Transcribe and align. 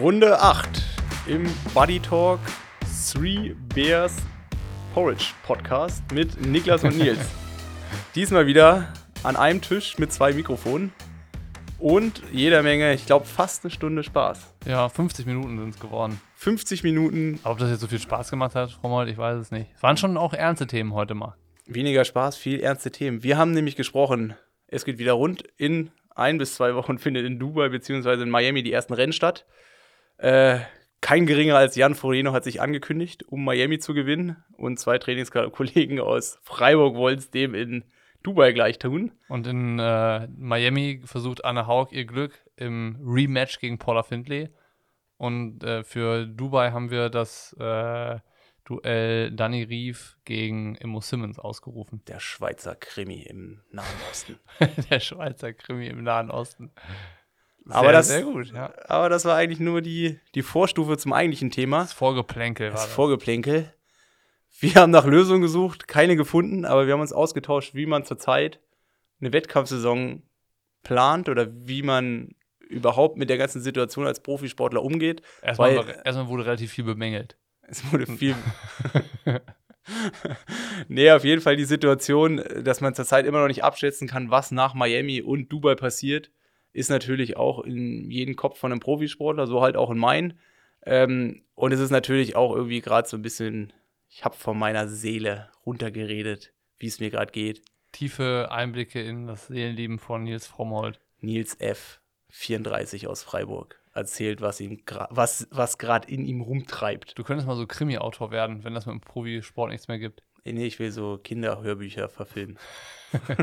Runde 0.00 0.40
8 0.40 0.82
im 1.26 1.48
Buddy 1.74 2.00
Talk 2.00 2.40
Three 3.12 3.54
Bears 3.74 4.16
Porridge 4.94 5.26
Podcast 5.44 6.02
mit 6.12 6.40
Niklas 6.46 6.84
und 6.84 6.96
Nils. 6.96 7.18
Diesmal 8.14 8.46
wieder 8.46 8.92
an 9.22 9.36
einem 9.36 9.60
Tisch 9.60 9.98
mit 9.98 10.12
zwei 10.12 10.32
Mikrofonen 10.32 10.92
und 11.78 12.22
jeder 12.32 12.62
Menge, 12.62 12.94
ich 12.94 13.06
glaube, 13.06 13.26
fast 13.26 13.64
eine 13.64 13.70
Stunde 13.70 14.02
Spaß. 14.02 14.54
Ja, 14.66 14.88
50 14.88 15.26
Minuten 15.26 15.58
sind 15.58 15.74
es 15.74 15.80
geworden. 15.80 16.20
50 16.36 16.84
Minuten. 16.84 17.40
Ob 17.44 17.58
das 17.58 17.70
jetzt 17.70 17.80
so 17.80 17.88
viel 17.88 17.98
Spaß 17.98 18.30
gemacht 18.30 18.54
hat, 18.54 18.70
Frau 18.70 18.88
Mold, 18.88 19.08
ich 19.08 19.18
weiß 19.18 19.38
es 19.38 19.50
nicht. 19.50 19.70
Es 19.74 19.82
waren 19.82 19.96
schon 19.96 20.16
auch 20.16 20.32
ernste 20.32 20.66
Themen 20.66 20.94
heute 20.94 21.14
mal. 21.14 21.34
Weniger 21.66 22.04
Spaß, 22.04 22.36
viel 22.36 22.60
ernste 22.60 22.92
Themen. 22.92 23.22
Wir 23.22 23.36
haben 23.36 23.52
nämlich 23.52 23.76
gesprochen, 23.76 24.34
es 24.68 24.84
geht 24.84 24.98
wieder 24.98 25.12
rund. 25.12 25.42
In 25.56 25.90
ein 26.14 26.38
bis 26.38 26.54
zwei 26.54 26.74
Wochen 26.74 26.98
findet 26.98 27.26
in 27.26 27.38
Dubai 27.38 27.68
bzw. 27.68 28.22
in 28.22 28.30
Miami 28.30 28.62
die 28.62 28.72
ersten 28.72 28.94
Rennen 28.94 29.12
statt. 29.12 29.44
Äh, 30.18 30.60
kein 31.00 31.26
geringer 31.26 31.56
als 31.56 31.74
Jan 31.74 31.94
Foreno 31.94 32.32
hat 32.32 32.44
sich 32.44 32.60
angekündigt, 32.60 33.24
um 33.24 33.44
Miami 33.44 33.78
zu 33.78 33.92
gewinnen. 33.92 34.36
Und 34.56 34.78
zwei 34.78 34.98
Trainingskollegen 34.98 36.00
aus 36.00 36.38
Freiburg 36.42 36.94
wollen 36.94 37.18
es 37.18 37.30
dem 37.30 37.54
in 37.54 37.84
Dubai 38.22 38.52
gleich 38.52 38.78
tun. 38.78 39.12
Und 39.28 39.46
in 39.46 39.78
äh, 39.78 40.28
Miami 40.28 41.02
versucht 41.04 41.44
Anne 41.44 41.66
Haug 41.66 41.88
ihr 41.90 42.04
Glück 42.04 42.32
im 42.56 42.98
Rematch 43.04 43.58
gegen 43.58 43.78
Paula 43.78 44.04
Findlay. 44.04 44.50
Und 45.16 45.64
äh, 45.64 45.82
für 45.84 46.26
Dubai 46.26 46.70
haben 46.70 46.90
wir 46.90 47.10
das 47.10 47.52
äh, 47.58 48.18
Duell 48.64 49.32
Danny 49.32 49.64
Rief 49.64 50.18
gegen 50.24 50.76
Immo 50.76 51.00
Simmons 51.00 51.38
ausgerufen. 51.38 52.02
Der 52.06 52.20
Schweizer 52.20 52.76
Krimi 52.76 53.22
im 53.22 53.60
Nahen 53.70 53.86
Osten. 54.10 54.38
Der 54.90 55.00
Schweizer 55.00 55.52
Krimi 55.52 55.88
im 55.88 56.04
Nahen 56.04 56.30
Osten. 56.30 56.70
Sehr, 57.64 57.76
aber 57.76 57.92
das, 57.92 58.08
sehr 58.08 58.22
gut, 58.22 58.52
ja. 58.52 58.72
Aber 58.86 59.08
das 59.08 59.24
war 59.24 59.36
eigentlich 59.36 59.60
nur 59.60 59.82
die, 59.82 60.18
die 60.34 60.42
Vorstufe 60.42 60.96
zum 60.98 61.12
eigentlichen 61.12 61.50
Thema. 61.50 61.80
Das 61.82 61.92
Vorgeplänkel 61.92 62.68
war 62.68 62.72
das. 62.72 62.84
das. 62.84 62.92
Vorgeplänkel. 62.92 63.72
Wir 64.58 64.74
haben 64.74 64.90
nach 64.90 65.06
Lösungen 65.06 65.42
gesucht, 65.42 65.88
keine 65.88 66.16
gefunden, 66.16 66.64
aber 66.64 66.86
wir 66.86 66.92
haben 66.92 67.00
uns 67.00 67.12
ausgetauscht, 67.12 67.74
wie 67.74 67.86
man 67.86 68.04
zurzeit 68.04 68.60
eine 69.20 69.32
Wettkampfsaison 69.32 70.22
plant 70.82 71.28
oder 71.28 71.48
wie 71.50 71.82
man 71.82 72.34
überhaupt 72.68 73.16
mit 73.16 73.30
der 73.30 73.38
ganzen 73.38 73.60
Situation 73.60 74.06
als 74.06 74.20
Profisportler 74.20 74.82
umgeht. 74.82 75.22
Erstmal, 75.42 75.76
weil, 75.76 76.02
erstmal 76.04 76.28
wurde 76.28 76.46
relativ 76.46 76.72
viel 76.72 76.84
bemängelt. 76.84 77.36
Es 77.62 77.90
wurde 77.92 78.06
viel. 78.06 78.34
nee, 80.88 81.10
auf 81.10 81.24
jeden 81.24 81.42
Fall 81.42 81.56
die 81.56 81.64
Situation, 81.64 82.42
dass 82.62 82.80
man 82.80 82.94
zurzeit 82.94 83.26
immer 83.26 83.40
noch 83.40 83.48
nicht 83.48 83.64
abschätzen 83.64 84.08
kann, 84.08 84.30
was 84.30 84.50
nach 84.50 84.74
Miami 84.74 85.22
und 85.22 85.48
Dubai 85.48 85.74
passiert, 85.74 86.30
ist 86.72 86.90
natürlich 86.90 87.36
auch 87.36 87.60
in 87.60 88.10
jedem 88.10 88.36
Kopf 88.36 88.58
von 88.58 88.72
einem 88.72 88.80
Profisportler, 88.80 89.46
so 89.46 89.62
halt 89.62 89.76
auch 89.76 89.90
in 89.90 89.98
meinen. 89.98 90.38
Ähm, 90.84 91.42
und 91.54 91.72
es 91.72 91.80
ist 91.80 91.90
natürlich 91.90 92.34
auch 92.34 92.54
irgendwie 92.54 92.80
gerade 92.80 93.08
so 93.08 93.16
ein 93.16 93.22
bisschen 93.22 93.72
ich 94.14 94.24
habe 94.26 94.36
von 94.36 94.58
meiner 94.58 94.88
Seele 94.88 95.48
runtergeredet, 95.64 96.52
wie 96.78 96.86
es 96.86 97.00
mir 97.00 97.10
gerade 97.10 97.32
geht. 97.32 97.62
Tiefe 97.92 98.48
Einblicke 98.50 99.00
in 99.00 99.26
das 99.26 99.46
Seelenleben 99.46 99.98
von 99.98 100.24
Nils 100.24 100.46
Frommold. 100.46 101.00
Nils 101.20 101.58
F., 101.60 102.00
34 102.28 103.06
aus 103.06 103.22
Freiburg, 103.22 103.80
erzählt, 103.94 104.40
was 104.40 104.60
ihm 104.60 104.82
was, 105.10 105.48
was 105.50 105.78
gerade 105.78 106.10
in 106.10 106.26
ihm 106.26 106.42
rumtreibt. 106.42 107.18
Du 107.18 107.24
könntest 107.24 107.46
mal 107.46 107.56
so 107.56 107.66
Krimi-Autor 107.66 108.30
werden, 108.30 108.64
wenn 108.64 108.74
das 108.74 108.86
mit 108.86 108.94
dem 108.94 109.00
Profisport 109.00 109.70
nichts 109.70 109.88
mehr 109.88 109.98
gibt. 109.98 110.22
Nee, 110.44 110.66
ich 110.66 110.78
will 110.78 110.90
so 110.90 111.18
Kinderhörbücher 111.18 112.08
verfilmen. 112.08 112.58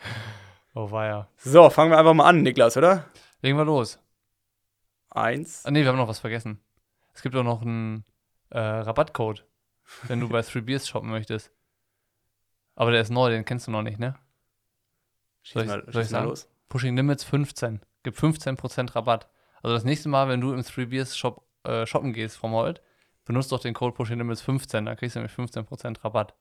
oh 0.78 0.90
weia. 0.90 1.28
So, 1.36 1.68
fangen 1.70 1.90
wir 1.90 1.98
einfach 1.98 2.14
mal 2.14 2.28
an, 2.28 2.42
Niklas, 2.42 2.76
oder? 2.76 3.04
Legen 3.42 3.58
wir 3.58 3.64
los. 3.64 3.98
Eins. 5.10 5.64
Ah, 5.66 5.70
nee, 5.70 5.82
wir 5.82 5.88
haben 5.88 5.96
noch 5.96 6.08
was 6.08 6.20
vergessen. 6.20 6.60
Es 7.12 7.22
gibt 7.22 7.34
auch 7.34 7.42
noch 7.42 7.62
ein 7.62 8.04
äh, 8.50 8.58
Rabattcode, 8.58 9.44
wenn 10.06 10.20
du 10.20 10.28
bei 10.28 10.40
3 10.42 10.60
Beers 10.60 10.88
shoppen 10.88 11.10
möchtest. 11.10 11.50
Aber 12.76 12.92
der 12.92 13.00
ist 13.00 13.10
neu, 13.10 13.28
den 13.30 13.44
kennst 13.44 13.66
du 13.66 13.72
noch 13.72 13.82
nicht, 13.82 13.98
ne? 13.98 14.14
Soll 15.42 15.62
ich, 15.62 15.68
mal, 15.68 15.84
soll 15.88 16.02
ich 16.02 16.08
sagen? 16.08 16.28
Los. 16.28 16.48
Pushing 16.68 16.94
Limits 16.94 17.24
15. 17.24 17.80
Gibt 18.04 18.18
15% 18.18 18.94
Rabatt. 18.94 19.28
Also 19.62 19.74
das 19.74 19.84
nächste 19.84 20.08
Mal, 20.08 20.28
wenn 20.28 20.40
du 20.40 20.52
im 20.52 20.62
3 20.62 20.86
Beers 20.86 21.16
Shop 21.16 21.44
äh, 21.64 21.86
shoppen 21.86 22.12
gehst 22.12 22.36
vom 22.36 22.52
Holt, 22.52 22.80
benutzt 23.24 23.50
doch 23.50 23.60
den 23.60 23.74
Code 23.74 23.96
Pushing 23.96 24.18
Limits 24.18 24.42
15, 24.42 24.86
dann 24.86 24.96
kriegst 24.96 25.16
du 25.16 25.20
nämlich 25.20 25.34
15% 25.34 26.04
Rabatt. 26.04 26.34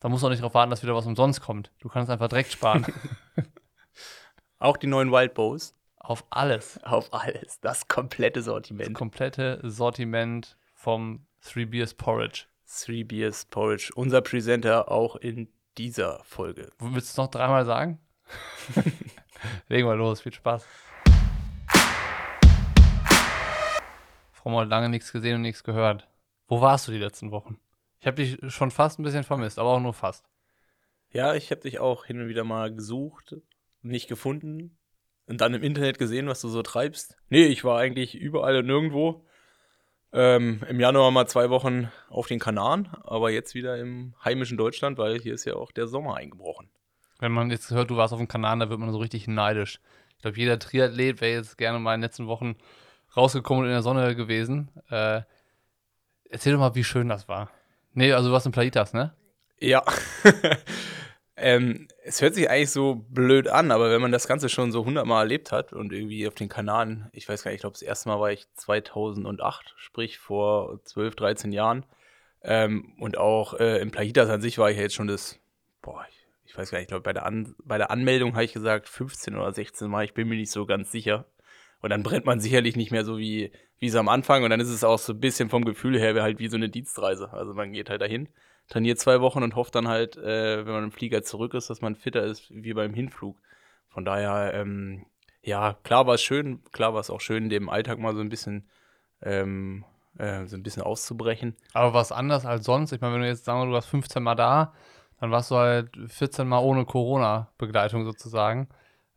Da 0.00 0.08
musst 0.08 0.22
du 0.22 0.26
auch 0.26 0.30
nicht 0.30 0.40
darauf 0.40 0.54
warten, 0.54 0.70
dass 0.70 0.82
wieder 0.82 0.94
was 0.94 1.06
umsonst 1.06 1.42
kommt. 1.42 1.70
Du 1.78 1.90
kannst 1.90 2.10
einfach 2.10 2.28
direkt 2.28 2.50
sparen. 2.50 2.86
auch 4.58 4.78
die 4.78 4.86
neuen 4.86 5.12
Wild 5.12 5.34
Bows. 5.34 5.74
Auf 5.98 6.24
alles. 6.30 6.82
Auf 6.82 7.12
alles. 7.12 7.60
Das 7.60 7.86
komplette 7.86 8.40
Sortiment. 8.42 8.88
Das 8.88 8.94
komplette 8.94 9.60
Sortiment 9.62 10.56
vom 10.74 11.26
Three 11.42 11.66
Beers 11.66 11.92
Porridge. 11.92 12.46
Three 12.66 13.04
Beers 13.04 13.44
Porridge, 13.44 13.90
unser 13.94 14.22
Presenter 14.22 14.90
auch 14.90 15.16
in 15.16 15.48
dieser 15.76 16.24
Folge. 16.24 16.70
Willst 16.78 17.08
du 17.08 17.12
es 17.12 17.16
noch 17.18 17.28
dreimal 17.28 17.66
sagen? 17.66 18.00
Legen 19.68 19.86
wir 19.86 19.96
los, 19.96 20.22
viel 20.22 20.32
Spaß. 20.32 20.64
Frau 24.32 24.50
Moll, 24.50 24.66
lange 24.66 24.88
nichts 24.88 25.12
gesehen 25.12 25.34
und 25.34 25.42
nichts 25.42 25.62
gehört. 25.62 26.08
Wo 26.48 26.62
warst 26.62 26.88
du 26.88 26.92
die 26.92 26.98
letzten 26.98 27.30
Wochen? 27.32 27.58
Ich 28.00 28.06
habe 28.06 28.16
dich 28.16 28.38
schon 28.52 28.70
fast 28.70 28.98
ein 28.98 29.02
bisschen 29.02 29.24
vermisst, 29.24 29.58
aber 29.58 29.70
auch 29.70 29.80
nur 29.80 29.94
fast. 29.94 30.24
Ja, 31.12 31.34
ich 31.34 31.50
habe 31.50 31.60
dich 31.60 31.80
auch 31.80 32.06
hin 32.06 32.20
und 32.20 32.28
wieder 32.28 32.44
mal 32.44 32.74
gesucht, 32.74 33.36
nicht 33.82 34.08
gefunden 34.08 34.78
und 35.26 35.40
dann 35.40 35.54
im 35.54 35.62
Internet 35.62 35.98
gesehen, 35.98 36.26
was 36.26 36.40
du 36.40 36.48
so 36.48 36.62
treibst. 36.62 37.16
Nee, 37.28 37.46
ich 37.46 37.62
war 37.62 37.78
eigentlich 37.78 38.14
überall 38.14 38.56
und 38.56 38.66
nirgendwo. 38.66 39.26
Ähm, 40.12 40.62
Im 40.68 40.80
Januar 40.80 41.10
mal 41.10 41.26
zwei 41.28 41.50
Wochen 41.50 41.90
auf 42.08 42.26
den 42.26 42.40
Kanaren, 42.40 42.88
aber 43.04 43.30
jetzt 43.30 43.54
wieder 43.54 43.78
im 43.78 44.14
heimischen 44.24 44.56
Deutschland, 44.56 44.98
weil 44.98 45.20
hier 45.20 45.34
ist 45.34 45.44
ja 45.44 45.54
auch 45.54 45.70
der 45.70 45.86
Sommer 45.86 46.16
eingebrochen. 46.16 46.68
Wenn 47.20 47.32
man 47.32 47.50
jetzt 47.50 47.70
hört, 47.70 47.90
du 47.90 47.96
warst 47.96 48.12
auf 48.12 48.18
dem 48.18 48.28
Kanaren, 48.28 48.60
da 48.60 48.70
wird 48.70 48.80
man 48.80 48.90
so 48.90 48.98
richtig 48.98 49.28
neidisch. 49.28 49.78
Ich 50.16 50.22
glaube, 50.22 50.38
jeder 50.38 50.58
Triathlet 50.58 51.20
wäre 51.20 51.34
jetzt 51.34 51.58
gerne 51.58 51.78
mal 51.78 51.94
in 51.94 52.00
den 52.00 52.06
letzten 52.06 52.26
Wochen 52.26 52.56
rausgekommen 53.16 53.64
und 53.64 53.68
in 53.68 53.74
der 53.74 53.82
Sonne 53.82 54.16
gewesen. 54.16 54.70
Äh, 54.88 55.22
erzähl 56.28 56.54
doch 56.54 56.60
mal, 56.60 56.74
wie 56.74 56.84
schön 56.84 57.08
das 57.08 57.28
war. 57.28 57.50
Nee, 57.92 58.12
also 58.12 58.28
du 58.28 58.32
warst 58.32 58.46
in 58.46 58.52
Plaitas, 58.52 58.92
ne? 58.92 59.14
Ja. 59.58 59.84
Ähm, 61.42 61.88
es 62.04 62.20
hört 62.20 62.34
sich 62.34 62.50
eigentlich 62.50 62.70
so 62.70 63.06
blöd 63.08 63.48
an, 63.48 63.70
aber 63.70 63.90
wenn 63.90 64.02
man 64.02 64.12
das 64.12 64.28
Ganze 64.28 64.50
schon 64.50 64.72
so 64.72 64.84
hundertmal 64.84 65.22
erlebt 65.22 65.52
hat 65.52 65.72
und 65.72 65.90
irgendwie 65.90 66.28
auf 66.28 66.34
den 66.34 66.50
Kanaren, 66.50 67.08
ich 67.12 67.26
weiß 67.26 67.42
gar 67.42 67.50
nicht, 67.50 67.56
ich 67.56 67.60
glaube, 67.62 67.72
das 67.72 67.82
erste 67.82 68.10
Mal 68.10 68.20
war 68.20 68.30
ich 68.30 68.46
2008, 68.56 69.74
sprich 69.78 70.18
vor 70.18 70.84
12, 70.84 71.16
13 71.16 71.52
Jahren. 71.52 71.86
Ähm, 72.42 72.92
und 72.98 73.16
auch 73.16 73.54
äh, 73.54 73.80
in 73.80 73.90
Playitas 73.90 74.28
an 74.28 74.42
sich 74.42 74.58
war 74.58 74.70
ich 74.70 74.76
ja 74.76 74.82
jetzt 74.82 74.94
schon 74.94 75.06
das, 75.06 75.40
boah, 75.80 76.04
ich, 76.10 76.26
ich 76.44 76.58
weiß 76.58 76.70
gar 76.70 76.76
nicht, 76.78 76.84
ich 76.84 76.88
glaube, 76.88 77.04
bei, 77.04 77.14
der 77.14 77.30
bei 77.64 77.78
der 77.78 77.90
Anmeldung 77.90 78.34
habe 78.34 78.44
ich 78.44 78.52
gesagt 78.52 78.86
15 78.86 79.34
oder 79.34 79.50
16 79.50 79.88
Mal, 79.88 80.04
ich 80.04 80.12
bin 80.12 80.28
mir 80.28 80.36
nicht 80.36 80.50
so 80.50 80.66
ganz 80.66 80.92
sicher. 80.92 81.24
Und 81.80 81.88
dann 81.88 82.02
brennt 82.02 82.26
man 82.26 82.40
sicherlich 82.40 82.76
nicht 82.76 82.90
mehr 82.90 83.06
so 83.06 83.16
wie, 83.16 83.50
wie 83.80 83.88
es 83.88 83.96
am 83.96 84.08
Anfang. 84.08 84.44
Und 84.44 84.50
dann 84.50 84.60
ist 84.60 84.68
es 84.68 84.84
auch 84.84 84.98
so 84.98 85.12
ein 85.12 85.20
bisschen 85.20 85.50
vom 85.50 85.64
Gefühl 85.64 85.98
her 85.98 86.22
halt 86.22 86.38
wie 86.38 86.48
so 86.48 86.56
eine 86.56 86.68
Dienstreise. 86.68 87.32
Also 87.32 87.54
man 87.54 87.72
geht 87.72 87.90
halt 87.90 88.00
dahin 88.00 88.28
trainiert 88.70 88.98
zwei 88.98 89.20
Wochen 89.20 89.42
und 89.42 89.56
hofft 89.56 89.74
dann 89.74 89.88
halt, 89.88 90.16
äh, 90.16 90.64
wenn 90.64 90.72
man 90.72 90.84
im 90.84 90.92
Flieger 90.92 91.22
zurück 91.22 91.52
ist, 91.54 91.68
dass 91.68 91.82
man 91.82 91.96
fitter 91.96 92.22
ist 92.22 92.50
wie 92.50 92.72
beim 92.72 92.94
Hinflug. 92.94 93.36
Von 93.88 94.04
daher, 94.04 94.54
ähm, 94.54 95.04
ja, 95.42 95.74
klar 95.82 96.06
war 96.06 96.14
es 96.14 96.22
schön, 96.22 96.62
klar 96.72 96.94
war 96.94 97.00
es 97.00 97.10
auch 97.10 97.20
schön, 97.20 97.50
dem 97.50 97.68
Alltag 97.68 97.98
mal 97.98 98.14
so 98.14 98.20
ein 98.20 98.28
bisschen, 98.28 98.68
ähm, 99.22 99.84
äh, 100.16 100.46
so 100.46 100.56
ein 100.56 100.62
bisschen 100.62 100.82
auszubrechen. 100.82 101.56
Aber 101.74 101.92
was 101.92 102.12
anders 102.12 102.46
als 102.46 102.64
sonst? 102.64 102.92
Ich 102.92 103.00
meine, 103.00 103.14
wenn 103.14 103.22
du 103.22 103.28
jetzt 103.28 103.44
sagen 103.44 103.60
wir, 103.60 103.66
du 103.66 103.72
warst 103.72 103.88
15 103.88 104.22
Mal 104.22 104.36
da, 104.36 104.72
dann 105.18 105.32
warst 105.32 105.50
du 105.50 105.56
halt 105.56 105.90
14 106.06 106.46
Mal 106.46 106.60
ohne 106.60 106.84
Corona-Begleitung 106.86 108.04
sozusagen. 108.04 108.68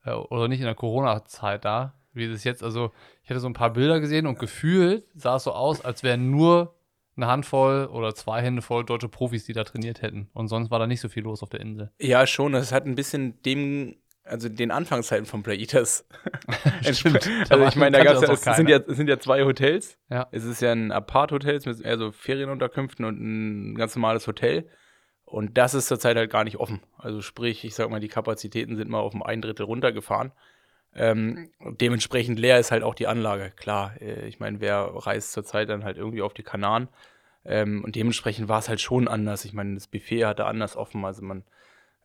Äh, 0.04 0.14
oder 0.14 0.48
nicht 0.48 0.60
in 0.60 0.66
der 0.66 0.76
Corona-Zeit 0.76 1.64
da, 1.64 1.94
wie 2.14 2.26
es 2.26 2.44
jetzt, 2.44 2.64
also 2.64 2.92
ich 3.24 3.30
hätte 3.30 3.40
so 3.40 3.48
ein 3.48 3.54
paar 3.54 3.74
Bilder 3.74 4.00
gesehen 4.00 4.28
und 4.28 4.40
gefühlt 4.40 5.06
sah 5.16 5.38
es 5.38 5.44
so 5.44 5.52
aus, 5.52 5.84
als 5.84 6.04
wären 6.04 6.30
nur 6.30 6.76
eine 7.16 7.28
Handvoll 7.28 7.86
oder 7.86 8.16
zwei 8.16 8.42
Hände 8.42 8.62
voll 8.62 8.86
deutsche 8.86 9.10
Profis, 9.10 9.46
die 9.46 9.54
da 9.54 9.64
trainiert 9.64 10.02
hätten. 10.02 10.30
Und 10.34 10.48
sonst 10.48 10.72
war 10.72 10.80
da 10.80 10.88
nicht 10.88 11.02
so 11.02 11.10
viel 11.10 11.24
los 11.24 11.44
auf 11.44 11.50
der 11.50 11.60
Insel. 11.60 11.92
Ja, 12.00 12.26
schon. 12.26 12.54
Das 12.54 12.72
hat 12.72 12.86
ein 12.86 12.96
bisschen 12.96 13.42
dem, 13.44 13.96
also 14.24 14.50
den 14.50 14.72
Anfangszeiten 14.72 15.26
von 15.26 15.44
Play 15.44 15.58
Eaters. 15.60 16.08
Stimmt. 16.82 17.30
also 17.50 17.66
ich 17.68 17.76
meine, 17.76 17.98
da 17.98 18.04
gab's 18.04 18.22
ja, 18.22 18.32
es 18.34 18.42
sind 18.58 18.70
ja, 18.70 18.78
es 18.78 18.98
sind 18.98 19.10
ja 19.10 19.20
zwei 19.20 19.44
Hotels. 19.44 19.98
Ja. 20.10 20.28
Es 20.32 20.44
ist 20.44 20.62
ja 20.62 20.72
ein 20.72 20.92
Apart-Hotel 20.92 21.60
mit 21.66 21.82
eher 21.82 21.98
so 21.98 22.12
Ferienunterkünften 22.12 23.06
und 23.06 23.20
ein 23.20 23.76
ganz 23.76 23.96
normales 23.96 24.26
Hotel. 24.26 24.68
Und 25.26 25.58
das 25.58 25.74
ist 25.74 25.88
zurzeit 25.88 26.16
halt 26.16 26.32
gar 26.32 26.44
nicht 26.44 26.58
offen. 26.58 26.82
Also 26.98 27.22
sprich, 27.22 27.64
ich 27.64 27.76
sag 27.76 27.90
mal, 27.90 28.00
die 28.00 28.08
Kapazitäten 28.08 28.76
sind 28.76 28.90
mal 28.90 29.00
auf 29.00 29.14
ein 29.20 29.42
Drittel 29.42 29.66
runtergefahren. 29.66 30.32
Ähm, 30.96 31.50
dementsprechend 31.60 32.40
leer 32.40 32.60
ist 32.60 32.72
halt 32.72 32.84
auch 32.84 32.96
die 32.96 33.08
Anlage. 33.08 33.52
Klar, 33.56 33.94
äh, 34.02 34.28
ich 34.28 34.40
meine, 34.40 34.60
wer 34.60 34.92
reist 34.94 35.32
zurzeit 35.32 35.70
dann 35.70 35.84
halt 35.84 35.98
irgendwie 35.98 36.22
auf 36.22 36.34
die 36.34 36.44
Kanaren? 36.44 36.88
Ähm, 37.46 37.84
und 37.84 37.96
dementsprechend 37.96 38.48
war 38.48 38.60
es 38.60 38.70
halt 38.70 38.82
schon 38.82 39.08
anders. 39.08 39.46
Ich 39.46 39.54
meine, 39.54 39.76
das 39.76 39.88
Buffet 39.88 40.26
hatte 40.26 40.46
anders 40.46 40.78
offen. 40.78 41.04
Also 41.04 41.24
man 41.24 41.44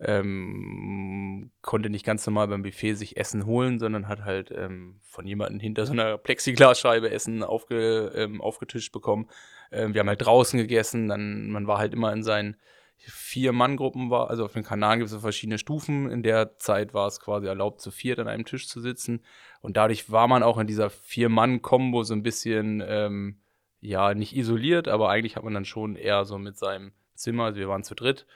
ähm, 0.00 1.50
konnte 1.61 1.90
nicht 1.90 2.06
ganz 2.06 2.26
normal 2.26 2.49
beim 2.49 2.62
Buffet 2.62 2.94
sich 2.94 3.17
Essen 3.17 3.46
holen, 3.46 3.79
sondern 3.79 4.08
hat 4.08 4.25
halt 4.25 4.50
ähm, 4.50 5.00
von 5.02 5.26
jemandem 5.26 5.61
hinter 5.61 5.87
so 5.87 5.93
einer 5.93 6.19
Plexiglasscheibe 6.19 7.11
Essen 7.11 7.43
aufge, 7.43 8.12
ähm, 8.14 8.40
aufgetischt 8.40 8.93
bekommen. 8.93 9.29
Ähm, 9.73 9.94
wir 9.94 10.00
haben 10.00 10.08
halt 10.08 10.25
draußen 10.25 10.58
gegessen, 10.58 11.08
dann 11.08 11.50
man 11.50 11.67
war 11.67 11.79
halt 11.79 11.94
immer 11.94 12.12
in 12.12 12.23
seinen 12.23 12.56
vier 12.99 13.53
Mann-Gruppen 13.53 14.11
war, 14.11 14.31
also 14.31 14.45
auf 14.45 14.53
den 14.53 14.65
Kanaren 14.65 14.99
gibt 14.99 15.11
es 15.11 15.21
verschiedene 15.21 15.59
Stufen. 15.59 16.11
In 16.11 16.23
der 16.23 16.59
Zeit 16.59 16.95
war 16.95 17.06
es 17.06 17.21
quasi 17.21 17.47
erlaubt, 17.47 17.81
zu 17.81 17.91
viert 17.91 18.19
an 18.19 18.29
einem 18.29 18.45
Tisch 18.45 18.69
zu 18.69 18.81
sitzen. 18.81 19.23
Und 19.61 19.77
dadurch 19.77 20.11
war 20.11 20.29
man 20.29 20.43
auch 20.43 20.59
in 20.59 20.67
dieser 20.67 20.91
Vier-Mann-Kombo 20.91 22.03
so 22.03 22.15
ein 22.15 22.23
bisschen, 22.23 22.83
ähm, 22.87 23.41
ja, 23.81 24.15
nicht 24.15 24.37
isoliert, 24.37 24.89
aber 24.89 25.11
eigentlich 25.11 25.37
hat 25.37 25.45
man 25.45 25.55
dann 25.55 25.65
schon 25.65 25.97
eher 25.97 26.25
so 26.25 26.39
mit 26.39 26.59
seinem 26.59 26.93
Zimmer, 27.15 27.45
also 27.45 27.59
wir 27.59 27.69
waren 27.69 27.85
zu 27.85 27.95
dritt, 27.95 28.27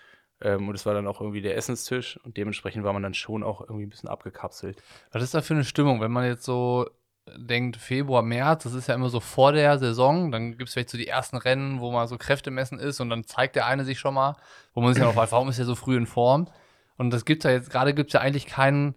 ähm, 0.41 0.69
und 0.69 0.75
es 0.75 0.87
war 0.87 0.95
dann 0.95 1.07
auch 1.07 1.21
irgendwie 1.21 1.43
der 1.43 1.57
Essenstisch 1.57 2.19
und 2.25 2.37
dementsprechend 2.37 2.85
war 2.85 2.93
man 2.93 3.03
dann 3.03 3.15
schon 3.15 3.43
auch 3.43 3.61
irgendwie 3.61 3.87
ein 3.87 3.91
bisschen 3.91 4.09
abgekapselt. 4.09 4.83
Was 5.11 5.23
ist 5.23 5.35
da 5.35 5.41
für 5.41 5.55
eine 5.55 5.65
Stimmung, 5.65 6.01
wenn 6.01 6.13
man 6.13 6.27
jetzt 6.27 6.45
so 6.45 6.89
denkt, 7.37 7.77
Februar, 7.77 8.23
März, 8.23 8.65
das 8.65 8.75
ist 8.75 8.89
ja 8.89 8.95
immer 8.95 9.09
so 9.09 9.21
vor 9.21 9.53
der 9.53 9.79
Saison, 9.79 10.33
dann 10.33 10.57
gibt 10.59 10.69
es 10.69 10.73
vielleicht 10.75 10.91
so 10.91 10.99
die 10.99 11.07
ersten 11.07 11.37
Rennen, 11.37 11.81
wo 11.81 11.93
mal 11.93 12.09
so 12.09 12.19
Kräftemessen 12.19 12.79
ist 12.79 13.01
und 13.01 13.11
dann 13.11 13.25
zeigt 13.25 13.57
der 13.57 13.67
eine 13.67 13.85
sich 13.85 13.99
schon 13.99 14.15
mal, 14.15 14.37
wo 14.75 14.81
man 14.81 14.93
sich 14.93 15.01
ja 15.01 15.07
noch 15.07 15.15
fragt, 15.15 15.33
warum 15.33 15.49
ist 15.49 15.59
er 15.59 15.65
so 15.65 15.75
früh 15.75 15.97
in 15.97 16.07
Form? 16.07 16.49
Und 16.97 17.11
das 17.11 17.25
gibt 17.25 17.45
ja 17.45 17.51
jetzt, 17.51 17.71
gerade 17.71 17.95
gibt 17.95 18.11
es 18.11 18.15
ja 18.15 18.21
eigentlich 18.21 18.47
keinen 18.47 18.95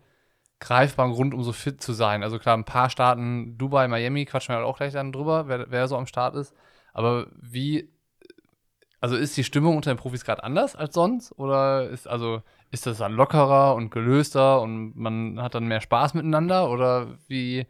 greifbaren 0.59 1.11
Grund, 1.11 1.33
um 1.33 1.43
so 1.43 1.51
fit 1.51 1.81
zu 1.81 1.93
sein. 1.93 2.23
Also 2.23 2.39
klar, 2.39 2.57
ein 2.57 2.65
paar 2.65 2.89
Staaten, 2.89 3.57
Dubai, 3.57 3.87
Miami, 3.87 4.25
quatschen 4.25 4.53
wir 4.53 4.57
halt 4.57 4.65
auch 4.65 4.77
gleich 4.77 4.93
dann 4.93 5.11
drüber, 5.11 5.47
wer, 5.47 5.69
wer 5.69 5.87
so 5.87 5.97
am 5.97 6.07
Start 6.07 6.35
ist. 6.35 6.53
Aber 6.93 7.27
wie 7.39 7.89
also 9.05 9.17
ist 9.17 9.37
die 9.37 9.43
Stimmung 9.43 9.75
unter 9.75 9.93
den 9.93 9.99
Profis 9.99 10.25
gerade 10.25 10.43
anders 10.43 10.75
als 10.75 10.95
sonst? 10.95 11.31
Oder 11.37 11.87
ist, 11.89 12.07
also, 12.07 12.41
ist 12.71 12.87
das 12.87 12.97
dann 12.97 13.13
lockerer 13.13 13.75
und 13.75 13.91
gelöster 13.91 14.59
und 14.61 14.95
man 14.95 15.39
hat 15.43 15.53
dann 15.53 15.67
mehr 15.67 15.79
Spaß 15.79 16.15
miteinander? 16.15 16.71
Oder 16.71 17.09
wie 17.27 17.67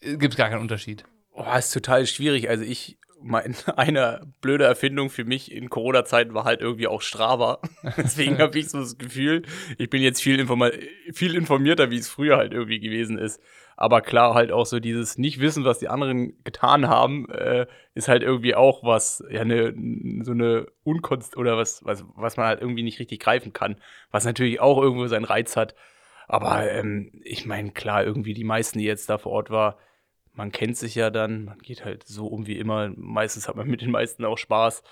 gibt 0.00 0.34
es 0.34 0.36
gar 0.36 0.48
keinen 0.48 0.62
Unterschied? 0.62 1.04
Oh, 1.32 1.46
ist 1.56 1.72
total 1.72 2.06
schwierig. 2.06 2.48
Also 2.48 2.64
ich, 2.64 2.98
mein, 3.22 3.54
eine 3.76 4.32
blöde 4.40 4.64
Erfindung 4.64 5.10
für 5.10 5.24
mich 5.24 5.52
in 5.52 5.70
Corona-Zeiten 5.70 6.34
war 6.34 6.44
halt 6.44 6.60
irgendwie 6.60 6.86
auch 6.86 7.02
Strava. 7.02 7.60
Deswegen 7.96 8.38
habe 8.38 8.58
ich 8.58 8.68
so 8.68 8.80
das 8.80 8.98
Gefühl, 8.98 9.42
ich 9.78 9.90
bin 9.90 10.02
jetzt 10.02 10.22
viel, 10.22 10.38
informa 10.38 10.70
viel 11.12 11.34
informierter, 11.34 11.90
wie 11.90 11.98
es 11.98 12.08
früher 12.08 12.36
halt 12.36 12.52
irgendwie 12.52 12.80
gewesen 12.80 13.18
ist. 13.18 13.40
Aber 13.76 14.02
klar, 14.02 14.34
halt 14.34 14.52
auch 14.52 14.66
so 14.66 14.78
dieses 14.78 15.16
Nicht-Wissen, 15.16 15.64
was 15.64 15.78
die 15.78 15.88
anderen 15.88 16.34
getan 16.44 16.88
haben, 16.88 17.30
äh, 17.30 17.66
ist 17.94 18.08
halt 18.08 18.22
irgendwie 18.22 18.54
auch 18.54 18.84
was, 18.84 19.24
ja, 19.30 19.42
ne, 19.42 19.74
so 20.22 20.32
eine 20.32 20.66
Unkunst 20.82 21.34
oder 21.38 21.56
was, 21.56 21.82
was, 21.82 22.04
was 22.14 22.36
man 22.36 22.46
halt 22.46 22.60
irgendwie 22.60 22.82
nicht 22.82 22.98
richtig 22.98 23.20
greifen 23.20 23.54
kann. 23.54 23.76
Was 24.10 24.26
natürlich 24.26 24.60
auch 24.60 24.82
irgendwo 24.82 25.06
seinen 25.06 25.24
Reiz 25.24 25.56
hat. 25.56 25.74
Aber 26.28 26.70
ähm, 26.70 27.10
ich 27.24 27.46
meine, 27.46 27.70
klar, 27.70 28.04
irgendwie 28.04 28.34
die 28.34 28.44
meisten, 28.44 28.78
die 28.78 28.84
jetzt 28.84 29.08
da 29.08 29.16
vor 29.16 29.32
Ort 29.32 29.48
war, 29.48 29.78
man 30.40 30.52
kennt 30.52 30.78
sich 30.78 30.94
ja 30.94 31.10
dann, 31.10 31.44
man 31.44 31.58
geht 31.58 31.84
halt 31.84 32.08
so 32.08 32.26
um 32.26 32.46
wie 32.46 32.58
immer. 32.58 32.90
Meistens 32.96 33.46
hat 33.46 33.56
man 33.56 33.68
mit 33.68 33.82
den 33.82 33.90
meisten 33.90 34.24
auch 34.24 34.38
Spaß. 34.38 34.82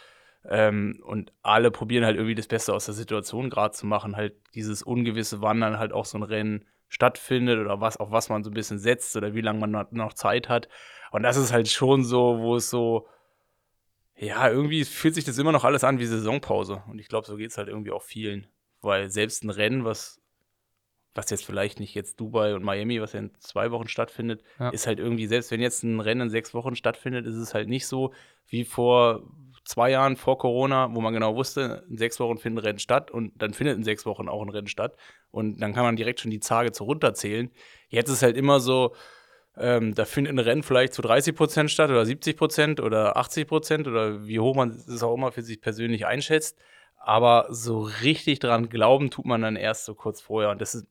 Ähm, 0.47 1.03
und 1.06 1.33
alle 1.41 1.71
probieren 1.71 2.05
halt 2.05 2.17
irgendwie 2.17 2.35
das 2.35 2.49
Beste 2.49 2.75
aus 2.75 2.85
der 2.85 2.93
Situation 2.93 3.49
gerade 3.49 3.73
zu 3.73 3.87
machen. 3.87 4.15
Halt 4.15 4.35
dieses 4.55 4.83
ungewisse 4.83 5.41
Wandern, 5.41 5.79
halt 5.79 5.95
auch 5.95 6.05
so 6.05 6.19
ein 6.19 6.23
Rennen 6.23 6.67
stattfindet 6.89 7.59
oder 7.59 7.81
was, 7.81 7.97
auf 7.97 8.11
was 8.11 8.29
man 8.29 8.45
so 8.45 8.50
ein 8.50 8.55
bisschen 8.55 8.79
setzt 8.79 9.17
oder 9.17 9.33
wie 9.33 9.41
lange 9.41 9.67
man 9.67 9.87
noch 9.91 10.12
Zeit 10.12 10.50
hat. 10.50 10.69
Und 11.12 11.23
das 11.23 11.39
ist 11.39 11.51
halt 11.51 11.69
schon 11.69 12.05
so, 12.05 12.41
wo 12.41 12.56
es 12.56 12.69
so, 12.69 13.09
ja, 14.17 14.51
irgendwie 14.51 14.85
fühlt 14.85 15.15
sich 15.15 15.25
das 15.25 15.39
immer 15.39 15.53
noch 15.53 15.65
alles 15.65 15.83
an 15.83 15.99
wie 15.99 16.05
Saisonpause. 16.05 16.83
Und 16.91 16.99
ich 16.99 17.09
glaube, 17.09 17.27
so 17.27 17.37
geht 17.37 17.53
es 17.53 17.56
halt 17.56 17.69
irgendwie 17.69 17.93
auch 17.93 18.03
vielen. 18.03 18.49
Weil 18.83 19.09
selbst 19.09 19.44
ein 19.44 19.51
Rennen, 19.51 19.87
was, 19.87 20.21
was 21.19 21.29
jetzt 21.31 21.44
vielleicht 21.44 21.81
nicht 21.81 21.94
jetzt 21.94 22.20
Dubai 22.20 22.55
und 22.55 22.62
Miami, 22.62 23.00
was 23.00 23.12
ja 23.12 23.19
in 23.19 23.32
zwei 23.41 23.73
Wochen 23.73 23.88
stattfindet, 23.88 24.43
ja. 24.61 24.70
ist 24.70 24.87
halt 24.87 25.00
irgendwie, 25.00 25.26
selbst 25.26 25.50
wenn 25.50 25.61
jetzt 25.61 25.82
ein 25.82 25.99
Rennen 25.99 26.23
in 26.23 26.31
sechs 26.31 26.55
Wochen 26.55 26.76
stattfindet, 26.76 27.26
ist 27.26 27.35
es 27.35 27.55
halt 27.55 27.69
nicht 27.69 27.88
so 27.88 28.12
wie 28.47 28.65
vor 28.65 29.25
zwei 29.65 29.91
Jahren 29.91 30.17
vor 30.17 30.38
Corona, 30.38 30.94
wo 30.94 31.00
man 31.00 31.12
genau 31.12 31.35
wusste, 31.35 31.85
in 31.91 31.99
sechs 31.99 32.20
Wochen 32.20 32.38
finden 32.38 32.59
Rennen 32.59 32.79
statt 32.79 33.11
und 33.11 33.32
dann 33.35 33.53
findet 33.53 33.76
in 33.76 33.82
sechs 33.82 34.06
Wochen 34.06 34.29
auch 34.29 34.41
ein 34.41 34.49
Rennen 34.49 34.69
statt. 34.69 34.97
Und 35.32 35.61
dann 35.61 35.75
kann 35.75 35.82
man 35.82 35.97
direkt 35.97 36.20
schon 36.20 36.31
die 36.31 36.38
Tage 36.38 36.70
zu 36.70 36.85
runterzählen. 36.85 37.50
Jetzt 37.88 38.11
ist 38.11 38.23
halt 38.23 38.37
immer 38.37 38.61
so, 38.61 38.94
ähm, 39.56 39.97
da 39.97 40.05
findet 40.05 40.32
ein 40.35 40.38
Rennen 40.38 40.62
vielleicht 40.62 40.94
zu 40.94 41.03
30 41.03 41.35
Prozent 41.35 41.70
statt 41.73 41.91
oder 41.91 42.06
70 42.06 42.37
Prozent 42.37 42.81
oder 42.81 43.17
80 43.17 43.49
Prozent 43.49 43.88
oder 43.88 44.25
wie 44.25 44.38
hoch 44.38 44.55
man 44.55 44.70
es 44.70 45.03
auch 45.03 45.15
immer 45.15 45.32
für 45.32 45.43
sich 45.43 45.61
persönlich 45.61 46.06
einschätzt. 46.06 46.56
Aber 46.97 47.47
so 47.50 47.81
richtig 48.03 48.38
dran 48.38 48.69
glauben 48.69 49.11
tut 49.11 49.25
man 49.25 49.43
dann 49.43 49.56
erst 49.56 49.85
so 49.85 49.94
kurz 49.94 50.20
vorher. 50.20 50.50
Und 50.50 50.61
das 50.61 50.75
ist, 50.75 50.87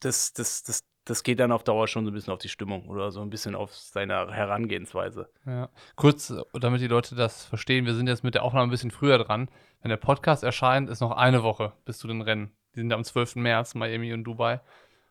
das, 0.00 0.32
das, 0.32 0.62
das 0.62 0.84
das 1.04 1.22
geht 1.22 1.40
dann 1.40 1.50
auf 1.50 1.64
Dauer 1.64 1.88
schon 1.88 2.04
so 2.04 2.10
ein 2.10 2.14
bisschen 2.14 2.32
auf 2.32 2.38
die 2.38 2.48
Stimmung 2.48 2.88
oder 2.88 3.10
so 3.10 3.20
ein 3.20 3.30
bisschen 3.30 3.54
auf 3.54 3.74
seine 3.74 4.32
Herangehensweise. 4.32 5.28
Ja. 5.46 5.68
Kurz, 5.96 6.32
damit 6.52 6.80
die 6.80 6.86
Leute 6.86 7.14
das 7.14 7.44
verstehen, 7.44 7.86
wir 7.86 7.94
sind 7.94 8.06
jetzt 8.06 8.22
mit 8.22 8.34
der 8.34 8.44
Aufnahme 8.44 8.68
ein 8.68 8.70
bisschen 8.70 8.90
früher 8.90 9.18
dran. 9.18 9.50
Wenn 9.82 9.88
der 9.88 9.96
Podcast 9.96 10.44
erscheint, 10.44 10.88
ist 10.88 11.00
noch 11.00 11.12
eine 11.12 11.42
Woche 11.42 11.72
bis 11.84 11.98
zu 11.98 12.06
den 12.06 12.20
Rennen. 12.20 12.52
Die 12.74 12.80
sind 12.80 12.92
am 12.92 13.02
12. 13.02 13.36
März, 13.36 13.74
Miami 13.74 14.12
und 14.12 14.24
Dubai. 14.24 14.60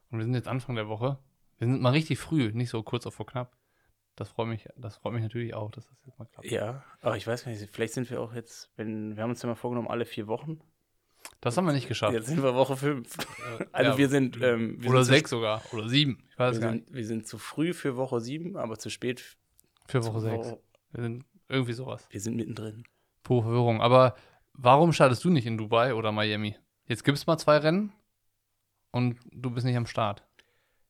Und 0.09 0.19
wir 0.19 0.23
sind 0.23 0.35
jetzt 0.35 0.47
Anfang 0.47 0.75
der 0.75 0.87
Woche. 0.87 1.17
Wir 1.57 1.67
sind 1.67 1.81
mal 1.81 1.89
richtig 1.89 2.19
früh, 2.19 2.51
nicht 2.53 2.69
so 2.69 2.81
kurz 2.83 3.05
auf 3.05 3.15
vor 3.15 3.25
knapp. 3.25 3.57
Das 4.15 4.29
freut 4.29 4.47
mich, 4.47 4.67
das 4.75 4.97
freut 4.97 5.13
mich 5.13 5.23
natürlich 5.23 5.53
auch, 5.53 5.71
dass 5.71 5.87
das 5.87 5.97
jetzt 6.05 6.19
mal 6.19 6.25
klappt. 6.25 6.49
Ja, 6.49 6.83
aber 7.01 7.17
ich 7.17 7.25
weiß 7.25 7.43
gar 7.43 7.51
nicht, 7.51 7.69
vielleicht 7.71 7.93
sind 7.93 8.09
wir 8.09 8.21
auch 8.21 8.33
jetzt, 8.33 8.69
wenn, 8.75 9.15
wir 9.15 9.23
haben 9.23 9.29
uns 9.29 9.41
ja 9.41 9.47
mal 9.47 9.55
vorgenommen, 9.55 9.87
alle 9.87 10.05
vier 10.05 10.27
Wochen. 10.27 10.61
Das 11.41 11.55
haben 11.55 11.65
wir 11.65 11.73
nicht 11.73 11.87
geschafft. 11.87 12.13
Jetzt 12.13 12.27
sind 12.27 12.43
wir 12.43 12.53
Woche 12.53 12.75
5. 12.75 13.07
also 13.71 13.91
ja, 13.91 13.97
wir 13.97 14.09
sind. 14.09 14.41
Ähm, 14.41 14.81
wir 14.81 14.89
oder 14.89 15.03
6 15.03 15.29
sogar. 15.29 15.61
Oder 15.71 15.87
7. 15.87 16.21
Ich 16.29 16.39
weiß 16.39 16.55
wir 16.55 16.61
gar 16.61 16.71
sind, 16.71 16.85
nicht. 16.85 16.93
Wir 16.93 17.05
sind 17.05 17.27
zu 17.27 17.37
früh 17.37 17.73
für 17.73 17.95
Woche 17.95 18.19
7, 18.19 18.57
aber 18.57 18.77
zu 18.77 18.89
spät 18.89 19.37
für 19.87 20.03
Woche 20.05 20.19
6. 20.19 20.55
Wir 20.91 21.03
sind 21.03 21.25
irgendwie 21.47 21.73
sowas. 21.73 22.07
Wir 22.09 22.19
sind 22.19 22.35
mittendrin. 22.35 22.83
Pure 23.23 23.43
Verwirrung. 23.43 23.81
Aber 23.81 24.15
warum 24.53 24.91
startest 24.91 25.23
du 25.23 25.29
nicht 25.29 25.45
in 25.45 25.57
Dubai 25.57 25.93
oder 25.93 26.11
Miami? 26.11 26.55
Jetzt 26.85 27.03
gibt 27.03 27.17
es 27.17 27.27
mal 27.27 27.37
zwei 27.37 27.57
Rennen 27.57 27.93
und 28.91 29.17
du 29.31 29.51
bist 29.51 29.65
nicht 29.65 29.77
am 29.77 29.85
Start. 29.85 30.23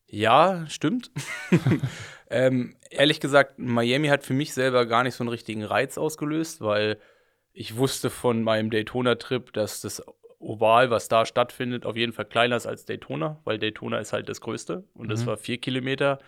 Ja, 0.06 0.66
stimmt. 0.68 1.12
ähm, 2.30 2.74
ehrlich 2.90 3.20
gesagt, 3.20 3.58
Miami 3.58 4.08
hat 4.08 4.24
für 4.24 4.34
mich 4.34 4.52
selber 4.52 4.86
gar 4.86 5.04
nicht 5.04 5.14
so 5.14 5.22
einen 5.22 5.28
richtigen 5.28 5.62
Reiz 5.62 5.98
ausgelöst, 5.98 6.60
weil 6.60 6.98
ich 7.52 7.76
wusste 7.76 8.10
von 8.10 8.42
meinem 8.42 8.70
Daytona-Trip, 8.70 9.52
dass 9.52 9.80
das 9.80 10.02
Oval, 10.40 10.90
was 10.90 11.08
da 11.08 11.26
stattfindet, 11.26 11.84
auf 11.84 11.96
jeden 11.96 12.12
Fall 12.12 12.24
kleiner 12.24 12.56
ist 12.56 12.66
als 12.66 12.86
Daytona, 12.86 13.38
weil 13.44 13.58
Daytona 13.58 13.98
ist 13.98 14.12
halt 14.12 14.28
das 14.28 14.40
Größte 14.40 14.84
und 14.94 15.06
mhm. 15.06 15.10
das 15.10 15.26
war 15.26 15.36
vier 15.36 15.58
Kilometer. 15.58 16.18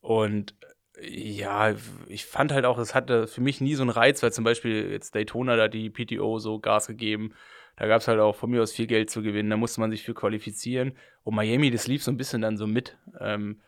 Und 0.00 0.54
ja, 1.00 1.74
ich 2.08 2.26
fand 2.26 2.52
halt 2.52 2.64
auch, 2.64 2.78
es 2.78 2.94
hatte 2.94 3.26
für 3.26 3.40
mich 3.40 3.60
nie 3.60 3.74
so 3.74 3.82
einen 3.82 3.90
Reiz, 3.90 4.22
weil 4.22 4.32
zum 4.32 4.44
Beispiel 4.44 4.90
jetzt 4.90 5.14
Daytona, 5.14 5.56
da 5.56 5.68
die 5.68 5.90
PTO 5.90 6.38
so 6.38 6.58
Gas 6.58 6.88
gegeben, 6.88 7.34
da 7.76 7.86
gab 7.86 8.00
es 8.00 8.08
halt 8.08 8.18
auch 8.18 8.34
von 8.34 8.50
mir 8.50 8.62
aus 8.62 8.72
viel 8.72 8.86
Geld 8.86 9.10
zu 9.10 9.22
gewinnen, 9.22 9.50
da 9.50 9.56
musste 9.56 9.80
man 9.80 9.90
sich 9.90 10.02
für 10.02 10.14
qualifizieren. 10.14 10.96
Und 11.22 11.34
Miami, 11.34 11.70
das 11.70 11.86
lief 11.86 12.02
so 12.02 12.10
ein 12.10 12.16
bisschen 12.16 12.42
dann 12.42 12.56
so 12.56 12.66
mit. 12.66 12.96
Ähm, 13.20 13.60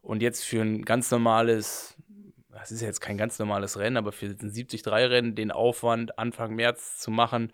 und 0.00 0.22
jetzt 0.22 0.44
für 0.44 0.60
ein 0.60 0.84
ganz 0.84 1.10
normales, 1.10 1.96
das 2.52 2.70
ist 2.70 2.82
ja 2.82 2.88
jetzt 2.88 3.00
kein 3.00 3.16
ganz 3.16 3.38
normales 3.38 3.78
Rennen, 3.78 3.96
aber 3.96 4.12
für 4.12 4.26
ein 4.26 4.36
73-Rennen 4.36 5.34
den 5.34 5.50
Aufwand 5.50 6.18
Anfang 6.18 6.54
März 6.54 6.98
zu 6.98 7.10
machen, 7.10 7.52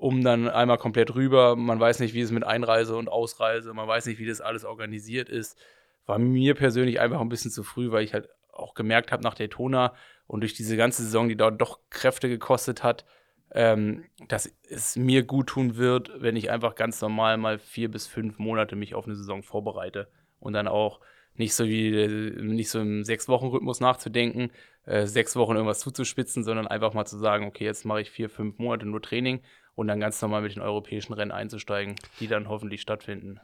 um 0.00 0.24
dann 0.24 0.48
einmal 0.48 0.78
komplett 0.78 1.14
rüber. 1.14 1.56
Man 1.56 1.78
weiß 1.78 2.00
nicht, 2.00 2.14
wie 2.14 2.22
es 2.22 2.30
mit 2.30 2.42
Einreise 2.42 2.96
und 2.96 3.10
Ausreise, 3.10 3.74
man 3.74 3.86
weiß 3.86 4.06
nicht, 4.06 4.18
wie 4.18 4.26
das 4.26 4.40
alles 4.40 4.64
organisiert 4.64 5.28
ist. 5.28 5.58
War 6.06 6.18
mir 6.18 6.54
persönlich 6.54 7.00
einfach 7.00 7.20
ein 7.20 7.28
bisschen 7.28 7.50
zu 7.50 7.62
früh, 7.62 7.92
weil 7.92 8.02
ich 8.02 8.14
halt 8.14 8.30
auch 8.50 8.72
gemerkt 8.72 9.12
habe 9.12 9.22
nach 9.22 9.34
Daytona 9.34 9.92
und 10.26 10.40
durch 10.40 10.54
diese 10.54 10.78
ganze 10.78 11.02
Saison, 11.02 11.28
die 11.28 11.36
dort 11.36 11.60
doch 11.60 11.80
Kräfte 11.90 12.30
gekostet 12.30 12.82
hat, 12.82 13.04
ähm, 13.52 14.04
dass 14.26 14.50
es 14.70 14.96
mir 14.96 15.22
gut 15.22 15.48
tun 15.48 15.76
wird, 15.76 16.10
wenn 16.16 16.34
ich 16.34 16.50
einfach 16.50 16.76
ganz 16.76 17.02
normal 17.02 17.36
mal 17.36 17.58
vier 17.58 17.90
bis 17.90 18.06
fünf 18.06 18.38
Monate 18.38 18.76
mich 18.76 18.94
auf 18.94 19.04
eine 19.04 19.16
Saison 19.16 19.42
vorbereite 19.42 20.08
und 20.38 20.54
dann 20.54 20.66
auch 20.66 21.00
nicht 21.34 21.54
so 21.54 21.66
wie 21.66 22.06
nicht 22.42 22.70
so 22.70 22.80
im 22.80 23.04
sechs 23.04 23.28
Wochen 23.28 23.48
Rhythmus 23.48 23.80
nachzudenken, 23.80 24.50
äh, 24.86 25.06
sechs 25.06 25.36
Wochen 25.36 25.56
irgendwas 25.56 25.80
zuzuspitzen, 25.80 26.42
sondern 26.42 26.66
einfach 26.66 26.94
mal 26.94 27.04
zu 27.04 27.18
sagen, 27.18 27.46
okay, 27.46 27.64
jetzt 27.64 27.84
mache 27.84 28.00
ich 28.00 28.10
vier 28.10 28.30
fünf 28.30 28.58
Monate 28.58 28.86
nur 28.86 29.02
Training 29.02 29.42
und 29.74 29.88
dann 29.88 30.00
ganz 30.00 30.20
normal 30.20 30.42
mit 30.42 30.54
den 30.54 30.62
europäischen 30.62 31.12
Rennen 31.12 31.32
einzusteigen, 31.32 31.96
die 32.18 32.26
dann 32.26 32.48
hoffentlich 32.48 32.82
stattfinden. 32.82 33.40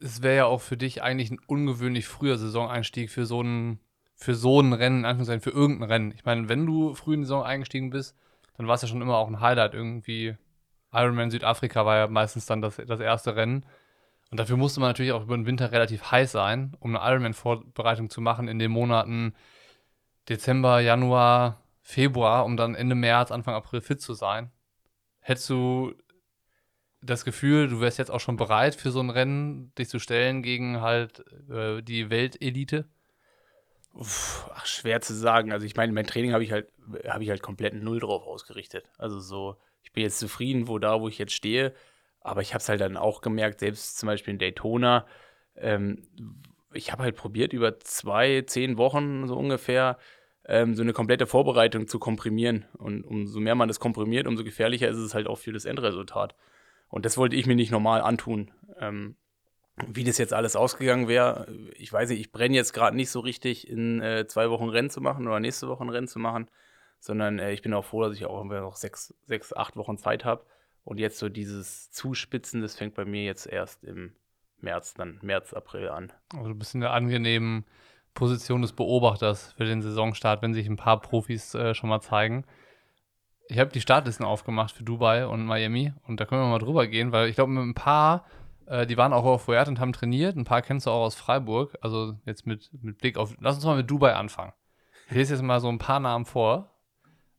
Es 0.00 0.22
wäre 0.22 0.36
ja 0.36 0.44
auch 0.44 0.60
für 0.60 0.76
dich 0.76 1.02
eigentlich 1.02 1.30
ein 1.30 1.40
ungewöhnlich 1.46 2.06
früher 2.06 2.38
Saisoneinstieg 2.38 3.10
für 3.10 3.26
so 3.26 3.42
ein, 3.42 3.80
für 4.14 4.34
so 4.34 4.60
ein 4.60 4.72
Rennen, 4.72 5.04
Anführungszeichen, 5.04 5.40
für 5.40 5.50
irgendein 5.50 5.90
Rennen. 5.90 6.12
Ich 6.14 6.24
meine, 6.24 6.48
wenn 6.48 6.66
du 6.66 6.94
früh 6.94 7.14
in 7.14 7.20
die 7.20 7.26
Saison 7.26 7.42
eingestiegen 7.42 7.90
bist, 7.90 8.16
dann 8.56 8.68
war 8.68 8.74
es 8.74 8.82
ja 8.82 8.88
schon 8.88 9.02
immer 9.02 9.16
auch 9.16 9.28
ein 9.28 9.40
Highlight 9.40 9.74
irgendwie. 9.74 10.36
Ironman 10.92 11.30
Südafrika 11.30 11.86
war 11.86 11.96
ja 11.96 12.06
meistens 12.08 12.46
dann 12.46 12.60
das, 12.60 12.76
das 12.76 13.00
erste 13.00 13.36
Rennen. 13.36 13.64
Und 14.30 14.38
dafür 14.38 14.56
musste 14.56 14.80
man 14.80 14.90
natürlich 14.90 15.12
auch 15.12 15.22
über 15.22 15.36
den 15.36 15.46
Winter 15.46 15.72
relativ 15.72 16.10
heiß 16.10 16.30
sein, 16.30 16.76
um 16.78 16.94
eine 16.94 17.04
Ironman-Vorbereitung 17.10 18.10
zu 18.10 18.20
machen 18.20 18.48
in 18.48 18.58
den 18.58 18.70
Monaten 18.70 19.34
Dezember, 20.28 20.80
Januar, 20.80 21.60
Februar, 21.82 22.44
um 22.44 22.56
dann 22.56 22.76
Ende 22.76 22.94
März, 22.94 23.32
Anfang 23.32 23.54
April 23.54 23.80
fit 23.80 24.00
zu 24.00 24.14
sein. 24.14 24.52
Hättest 25.30 25.48
du 25.48 25.94
das 27.02 27.24
Gefühl, 27.24 27.68
du 27.68 27.80
wärst 27.80 27.98
jetzt 27.98 28.10
auch 28.10 28.18
schon 28.18 28.36
bereit 28.36 28.74
für 28.74 28.90
so 28.90 28.98
ein 28.98 29.10
Rennen, 29.10 29.72
dich 29.76 29.88
zu 29.88 30.00
stellen 30.00 30.42
gegen 30.42 30.80
halt 30.80 31.22
äh, 31.48 31.82
die 31.82 32.10
Weltelite? 32.10 32.88
Uff, 33.94 34.50
ach, 34.52 34.66
schwer 34.66 35.00
zu 35.00 35.14
sagen. 35.14 35.52
Also 35.52 35.66
ich 35.66 35.76
meine, 35.76 35.92
mein 35.92 36.08
Training 36.08 36.32
habe 36.32 36.42
ich 36.42 36.50
halt, 36.50 36.72
habe 37.06 37.22
ich 37.22 37.30
halt 37.30 37.42
komplett 37.42 37.74
null 37.74 38.00
drauf 38.00 38.26
ausgerichtet. 38.26 38.90
Also 38.98 39.20
so, 39.20 39.56
ich 39.84 39.92
bin 39.92 40.02
jetzt 40.02 40.18
zufrieden, 40.18 40.66
wo 40.66 40.80
da, 40.80 41.00
wo 41.00 41.06
ich 41.06 41.18
jetzt 41.18 41.34
stehe. 41.34 41.74
Aber 42.20 42.40
ich 42.40 42.52
habe 42.52 42.62
es 42.62 42.68
halt 42.68 42.80
dann 42.80 42.96
auch 42.96 43.20
gemerkt, 43.20 43.60
selbst 43.60 43.98
zum 43.98 44.08
Beispiel 44.08 44.32
in 44.32 44.38
Daytona, 44.40 45.06
ähm, 45.54 46.08
ich 46.72 46.90
habe 46.90 47.04
halt 47.04 47.14
probiert, 47.14 47.52
über 47.52 47.78
zwei, 47.78 48.42
zehn 48.48 48.78
Wochen 48.78 49.28
so 49.28 49.36
ungefähr 49.36 49.96
ähm, 50.50 50.74
so 50.74 50.82
eine 50.82 50.92
komplette 50.92 51.26
Vorbereitung 51.26 51.86
zu 51.86 51.98
komprimieren. 51.98 52.66
Und 52.76 53.04
umso 53.04 53.38
mehr 53.40 53.54
man 53.54 53.68
das 53.68 53.80
komprimiert, 53.80 54.26
umso 54.26 54.42
gefährlicher 54.42 54.88
ist 54.88 54.98
es 54.98 55.14
halt 55.14 55.28
auch 55.28 55.38
für 55.38 55.52
das 55.52 55.64
Endresultat. 55.64 56.34
Und 56.88 57.04
das 57.04 57.16
wollte 57.16 57.36
ich 57.36 57.46
mir 57.46 57.54
nicht 57.54 57.70
normal 57.70 58.02
antun. 58.02 58.50
Ähm, 58.78 59.16
wie 59.86 60.04
das 60.04 60.18
jetzt 60.18 60.34
alles 60.34 60.56
ausgegangen 60.56 61.08
wäre, 61.08 61.46
ich 61.76 61.92
weiß 61.92 62.10
nicht, 62.10 62.20
ich 62.20 62.32
brenne 62.32 62.56
jetzt 62.56 62.74
gerade 62.74 62.96
nicht 62.96 63.10
so 63.10 63.20
richtig, 63.20 63.68
in 63.68 64.02
äh, 64.02 64.26
zwei 64.26 64.50
Wochen 64.50 64.68
Rennen 64.68 64.90
zu 64.90 65.00
machen 65.00 65.26
oder 65.26 65.40
nächste 65.40 65.68
Woche 65.68 65.84
ein 65.84 65.88
Rennen 65.88 66.08
zu 66.08 66.18
machen, 66.18 66.50
sondern 66.98 67.38
äh, 67.38 67.52
ich 67.52 67.62
bin 67.62 67.72
auch 67.72 67.84
froh, 67.84 68.02
dass 68.02 68.16
ich 68.16 68.26
auch 68.26 68.44
noch 68.44 68.76
sechs, 68.76 69.14
sechs 69.26 69.52
acht 69.52 69.76
Wochen 69.76 69.96
Zeit 69.96 70.24
habe. 70.24 70.44
Und 70.82 70.98
jetzt 70.98 71.18
so 71.18 71.28
dieses 71.28 71.90
Zuspitzen, 71.92 72.60
das 72.60 72.74
fängt 72.74 72.94
bei 72.94 73.04
mir 73.04 73.22
jetzt 73.24 73.46
erst 73.46 73.84
im 73.84 74.14
März, 74.58 74.94
dann 74.94 75.18
März, 75.22 75.54
April 75.54 75.88
an. 75.88 76.12
Also 76.34 76.48
du 76.48 76.54
bist 76.54 76.74
in 76.74 76.80
der 76.80 76.92
angenehmen 76.92 77.64
Position 78.14 78.62
des 78.62 78.72
Beobachters 78.72 79.52
für 79.56 79.64
den 79.64 79.82
Saisonstart, 79.82 80.42
wenn 80.42 80.54
sich 80.54 80.66
ein 80.66 80.76
paar 80.76 81.00
Profis 81.00 81.54
äh, 81.54 81.74
schon 81.74 81.88
mal 81.88 82.00
zeigen. 82.00 82.44
Ich 83.48 83.58
habe 83.58 83.70
die 83.70 83.80
Startlisten 83.80 84.24
aufgemacht 84.24 84.72
für 84.72 84.84
Dubai 84.84 85.26
und 85.26 85.44
Miami 85.44 85.92
und 86.06 86.20
da 86.20 86.24
können 86.24 86.42
wir 86.42 86.48
mal 86.48 86.58
drüber 86.58 86.86
gehen, 86.86 87.12
weil 87.12 87.28
ich 87.28 87.34
glaube, 87.34 87.52
mit 87.52 87.62
ein 87.62 87.74
paar, 87.74 88.26
äh, 88.66 88.86
die 88.86 88.96
waren 88.96 89.12
auch 89.12 89.24
auf 89.24 89.42
Fuert 89.44 89.68
und 89.68 89.80
haben 89.80 89.92
trainiert, 89.92 90.36
ein 90.36 90.44
paar 90.44 90.62
kennst 90.62 90.86
du 90.86 90.90
auch 90.90 91.04
aus 91.04 91.14
Freiburg, 91.14 91.76
also 91.80 92.14
jetzt 92.26 92.46
mit, 92.46 92.70
mit 92.82 92.98
Blick 92.98 93.16
auf, 93.16 93.34
lass 93.40 93.56
uns 93.56 93.64
mal 93.64 93.76
mit 93.76 93.90
Dubai 93.90 94.14
anfangen. 94.14 94.52
Ich 95.08 95.16
lese 95.16 95.34
jetzt 95.34 95.42
mal 95.42 95.60
so 95.60 95.68
ein 95.68 95.78
paar 95.78 95.98
Namen 95.98 96.24
vor. 96.24 96.70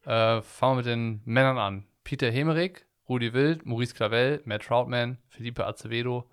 Äh, 0.04 0.42
fangen 0.42 0.74
wir 0.74 0.76
mit 0.78 0.86
den 0.88 1.22
Männern 1.24 1.58
an. 1.58 1.86
Peter 2.04 2.30
Hemerich, 2.30 2.84
Rudi 3.08 3.34
Wild, 3.34 3.66
Maurice 3.66 3.94
Clavel, 3.94 4.42
Matt 4.46 4.64
Troutman, 4.64 5.20
Felipe 5.30 5.66
Acevedo, 5.66 6.30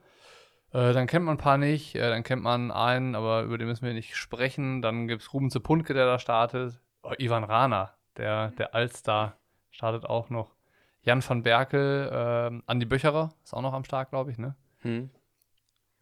äh, 0.72 0.92
dann 0.92 1.06
kennt 1.06 1.24
man 1.24 1.36
ein 1.36 1.40
paar 1.40 1.58
nicht, 1.58 1.94
äh, 1.94 2.10
dann 2.10 2.22
kennt 2.22 2.42
man 2.42 2.70
einen, 2.70 3.14
aber 3.14 3.42
über 3.42 3.58
den 3.58 3.68
müssen 3.68 3.86
wir 3.86 3.94
nicht 3.94 4.16
sprechen. 4.16 4.82
Dann 4.82 5.08
gibt 5.08 5.22
es 5.22 5.32
Ruben 5.32 5.50
Zepunke, 5.50 5.94
der 5.94 6.06
da 6.06 6.18
startet. 6.18 6.80
Oh, 7.02 7.12
Ivan 7.18 7.44
Rana, 7.44 7.94
der, 8.16 8.50
der 8.52 8.74
Allstar, 8.74 9.36
startet 9.70 10.04
auch 10.04 10.30
noch. 10.30 10.54
Jan 11.02 11.26
van 11.26 11.42
Berkel, 11.42 12.10
äh, 12.12 12.62
Andi 12.66 12.84
Böcherer 12.84 13.32
ist 13.42 13.54
auch 13.54 13.62
noch 13.62 13.72
am 13.72 13.84
Start, 13.84 14.10
glaube 14.10 14.30
ich, 14.30 14.38
ne? 14.38 14.56
Hm. 14.80 15.10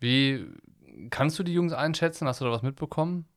Wie 0.01 0.47
kannst 1.11 1.39
du 1.39 1.43
die 1.43 1.55
Jungs 1.55 1.73
einschätzen? 1.73 2.27
Hast 2.27 2.41
du 2.41 2.45
da 2.45 2.51
was 2.51 2.63
mitbekommen? 2.63 3.29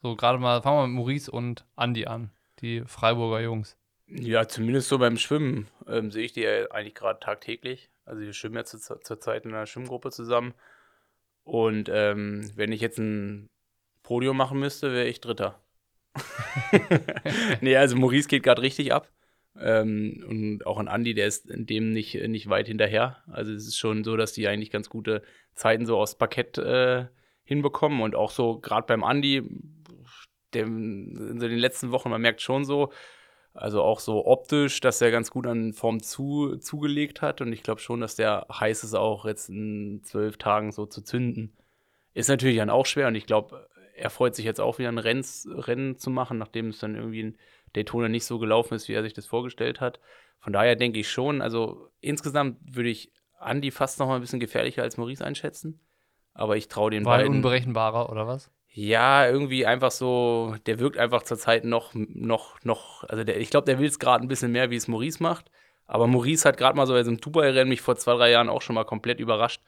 So, 0.00 0.16
gerade 0.16 0.38
mal, 0.38 0.62
fangen 0.62 0.78
wir 0.78 0.86
mit 0.86 0.96
Maurice 0.96 1.30
und 1.30 1.66
Andi 1.76 2.06
an, 2.06 2.30
die 2.60 2.82
Freiburger 2.86 3.40
Jungs. 3.40 3.76
Ja, 4.06 4.48
zumindest 4.48 4.88
so 4.88 4.98
beim 4.98 5.18
Schwimmen 5.18 5.68
ähm, 5.86 6.10
sehe 6.10 6.24
ich 6.24 6.32
die 6.32 6.42
ja 6.42 6.70
eigentlich 6.70 6.94
gerade 6.94 7.20
tagtäglich. 7.20 7.90
Also 8.06 8.22
wir 8.22 8.32
schwimmen 8.32 8.56
ja 8.56 8.64
zur, 8.64 9.00
zur 9.02 9.20
Zeit 9.20 9.44
in 9.44 9.52
einer 9.52 9.66
Schwimmgruppe 9.66 10.10
zusammen. 10.10 10.54
Und 11.48 11.88
ähm, 11.90 12.50
wenn 12.56 12.72
ich 12.72 12.82
jetzt 12.82 12.98
ein 12.98 13.48
Podium 14.02 14.36
machen 14.36 14.60
müsste, 14.60 14.92
wäre 14.92 15.08
ich 15.08 15.22
Dritter. 15.22 15.58
nee, 17.62 17.74
also 17.74 17.96
Maurice 17.96 18.28
geht 18.28 18.42
gerade 18.42 18.60
richtig 18.60 18.92
ab. 18.92 19.10
Ähm, 19.58 20.22
und 20.28 20.66
auch 20.66 20.76
ein 20.76 20.88
Andi, 20.88 21.14
der 21.14 21.26
ist 21.26 21.48
in 21.50 21.64
dem 21.64 21.94
nicht, 21.94 22.14
nicht 22.28 22.50
weit 22.50 22.68
hinterher. 22.68 23.22
Also 23.28 23.54
es 23.54 23.66
ist 23.66 23.78
schon 23.78 24.04
so, 24.04 24.18
dass 24.18 24.34
die 24.34 24.46
eigentlich 24.46 24.70
ganz 24.70 24.90
gute 24.90 25.22
Zeiten 25.54 25.86
so 25.86 25.96
aus 25.96 26.18
Parkett 26.18 26.58
äh, 26.58 27.06
hinbekommen. 27.44 28.02
Und 28.02 28.14
auch 28.14 28.30
so 28.30 28.60
gerade 28.60 28.86
beim 28.86 29.02
Andi, 29.02 29.42
der, 30.52 30.66
in 30.66 31.40
so 31.40 31.48
den 31.48 31.58
letzten 31.58 31.92
Wochen, 31.92 32.10
man 32.10 32.20
merkt 32.20 32.42
schon 32.42 32.66
so, 32.66 32.92
also 33.58 33.82
auch 33.82 33.98
so 33.98 34.24
optisch, 34.24 34.80
dass 34.80 35.00
er 35.00 35.10
ganz 35.10 35.30
gut 35.30 35.46
an 35.46 35.72
Form 35.72 36.00
zu, 36.00 36.56
zugelegt 36.58 37.22
hat. 37.22 37.40
Und 37.40 37.52
ich 37.52 37.62
glaube 37.62 37.80
schon, 37.80 38.00
dass 38.00 38.14
der 38.14 38.46
heiß 38.52 38.84
ist, 38.84 38.94
auch 38.94 39.24
jetzt 39.24 39.48
in 39.48 40.00
zwölf 40.04 40.36
Tagen 40.36 40.70
so 40.70 40.86
zu 40.86 41.02
zünden. 41.02 41.56
Ist 42.14 42.28
natürlich 42.28 42.58
dann 42.58 42.70
auch 42.70 42.86
schwer. 42.86 43.08
Und 43.08 43.16
ich 43.16 43.26
glaube, 43.26 43.68
er 43.96 44.10
freut 44.10 44.36
sich 44.36 44.44
jetzt 44.44 44.60
auch 44.60 44.78
wieder 44.78 44.88
ein 44.88 44.98
Renns, 44.98 45.48
Rennen 45.50 45.96
zu 45.98 46.08
machen, 46.08 46.38
nachdem 46.38 46.68
es 46.68 46.78
dann 46.78 46.94
irgendwie 46.94 47.20
in 47.20 47.38
Daytona 47.74 48.08
nicht 48.08 48.24
so 48.24 48.38
gelaufen 48.38 48.74
ist, 48.74 48.88
wie 48.88 48.94
er 48.94 49.02
sich 49.02 49.12
das 49.12 49.26
vorgestellt 49.26 49.80
hat. 49.80 49.98
Von 50.38 50.52
daher 50.52 50.76
denke 50.76 51.00
ich 51.00 51.10
schon, 51.10 51.42
also 51.42 51.90
insgesamt 52.00 52.58
würde 52.62 52.90
ich 52.90 53.12
Andy 53.40 53.72
fast 53.72 53.98
noch 53.98 54.06
mal 54.06 54.14
ein 54.14 54.20
bisschen 54.20 54.40
gefährlicher 54.40 54.82
als 54.82 54.96
Maurice 54.96 55.24
einschätzen. 55.24 55.80
Aber 56.32 56.56
ich 56.56 56.68
traue 56.68 56.92
den 56.92 57.04
Weil 57.04 57.22
beiden. 57.22 57.36
unberechenbarer, 57.36 58.08
oder 58.08 58.28
was? 58.28 58.52
Ja, 58.70 59.26
irgendwie 59.26 59.66
einfach 59.66 59.90
so, 59.90 60.54
der 60.66 60.78
wirkt 60.78 60.98
einfach 60.98 61.22
zurzeit 61.22 61.64
noch, 61.64 61.92
noch, 61.94 62.62
noch, 62.64 63.04
also 63.04 63.24
der, 63.24 63.38
ich 63.40 63.50
glaube, 63.50 63.64
der 63.64 63.78
will 63.78 63.88
es 63.88 63.98
gerade 63.98 64.24
ein 64.24 64.28
bisschen 64.28 64.52
mehr, 64.52 64.70
wie 64.70 64.76
es 64.76 64.88
Maurice 64.88 65.22
macht. 65.22 65.50
Aber 65.86 66.06
Maurice 66.06 66.46
hat 66.46 66.58
gerade 66.58 66.76
mal 66.76 66.86
so 66.86 66.92
bei 66.92 67.02
so 67.02 67.10
einem 67.10 67.20
Dubai-Rennen 67.20 67.68
mich 67.68 67.80
vor 67.80 67.96
zwei, 67.96 68.14
drei 68.14 68.30
Jahren 68.30 68.48
auch 68.48 68.62
schon 68.62 68.74
mal 68.74 68.84
komplett 68.84 69.20
überrascht. 69.20 69.62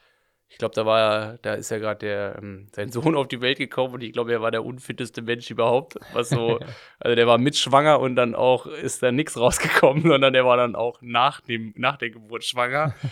Ich 0.48 0.58
glaube, 0.58 0.74
da 0.74 0.84
war 0.84 1.38
da 1.38 1.54
ist 1.54 1.70
ja 1.70 1.78
gerade 1.78 2.00
der, 2.00 2.36
ähm, 2.42 2.66
sein 2.72 2.90
Sohn 2.90 3.14
auf 3.14 3.28
die 3.28 3.40
Welt 3.40 3.58
gekommen 3.58 3.94
und 3.94 4.02
ich 4.02 4.12
glaube, 4.12 4.32
er 4.32 4.42
war 4.42 4.50
der 4.50 4.64
unfitteste 4.64 5.22
Mensch 5.22 5.50
überhaupt. 5.50 5.96
Was 6.12 6.28
so, 6.28 6.58
also 6.98 7.14
der 7.14 7.26
war 7.26 7.38
mitschwanger 7.38 8.00
und 8.00 8.16
dann 8.16 8.34
auch 8.34 8.66
ist 8.66 9.02
da 9.02 9.12
nichts 9.12 9.38
rausgekommen, 9.38 10.02
sondern 10.08 10.32
der 10.32 10.44
war 10.44 10.56
dann 10.56 10.74
auch 10.74 10.98
nach, 11.02 11.40
dem, 11.40 11.72
nach 11.76 11.96
der 11.96 12.10
Geburt 12.10 12.44
schwanger. 12.44 12.94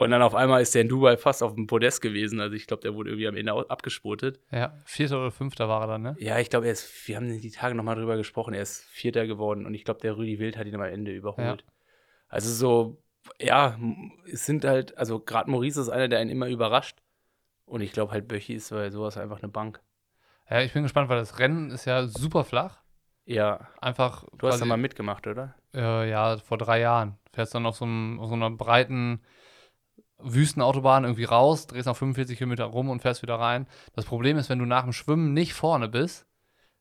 Und 0.00 0.10
dann 0.12 0.22
auf 0.22 0.34
einmal 0.34 0.62
ist 0.62 0.74
der 0.74 0.80
in 0.80 0.88
Dubai 0.88 1.18
fast 1.18 1.42
auf 1.42 1.54
dem 1.54 1.66
Podest 1.66 2.00
gewesen. 2.00 2.40
Also 2.40 2.56
ich 2.56 2.66
glaube, 2.66 2.80
der 2.80 2.94
wurde 2.94 3.10
irgendwie 3.10 3.28
am 3.28 3.36
Ende 3.36 3.52
abgespurtet. 3.52 4.40
Ja, 4.50 4.72
Vierter 4.86 5.18
oder 5.18 5.30
Fünfter 5.30 5.68
war 5.68 5.82
er 5.82 5.88
dann, 5.88 6.00
ne? 6.00 6.16
Ja, 6.18 6.38
ich 6.38 6.48
glaube, 6.48 6.64
er 6.64 6.72
ist, 6.72 7.06
wir 7.06 7.16
haben 7.16 7.28
die 7.28 7.50
Tage 7.50 7.74
nochmal 7.74 7.96
drüber 7.96 8.16
gesprochen, 8.16 8.54
er 8.54 8.62
ist 8.62 8.82
Vierter 8.84 9.26
geworden 9.26 9.66
und 9.66 9.74
ich 9.74 9.84
glaube, 9.84 10.00
der 10.00 10.16
Rüdi 10.16 10.38
Wild 10.38 10.56
hat 10.56 10.66
ihn 10.66 10.74
am 10.74 10.80
Ende 10.80 11.12
überholt. 11.12 11.60
Ja. 11.66 11.72
Also 12.28 12.50
so, 12.50 13.02
ja, 13.38 13.78
es 14.24 14.46
sind 14.46 14.64
halt, 14.64 14.96
also 14.96 15.20
gerade 15.20 15.50
Maurice 15.50 15.82
ist 15.82 15.90
einer, 15.90 16.08
der 16.08 16.18
einen 16.18 16.30
immer 16.30 16.48
überrascht. 16.48 17.02
Und 17.66 17.82
ich 17.82 17.92
glaube 17.92 18.12
halt, 18.12 18.26
Böchi 18.26 18.54
ist 18.54 18.70
bei 18.70 18.90
sowas 18.90 19.18
einfach 19.18 19.42
eine 19.42 19.52
Bank. 19.52 19.82
Ja, 20.48 20.62
ich 20.62 20.72
bin 20.72 20.82
gespannt, 20.82 21.10
weil 21.10 21.18
das 21.18 21.38
Rennen 21.38 21.70
ist 21.72 21.84
ja 21.84 22.06
super 22.06 22.44
flach. 22.44 22.78
Ja. 23.26 23.68
Einfach. 23.82 24.24
Du 24.38 24.48
hast 24.48 24.62
da 24.62 24.64
mal 24.64 24.78
mitgemacht, 24.78 25.26
oder? 25.26 25.56
Äh, 25.74 26.08
ja, 26.08 26.38
vor 26.38 26.56
drei 26.56 26.80
Jahren. 26.80 27.18
Fährst 27.34 27.54
dann 27.54 27.66
auf 27.66 27.76
so, 27.76 27.84
einem, 27.84 28.18
auf 28.18 28.30
so 28.30 28.34
einer 28.34 28.50
breiten 28.50 29.20
Wüstenautobahn 30.22 31.04
irgendwie 31.04 31.24
raus, 31.24 31.66
drehst 31.66 31.86
noch 31.86 31.96
45 31.96 32.38
Kilometer 32.38 32.64
rum 32.64 32.88
und 32.88 33.02
fährst 33.02 33.22
wieder 33.22 33.36
rein. 33.36 33.66
Das 33.94 34.04
Problem 34.04 34.36
ist, 34.36 34.48
wenn 34.48 34.58
du 34.58 34.66
nach 34.66 34.84
dem 34.84 34.92
Schwimmen 34.92 35.32
nicht 35.32 35.54
vorne 35.54 35.88
bist, 35.88 36.26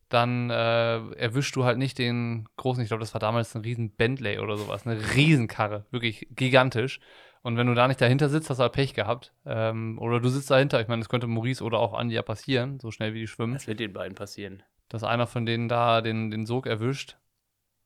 dann 0.10 0.50
äh, 0.50 0.98
erwischst 1.14 1.56
du 1.56 1.64
halt 1.64 1.78
nicht 1.78 2.00
den 2.00 2.50
großen, 2.58 2.82
ich 2.82 2.90
glaube, 2.90 3.02
das 3.02 3.14
war 3.14 3.20
damals 3.20 3.56
ein 3.56 3.62
riesen 3.62 3.92
Bentley 3.92 4.40
oder 4.40 4.58
sowas, 4.58 4.86
eine 4.86 5.00
Riesenkarre, 5.16 5.86
wirklich 5.92 6.28
gigantisch. 6.32 7.00
Und 7.42 7.56
wenn 7.56 7.68
du 7.68 7.74
da 7.74 7.88
nicht 7.88 8.02
dahinter 8.02 8.28
sitzt, 8.28 8.50
hast 8.50 8.58
du 8.58 8.64
halt 8.64 8.74
Pech 8.74 8.94
gehabt. 8.94 9.34
Ähm, 9.46 9.98
oder 10.00 10.20
du 10.20 10.28
sitzt 10.28 10.52
dahinter, 10.52 10.82
ich 10.82 10.88
meine, 10.88 11.02
das 11.02 11.10
könnte 11.10 11.28
Maurice 11.28 11.64
oder 11.64 11.80
auch 11.80 11.94
Andi 11.94 12.16
ja 12.16 12.22
passieren, 12.22 12.80
so 12.80 12.92
schnell 12.92 13.14
wie 13.14 13.22
die 13.22 13.28
schwimmen. 13.28 13.54
Das 13.54 13.68
wird 13.68 13.80
den 13.80 13.94
beiden 13.94 14.16
passieren. 14.16 14.64
Dass 14.90 15.04
einer 15.04 15.28
von 15.28 15.46
denen 15.46 15.70
da 15.70 16.02
den, 16.02 16.32
den 16.32 16.46
Sog 16.46 16.66
erwischt, 16.66 17.18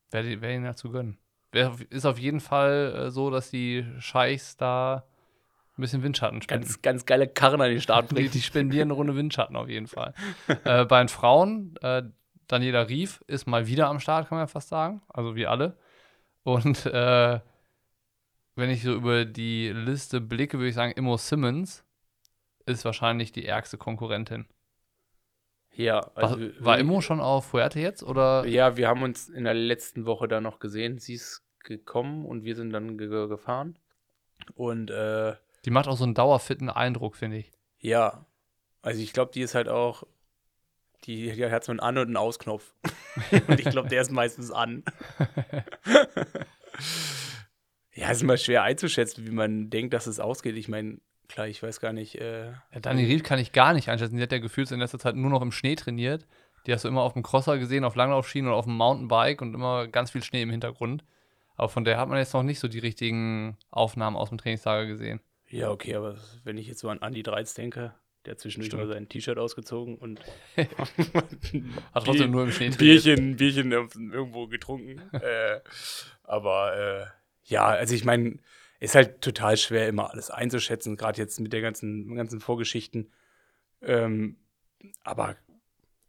wäre 0.10 0.42
wär 0.42 0.56
ihnen 0.56 0.66
ja 0.66 0.76
zu 0.76 0.90
gönnen. 0.90 1.20
Wär, 1.52 1.76
ist 1.90 2.06
auf 2.06 2.18
jeden 2.18 2.40
Fall 2.40 2.96
äh, 2.96 3.12
so, 3.12 3.30
dass 3.30 3.52
die 3.52 3.86
Scheichs 4.00 4.58
da 4.58 5.06
ein 5.78 5.82
bisschen 5.82 6.04
Windschatten 6.04 6.42
spenden. 6.42 6.66
Ganz, 6.66 6.82
ganz 6.82 7.06
geile 7.06 7.28
Karren 7.28 7.62
an 7.62 7.70
den 7.70 7.82
Start 7.82 8.10
bringen. 8.10 8.26
die, 8.28 8.38
die 8.38 8.42
spendieren 8.44 8.88
eine 8.88 8.94
Runde 8.94 9.16
Windschatten 9.16 9.56
auf 9.56 9.70
jeden 9.70 9.88
Fall. 9.88 10.14
äh, 10.64 10.86
bei 10.86 11.00
den 11.00 11.08
Frauen, 11.10 11.76
äh, 11.82 12.04
Daniela 12.48 12.88
Rief 12.90 13.24
ist 13.28 13.48
mal 13.48 13.68
wieder 13.68 13.88
am 13.88 14.00
Start, 14.00 14.28
kann 14.28 14.38
man 14.38 14.44
ja 14.44 14.48
fast 14.48 14.70
sagen. 14.70 15.02
Also 15.08 15.36
wie 15.36 15.48
alle. 15.48 15.78
Und 16.44 16.86
äh, 16.86 17.40
wenn 18.56 18.70
ich 18.70 18.84
so 18.84 18.94
über 18.94 19.26
die 19.26 19.70
Liste 19.70 20.22
blicke, 20.22 20.58
würde 20.58 20.70
ich 20.70 20.76
sagen, 20.76 20.92
Immo 20.92 21.18
Simmons 21.18 21.84
ist 22.66 22.86
wahrscheinlich 22.86 23.32
die 23.32 23.46
ärgste 23.46 23.78
Konkurrentin. 23.78 24.46
Ja, 25.76 26.12
also 26.14 26.40
war, 26.40 26.50
war 26.60 26.80
Immo 26.80 27.02
schon 27.02 27.20
auf 27.20 27.48
Fuerte 27.48 27.80
jetzt? 27.80 28.04
Oder? 28.04 28.46
Ja, 28.46 28.78
wir 28.78 28.88
haben 28.88 29.02
uns 29.02 29.28
in 29.28 29.46
der 29.46 29.56
letzten 29.56 30.06
Woche 30.06 30.28
da 30.28 30.40
noch 30.40 30.60
gesehen. 30.60 31.00
Sie 31.00 31.16
ist 31.16 31.44
gekommen 31.64 32.26
und 32.26 32.44
wir 32.44 32.56
sind 32.56 32.72
dann 32.72 32.98
ge 32.98 33.28
gefahren. 33.28 33.80
Und 34.54 34.92
äh, 34.92 35.34
die 35.66 35.72
macht 35.72 35.88
auch 35.88 35.98
so 35.98 36.04
einen 36.04 36.14
dauerfitten 36.14 36.70
Eindruck, 36.70 37.16
finde 37.16 37.38
ich. 37.38 37.52
Ja. 37.80 38.26
Also 38.82 39.02
ich 39.02 39.14
glaube, 39.14 39.32
die 39.34 39.42
ist 39.42 39.56
halt 39.56 39.70
auch, 39.70 40.04
die, 41.06 41.32
die 41.32 41.46
hat 41.46 41.64
so 41.64 41.72
einen 41.72 41.80
An- 41.80 41.98
und 41.98 42.08
einen 42.08 42.18
Ausknopf. 42.18 42.74
und 43.48 43.60
ich 43.60 43.70
glaube, 43.70 43.90
der 43.90 44.02
ist 44.02 44.12
meistens 44.12 44.52
an. 44.52 44.84
ja, 47.94 48.12
ist 48.12 48.22
immer 48.22 48.38
schwer 48.38 48.64
einzuschätzen, 48.64 49.26
wie 49.26 49.32
man 49.32 49.70
denkt, 49.70 49.94
dass 49.94 50.08
es 50.08 50.20
ausgeht. 50.20 50.58
Ich 50.58 50.68
meine, 50.68 51.00
klar, 51.30 51.48
ich 51.48 51.64
weiß 51.64 51.80
gar 51.80 51.94
nicht. 51.94 52.16
Äh, 52.20 52.52
ja, 52.52 52.80
Dani 52.82 53.06
Ried 53.06 53.24
kann 53.24 53.40
ich 53.40 53.54
gar 53.54 53.74
nicht 53.74 53.90
einschätzen. 53.90 54.18
Die 54.18 54.24
hat 54.24 54.32
ja 54.32 54.40
gefühlt 54.40 54.72
in 54.72 54.80
letzter 54.80 55.00
Zeit 55.00 55.16
nur 55.16 55.30
noch 55.30 55.42
im 55.42 55.52
Schnee 55.52 55.76
trainiert. 55.76 56.28
Die 56.66 56.74
hast 56.74 56.86
du 56.86 56.88
immer 56.88 57.02
auf 57.02 57.14
dem 57.14 57.24
Crosser 57.24 57.58
gesehen, 57.58 57.84
auf 57.84 57.96
Langlaufschienen 57.96 58.50
oder 58.50 58.58
auf 58.58 58.66
dem 58.66 58.78
Mountainbike 58.78 59.42
und 59.42 59.54
immer 59.54 59.88
ganz 59.88 60.12
viel 60.12 60.24
Schnee 60.24 60.42
im 60.42 60.50
Hintergrund. 60.50 61.04
Aber 61.56 61.70
von 61.70 61.84
der 61.84 61.98
hat 61.98 62.10
man 62.10 62.18
jetzt 62.18 62.34
noch 62.34 62.44
nicht 62.44 62.60
so 62.60 62.68
die 62.68 62.80
richtigen 62.80 63.58
Aufnahmen 63.70 64.16
aus 64.16 64.30
dem 64.30 64.38
Trainingslager 64.38 64.86
gesehen. 64.86 65.20
Ja, 65.54 65.70
okay, 65.70 65.94
aber 65.96 66.18
wenn 66.44 66.58
ich 66.58 66.68
jetzt 66.68 66.80
so 66.80 66.90
an 66.90 67.00
Andi 67.00 67.22
Dreiz 67.22 67.54
denke, 67.54 67.94
der 68.26 68.32
hat 68.32 68.40
zwischendurch 68.40 68.72
Stimmt. 68.72 68.88
mal 68.88 68.94
sein 68.94 69.08
T-Shirt 69.08 69.38
ausgezogen 69.38 69.98
und 69.98 70.20
Hat 70.58 72.06
trotzdem 72.06 72.32
nur 72.32 72.44
im 72.44 72.52
Schnee. 72.52 72.70
Bierchen, 72.70 73.36
Bierchen 73.36 73.72
irgendwo 73.72 74.48
getrunken. 74.48 75.00
äh, 75.12 75.60
aber 76.24 76.76
äh, 76.76 77.06
ja, 77.44 77.68
also 77.68 77.94
ich 77.94 78.04
meine, 78.04 78.40
ist 78.80 78.96
halt 78.96 79.22
total 79.22 79.58
schwer, 79.58 79.88
immer 79.88 80.12
alles 80.12 80.32
einzuschätzen, 80.32 80.98
gerade 80.98 81.22
jetzt 81.22 81.40
mit 81.40 81.54
der 81.54 81.62
ganzen, 81.62 82.16
ganzen 82.16 82.40
Vorgeschichten. 82.40 83.12
Ähm, 83.82 84.38
aber 85.04 85.36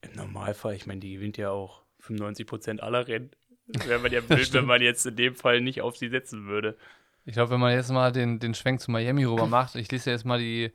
im 0.00 0.12
Normalfall, 0.14 0.74
ich 0.74 0.86
meine, 0.86 1.00
die 1.00 1.14
gewinnt 1.14 1.36
ja 1.36 1.50
auch 1.50 1.82
95% 2.02 2.80
aller 2.80 3.08
Rennen. 3.08 3.30
Wäre 3.66 3.98
man 3.98 4.12
ja 4.12 4.20
blöd, 4.20 4.52
wenn 4.54 4.64
man 4.66 4.80
jetzt 4.80 5.04
in 5.04 5.16
dem 5.16 5.34
Fall 5.34 5.60
nicht 5.60 5.82
auf 5.82 5.96
sie 5.96 6.08
setzen 6.08 6.46
würde. 6.46 6.78
Ich 7.24 7.34
glaube, 7.34 7.50
wenn 7.50 7.60
man 7.60 7.72
jetzt 7.72 7.90
mal 7.90 8.12
den, 8.12 8.38
den 8.38 8.54
Schwenk 8.54 8.80
zu 8.80 8.90
Miami 8.90 9.24
rüber 9.24 9.46
macht, 9.46 9.76
ich 9.76 9.90
lese 9.90 10.10
jetzt 10.10 10.24
mal 10.24 10.38
die 10.38 10.72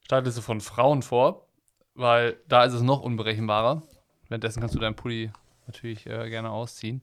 Startliste 0.00 0.42
von 0.42 0.60
Frauen 0.60 1.02
vor, 1.02 1.46
weil 1.94 2.36
da 2.48 2.64
ist 2.64 2.72
es 2.72 2.82
noch 2.82 3.00
unberechenbarer. 3.00 3.82
Währenddessen 4.28 4.60
kannst 4.60 4.74
du 4.74 4.78
deinen 4.78 4.96
Pulli 4.96 5.30
natürlich 5.66 6.06
äh, 6.06 6.28
gerne 6.30 6.50
ausziehen. 6.50 7.02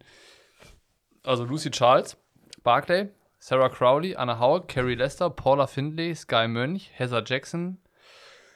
Also 1.24 1.46
Lucy 1.46 1.70
Charles, 1.70 2.18
Barclay, 2.64 3.10
Sarah 3.38 3.70
Crowley, 3.70 4.16
Anna 4.16 4.40
Howard, 4.40 4.68
Carrie 4.68 4.96
Lester, 4.96 5.30
Paula 5.30 5.68
Findlay, 5.68 6.16
Sky 6.16 6.48
Mönch, 6.48 6.92
Heather 6.94 7.24
Jackson. 7.26 7.78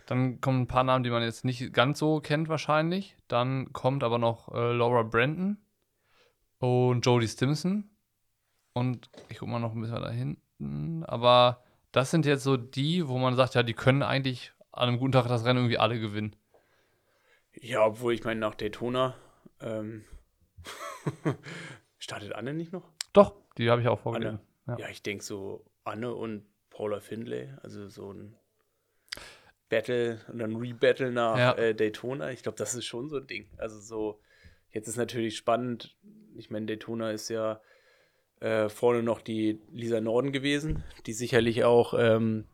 Dann 0.07 0.41
kommen 0.41 0.61
ein 0.61 0.67
paar 0.67 0.83
Namen, 0.83 1.03
die 1.03 1.09
man 1.09 1.23
jetzt 1.23 1.45
nicht 1.45 1.73
ganz 1.73 1.99
so 1.99 2.19
kennt 2.19 2.49
wahrscheinlich. 2.49 3.15
Dann 3.27 3.73
kommt 3.73 4.03
aber 4.03 4.17
noch 4.17 4.53
äh, 4.53 4.73
Laura 4.73 5.03
Brandon 5.03 5.57
und 6.59 7.05
Jodie 7.05 7.27
Stimson. 7.27 7.89
Und 8.75 9.09
ich 9.29 9.37
guck 9.39 9.47
mal 9.47 9.59
noch 9.59 9.73
ein 9.73 9.79
bisschen 9.81 10.01
da 10.01 10.09
hinten. 10.11 11.03
Aber 11.05 11.63
das 11.93 12.11
sind 12.11 12.25
jetzt 12.25 12.43
so 12.43 12.57
die, 12.57 13.07
wo 13.07 13.17
man 13.17 13.35
sagt, 13.35 13.55
ja, 13.55 13.63
die 13.63 13.73
können 13.73 14.03
eigentlich 14.03 14.51
an 14.73 14.89
einem 14.89 14.97
guten 14.99 15.13
Tag 15.13 15.27
das 15.27 15.45
Rennen 15.45 15.59
irgendwie 15.59 15.77
alle 15.77 15.97
gewinnen. 15.99 16.35
Ja, 17.53 17.85
obwohl 17.85 18.13
ich 18.13 18.25
meine, 18.25 18.41
nach 18.41 18.53
Daytona 18.55 19.15
ähm, 19.61 20.03
startet 21.97 22.33
Anne 22.33 22.53
nicht 22.53 22.73
noch? 22.73 22.83
Doch, 23.13 23.33
die 23.57 23.69
habe 23.69 23.81
ich 23.81 23.87
auch 23.87 23.99
vorgelesen. 23.99 24.39
Ja, 24.67 24.77
Ja. 24.77 24.89
ich 24.89 25.01
denke 25.01 25.23
so 25.23 25.65
Anne 25.85 26.13
und 26.13 26.45
Paula 26.69 26.99
Findlay, 26.99 27.53
also 27.63 27.87
so 27.87 28.11
ein 28.11 28.35
Battle 29.69 30.19
und 30.27 30.39
dann 30.39 30.57
Rebattle 30.57 31.11
nach 31.11 31.37
Ja. 31.37 31.53
äh, 31.53 31.73
Daytona. 31.73 32.31
Ich 32.31 32.43
glaube, 32.43 32.57
das 32.57 32.75
ist 32.75 32.85
schon 32.85 33.07
so 33.09 33.17
ein 33.17 33.27
Ding. 33.27 33.47
Also 33.57 33.79
so, 33.79 34.19
jetzt 34.71 34.89
ist 34.89 34.97
natürlich 34.97 35.37
spannend. 35.37 35.95
Ich 36.35 36.49
meine, 36.49 36.65
Daytona 36.65 37.11
ist 37.11 37.29
ja 37.29 37.61
äh, 38.45 38.69
vorne 38.69 39.01
noch 39.01 39.21
die 39.21 39.59
Lisa 39.71 39.99
Norden 39.99 40.31
gewesen, 40.31 40.83
die 41.07 41.13
sicherlich 41.13 41.63
auch 41.63 41.95
ähm, 41.97 42.45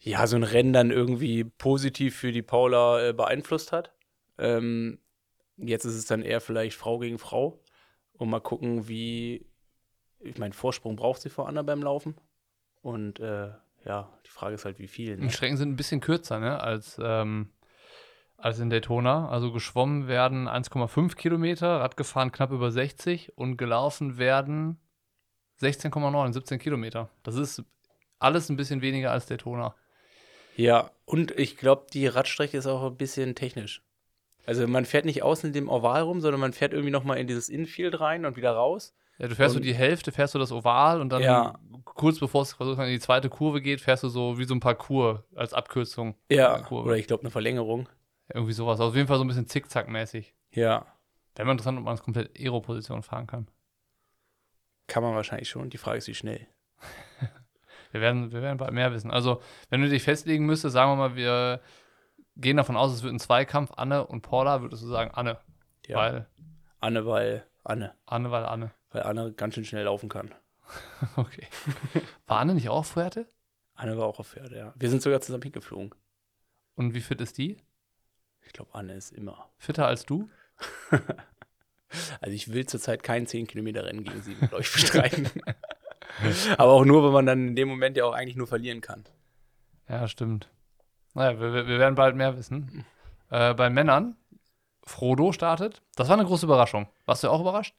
ja 0.00 0.26
so 0.26 0.34
ein 0.34 0.42
Rennen 0.42 0.72
dann 0.72 0.90
irgendwie 0.90 1.44
positiv 1.44 2.16
für 2.16 2.32
die 2.32 2.42
Paula 2.42 3.08
äh, 3.08 3.12
beeinflusst 3.12 3.70
hat. 3.70 3.92
Ähm, 4.38 4.98
jetzt 5.58 5.84
ist 5.84 5.94
es 5.94 6.06
dann 6.06 6.22
eher 6.22 6.40
vielleicht 6.40 6.76
Frau 6.76 6.98
gegen 6.98 7.20
Frau. 7.20 7.62
Und 8.14 8.30
mal 8.30 8.40
gucken, 8.40 8.88
wie. 8.88 9.46
Ich 10.18 10.38
meine, 10.38 10.54
Vorsprung 10.54 10.96
braucht 10.96 11.20
sie 11.20 11.30
vor 11.30 11.48
Anna 11.48 11.62
beim 11.62 11.82
Laufen. 11.82 12.16
Und 12.80 13.20
äh, 13.20 13.50
ja, 13.84 14.12
die 14.26 14.30
Frage 14.30 14.56
ist 14.56 14.64
halt, 14.64 14.80
wie 14.80 14.88
viel. 14.88 15.16
Ne? 15.16 15.26
Die 15.26 15.32
Strecken 15.32 15.56
sind 15.56 15.70
ein 15.70 15.76
bisschen 15.76 16.00
kürzer, 16.00 16.40
ne, 16.40 16.60
als, 16.60 16.98
ähm, 17.02 17.50
als 18.42 18.58
in 18.58 18.70
Daytona. 18.70 19.28
Also 19.28 19.52
geschwommen 19.52 20.08
werden 20.08 20.48
1,5 20.48 21.14
Kilometer, 21.16 21.80
Rad 21.80 21.96
gefahren 21.96 22.32
knapp 22.32 22.50
über 22.50 22.70
60 22.70 23.36
und 23.36 23.56
gelaufen 23.56 24.18
werden 24.18 24.78
16,9, 25.60 26.32
17 26.32 26.58
Kilometer. 26.58 27.08
Das 27.22 27.36
ist 27.36 27.62
alles 28.18 28.48
ein 28.48 28.56
bisschen 28.56 28.82
weniger 28.82 29.10
als 29.12 29.26
Daytona. 29.26 29.74
Ja, 30.56 30.90
und 31.04 31.30
ich 31.38 31.56
glaube, 31.56 31.86
die 31.92 32.06
Radstrecke 32.06 32.56
ist 32.56 32.66
auch 32.66 32.84
ein 32.84 32.96
bisschen 32.96 33.34
technisch. 33.34 33.82
Also 34.44 34.66
man 34.66 34.84
fährt 34.84 35.04
nicht 35.04 35.22
außen 35.22 35.48
in 35.48 35.52
dem 35.54 35.68
Oval 35.68 36.02
rum, 36.02 36.20
sondern 36.20 36.40
man 36.40 36.52
fährt 36.52 36.72
irgendwie 36.72 36.90
nochmal 36.90 37.18
in 37.18 37.26
dieses 37.28 37.48
Infield 37.48 38.00
rein 38.00 38.26
und 38.26 38.36
wieder 38.36 38.52
raus. 38.52 38.92
Ja, 39.18 39.28
du 39.28 39.36
fährst 39.36 39.52
so 39.54 39.58
Und- 39.58 39.64
die 39.64 39.74
Hälfte, 39.74 40.10
fährst 40.10 40.34
du 40.34 40.38
das 40.40 40.50
Oval 40.50 41.00
und 41.00 41.10
dann 41.10 41.22
Ja. 41.22 41.54
kurz 41.84 42.18
bevor 42.18 42.42
es 42.42 42.54
in 42.58 42.86
die 42.88 42.98
zweite 42.98 43.28
Kurve 43.28 43.60
geht, 43.62 43.80
fährst 43.80 44.02
du 44.02 44.08
so 44.08 44.38
wie 44.38 44.44
so 44.44 44.54
ein 44.54 44.60
Parcours 44.60 45.20
als 45.36 45.54
Abkürzung. 45.54 46.16
Ja, 46.28 46.68
oder 46.70 46.96
ich 46.96 47.06
glaube 47.06 47.22
eine 47.22 47.30
Verlängerung. 47.30 47.88
Irgendwie 48.28 48.52
sowas. 48.52 48.80
Auf 48.80 48.94
jeden 48.94 49.08
Fall 49.08 49.18
so 49.18 49.24
ein 49.24 49.28
bisschen 49.28 49.46
zickzackmäßig. 49.46 50.34
Ja, 50.52 50.86
Wäre 51.34 51.46
mal 51.46 51.52
interessant, 51.52 51.78
ob 51.78 51.84
man 51.84 51.94
es 51.94 52.02
komplett 52.02 52.38
Aero-Position 52.38 53.02
fahren 53.02 53.26
kann. 53.26 53.48
kann 54.86 55.02
man 55.02 55.14
wahrscheinlich 55.14 55.48
schon. 55.48 55.70
Die 55.70 55.78
Frage 55.78 55.98
ist, 55.98 56.08
wie 56.08 56.14
schnell. 56.14 56.46
Wir 57.92 58.00
werden, 58.00 58.32
wir 58.32 58.40
werden 58.40 58.56
bald 58.56 58.72
mehr 58.72 58.90
wissen. 58.94 59.10
Also, 59.10 59.42
wenn 59.68 59.82
du 59.82 59.88
dich 59.90 60.02
festlegen 60.02 60.46
müsstest, 60.46 60.72
sagen 60.72 60.90
wir 60.92 60.96
mal, 60.96 61.14
wir 61.14 61.60
gehen 62.36 62.56
davon 62.56 62.74
aus, 62.74 62.90
es 62.90 63.02
wird 63.02 63.12
ein 63.12 63.18
Zweikampf, 63.20 63.70
Anne 63.76 64.06
und 64.06 64.22
Paula, 64.22 64.62
würdest 64.62 64.82
du 64.82 64.86
sagen 64.86 65.10
Anne. 65.10 65.38
Ja. 65.86 65.98
Weil 65.98 66.26
Anne, 66.80 67.04
weil 67.04 67.46
Anne. 67.64 67.94
Anne, 68.06 68.30
weil 68.30 68.46
Anne. 68.46 68.72
Weil 68.92 69.02
Anne 69.02 69.34
ganz 69.34 69.54
schön 69.54 69.66
schnell 69.66 69.84
laufen 69.84 70.08
kann. 70.08 70.34
Okay. 71.16 71.46
War 72.26 72.38
Anne 72.38 72.54
nicht 72.54 72.70
auch 72.70 72.86
Fuerte? 72.86 73.26
Anne 73.74 73.98
war 73.98 74.06
auch 74.06 74.18
auf 74.18 74.28
Pferde, 74.28 74.56
ja. 74.56 74.72
Wir 74.74 74.88
sind 74.88 75.02
sogar 75.02 75.20
zusammen 75.20 75.42
hingeflogen. 75.42 75.94
Und 76.74 76.94
wie 76.94 77.00
fit 77.02 77.20
ist 77.20 77.36
die? 77.36 77.58
Ich 78.52 78.58
glaube, 78.58 78.74
Anne 78.74 78.92
ist 78.92 79.12
immer. 79.12 79.48
Fitter 79.56 79.86
als 79.86 80.04
du? 80.04 80.28
Also 82.20 82.34
ich 82.34 82.52
will 82.52 82.66
zurzeit 82.66 83.02
kein 83.02 83.26
10 83.26 83.46
Kilometer 83.46 83.86
Rennen 83.86 84.04
gegen 84.04 84.20
sie 84.20 84.36
mit 84.38 84.52
euch 84.52 84.70
bestreiten. 84.70 85.30
Aber 86.58 86.72
auch 86.72 86.84
nur, 86.84 87.02
wenn 87.02 87.12
man 87.12 87.24
dann 87.24 87.48
in 87.48 87.56
dem 87.56 87.68
Moment 87.68 87.96
ja 87.96 88.04
auch 88.04 88.12
eigentlich 88.12 88.36
nur 88.36 88.46
verlieren 88.46 88.82
kann. 88.82 89.04
Ja, 89.88 90.06
stimmt. 90.06 90.50
Naja, 91.14 91.40
wir, 91.40 91.54
wir 91.54 91.66
wir 91.66 91.78
werden 91.78 91.94
bald 91.94 92.14
mehr 92.14 92.36
wissen. 92.36 92.84
Äh, 93.30 93.54
bei 93.54 93.70
Männern, 93.70 94.16
Frodo 94.84 95.32
startet. 95.32 95.80
Das 95.96 96.08
war 96.08 96.18
eine 96.18 96.26
große 96.26 96.44
Überraschung. 96.44 96.88
Warst 97.06 97.24
du 97.24 97.30
auch 97.30 97.40
überrascht? 97.40 97.74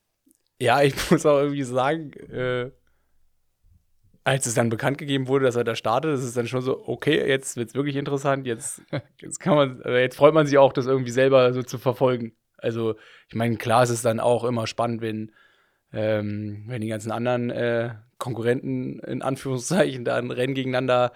Ja, 0.60 0.82
ich 0.82 0.96
muss 1.12 1.24
auch 1.28 1.38
irgendwie 1.38 1.64
sagen, 1.64 2.14
äh, 2.14 2.72
als 4.24 4.46
es 4.46 4.54
dann 4.54 4.70
bekannt 4.70 4.98
gegeben 4.98 5.28
wurde, 5.28 5.46
dass 5.46 5.56
er 5.56 5.64
da 5.64 5.76
startet, 5.76 6.14
ist 6.14 6.24
es 6.24 6.34
dann 6.34 6.48
schon 6.48 6.62
so, 6.62 6.88
okay, 6.88 7.28
jetzt 7.28 7.58
wird 7.58 7.70
es 7.70 7.76
wirklich 7.76 7.96
interessant, 7.96 8.48
jetzt, 8.48 8.82
jetzt 9.22 9.40
kann 9.40 9.56
man, 9.56 9.82
äh, 9.82 10.02
jetzt 10.02 10.16
freut 10.16 10.34
man 10.34 10.48
sich 10.48 10.58
auch, 10.58 10.74
das 10.74 10.86
irgendwie 10.86 11.12
selber 11.12 11.52
so 11.54 11.64
zu 11.64 11.78
verfolgen. 11.78 12.34
Also, 12.58 12.96
ich 13.28 13.36
meine, 13.36 13.58
klar 13.58 13.84
ist 13.84 13.90
es 13.90 14.02
dann 14.02 14.20
auch 14.20 14.46
immer 14.46 14.68
spannend, 14.68 15.02
wenn, 15.02 15.32
ähm, 15.92 16.64
wenn 16.68 16.82
die 16.82 16.88
ganzen 16.88 17.12
anderen 17.12 17.50
äh, 17.50 17.96
Konkurrenten 18.18 19.00
in 19.00 19.22
Anführungszeichen 19.22 20.06
da 20.06 20.16
ein 20.16 20.32
Rennen 20.32 20.54
gegeneinander 20.54 21.12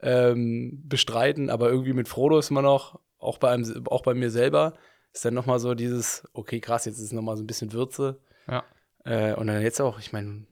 ähm, 0.00 0.82
bestreiten, 0.84 1.50
aber 1.50 1.68
irgendwie 1.68 1.92
mit 1.92 2.08
Frodo 2.08 2.38
ist 2.38 2.50
man 2.50 2.64
noch, 2.64 3.00
auch 3.18 3.38
bei, 3.38 3.50
einem, 3.50 3.86
auch 3.88 4.02
bei 4.02 4.14
mir 4.14 4.30
selber, 4.30 4.74
ist 5.12 5.24
dann 5.24 5.34
nochmal 5.34 5.58
so 5.58 5.74
dieses, 5.74 6.28
okay, 6.32 6.60
krass, 6.60 6.84
jetzt 6.84 6.98
ist 6.98 7.12
nochmal 7.12 7.36
so 7.36 7.42
ein 7.42 7.46
bisschen 7.46 7.72
Würze. 7.72 8.20
Ja. 8.48 8.64
Äh, 9.04 9.34
und 9.34 9.48
dann 9.48 9.62
jetzt 9.62 9.80
auch, 9.80 9.98
ich 9.98 10.12
meine, 10.12 10.46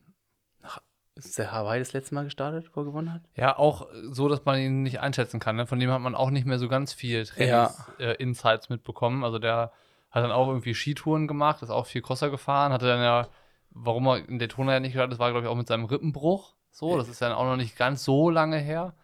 ist 1.27 1.39
der 1.39 1.53
Hawaii 1.53 1.79
das 1.79 1.93
letzte 1.93 2.15
Mal 2.15 2.25
gestartet, 2.25 2.71
wo 2.75 2.81
er 2.81 2.85
gewonnen 2.85 3.13
hat? 3.13 3.23
Ja, 3.35 3.57
auch 3.59 3.89
so, 4.11 4.29
dass 4.29 4.45
man 4.45 4.59
ihn 4.59 4.83
nicht 4.83 5.01
einschätzen 5.01 5.41
kann. 5.41 5.57
Ne? 5.57 5.67
Von 5.67 5.81
dem 5.81 5.91
hat 5.91 6.01
man 6.01 6.15
auch 6.15 6.31
nicht 6.31 6.47
mehr 6.47 6.59
so 6.59 6.69
ganz 6.69 6.93
viel 6.93 7.25
Trainings-Insights 7.25 8.69
mitbekommen. 8.69 9.25
Also 9.25 9.39
der 9.39 9.73
hat 10.11 10.25
dann 10.25 10.33
auch 10.33 10.49
irgendwie 10.49 10.75
Skitouren 10.75 11.29
gemacht, 11.29 11.63
ist 11.63 11.71
auch 11.71 11.87
viel 11.87 12.03
Crosser 12.03 12.31
gefahren, 12.31 12.73
hatte 12.73 12.87
dann 12.87 13.03
ja, 13.03 13.29
warum 13.71 14.07
er 14.09 14.29
in 14.29 14.39
Daytona 14.39 14.73
ja 14.73 14.81
nicht 14.81 14.93
gestartet 14.93 15.15
ist, 15.15 15.19
war, 15.19 15.31
glaube 15.31 15.47
ich, 15.47 15.51
auch 15.51 15.57
mit 15.57 15.69
seinem 15.69 15.85
Rippenbruch. 15.85 16.55
So, 16.71 16.97
das 16.97 17.09
ist 17.09 17.23
dann 17.23 17.33
auch 17.33 17.45
noch 17.45 17.57
nicht 17.57 17.77
ganz 17.77 18.05
so 18.05 18.31
lange 18.31 18.59
her. 18.59 18.95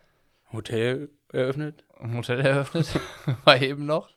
Hotel 0.52 1.10
eröffnet. 1.32 1.84
Hotel 2.00 2.40
eröffnet, 2.40 2.88
war 3.44 3.60
eben 3.60 3.86
noch. 3.86 4.10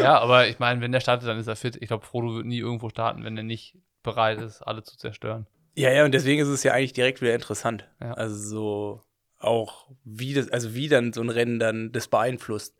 Ja, 0.00 0.18
aber 0.18 0.48
ich 0.48 0.58
meine, 0.58 0.80
wenn 0.80 0.92
der 0.92 1.00
startet, 1.00 1.28
dann 1.28 1.38
ist 1.38 1.46
er 1.46 1.56
fit. 1.56 1.76
Ich 1.80 1.88
glaube, 1.88 2.04
Frodo 2.04 2.34
wird 2.34 2.46
nie 2.46 2.58
irgendwo 2.58 2.88
starten, 2.88 3.24
wenn 3.24 3.36
er 3.36 3.42
nicht 3.42 3.76
bereit 4.02 4.38
ist, 4.38 4.62
alle 4.62 4.82
zu 4.82 4.96
zerstören. 4.96 5.46
Ja, 5.74 5.90
ja, 5.90 6.04
und 6.04 6.12
deswegen 6.12 6.40
ist 6.42 6.48
es 6.48 6.62
ja 6.62 6.72
eigentlich 6.72 6.92
direkt 6.92 7.22
wieder 7.22 7.34
interessant. 7.34 7.88
Ja. 8.00 8.12
Also 8.14 8.36
so 8.36 9.00
auch 9.38 9.88
wie 10.04 10.34
das, 10.34 10.50
also 10.50 10.74
wie 10.74 10.88
dann 10.88 11.12
so 11.12 11.20
ein 11.20 11.30
Rennen 11.30 11.58
dann 11.58 11.92
das 11.92 12.08
beeinflusst. 12.08 12.76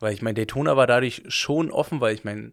Weil 0.00 0.12
ich 0.12 0.22
meine, 0.22 0.34
Daytona 0.34 0.76
war 0.76 0.86
dadurch 0.86 1.22
schon 1.28 1.70
offen, 1.70 2.00
weil 2.00 2.14
ich 2.14 2.24
meine, 2.24 2.52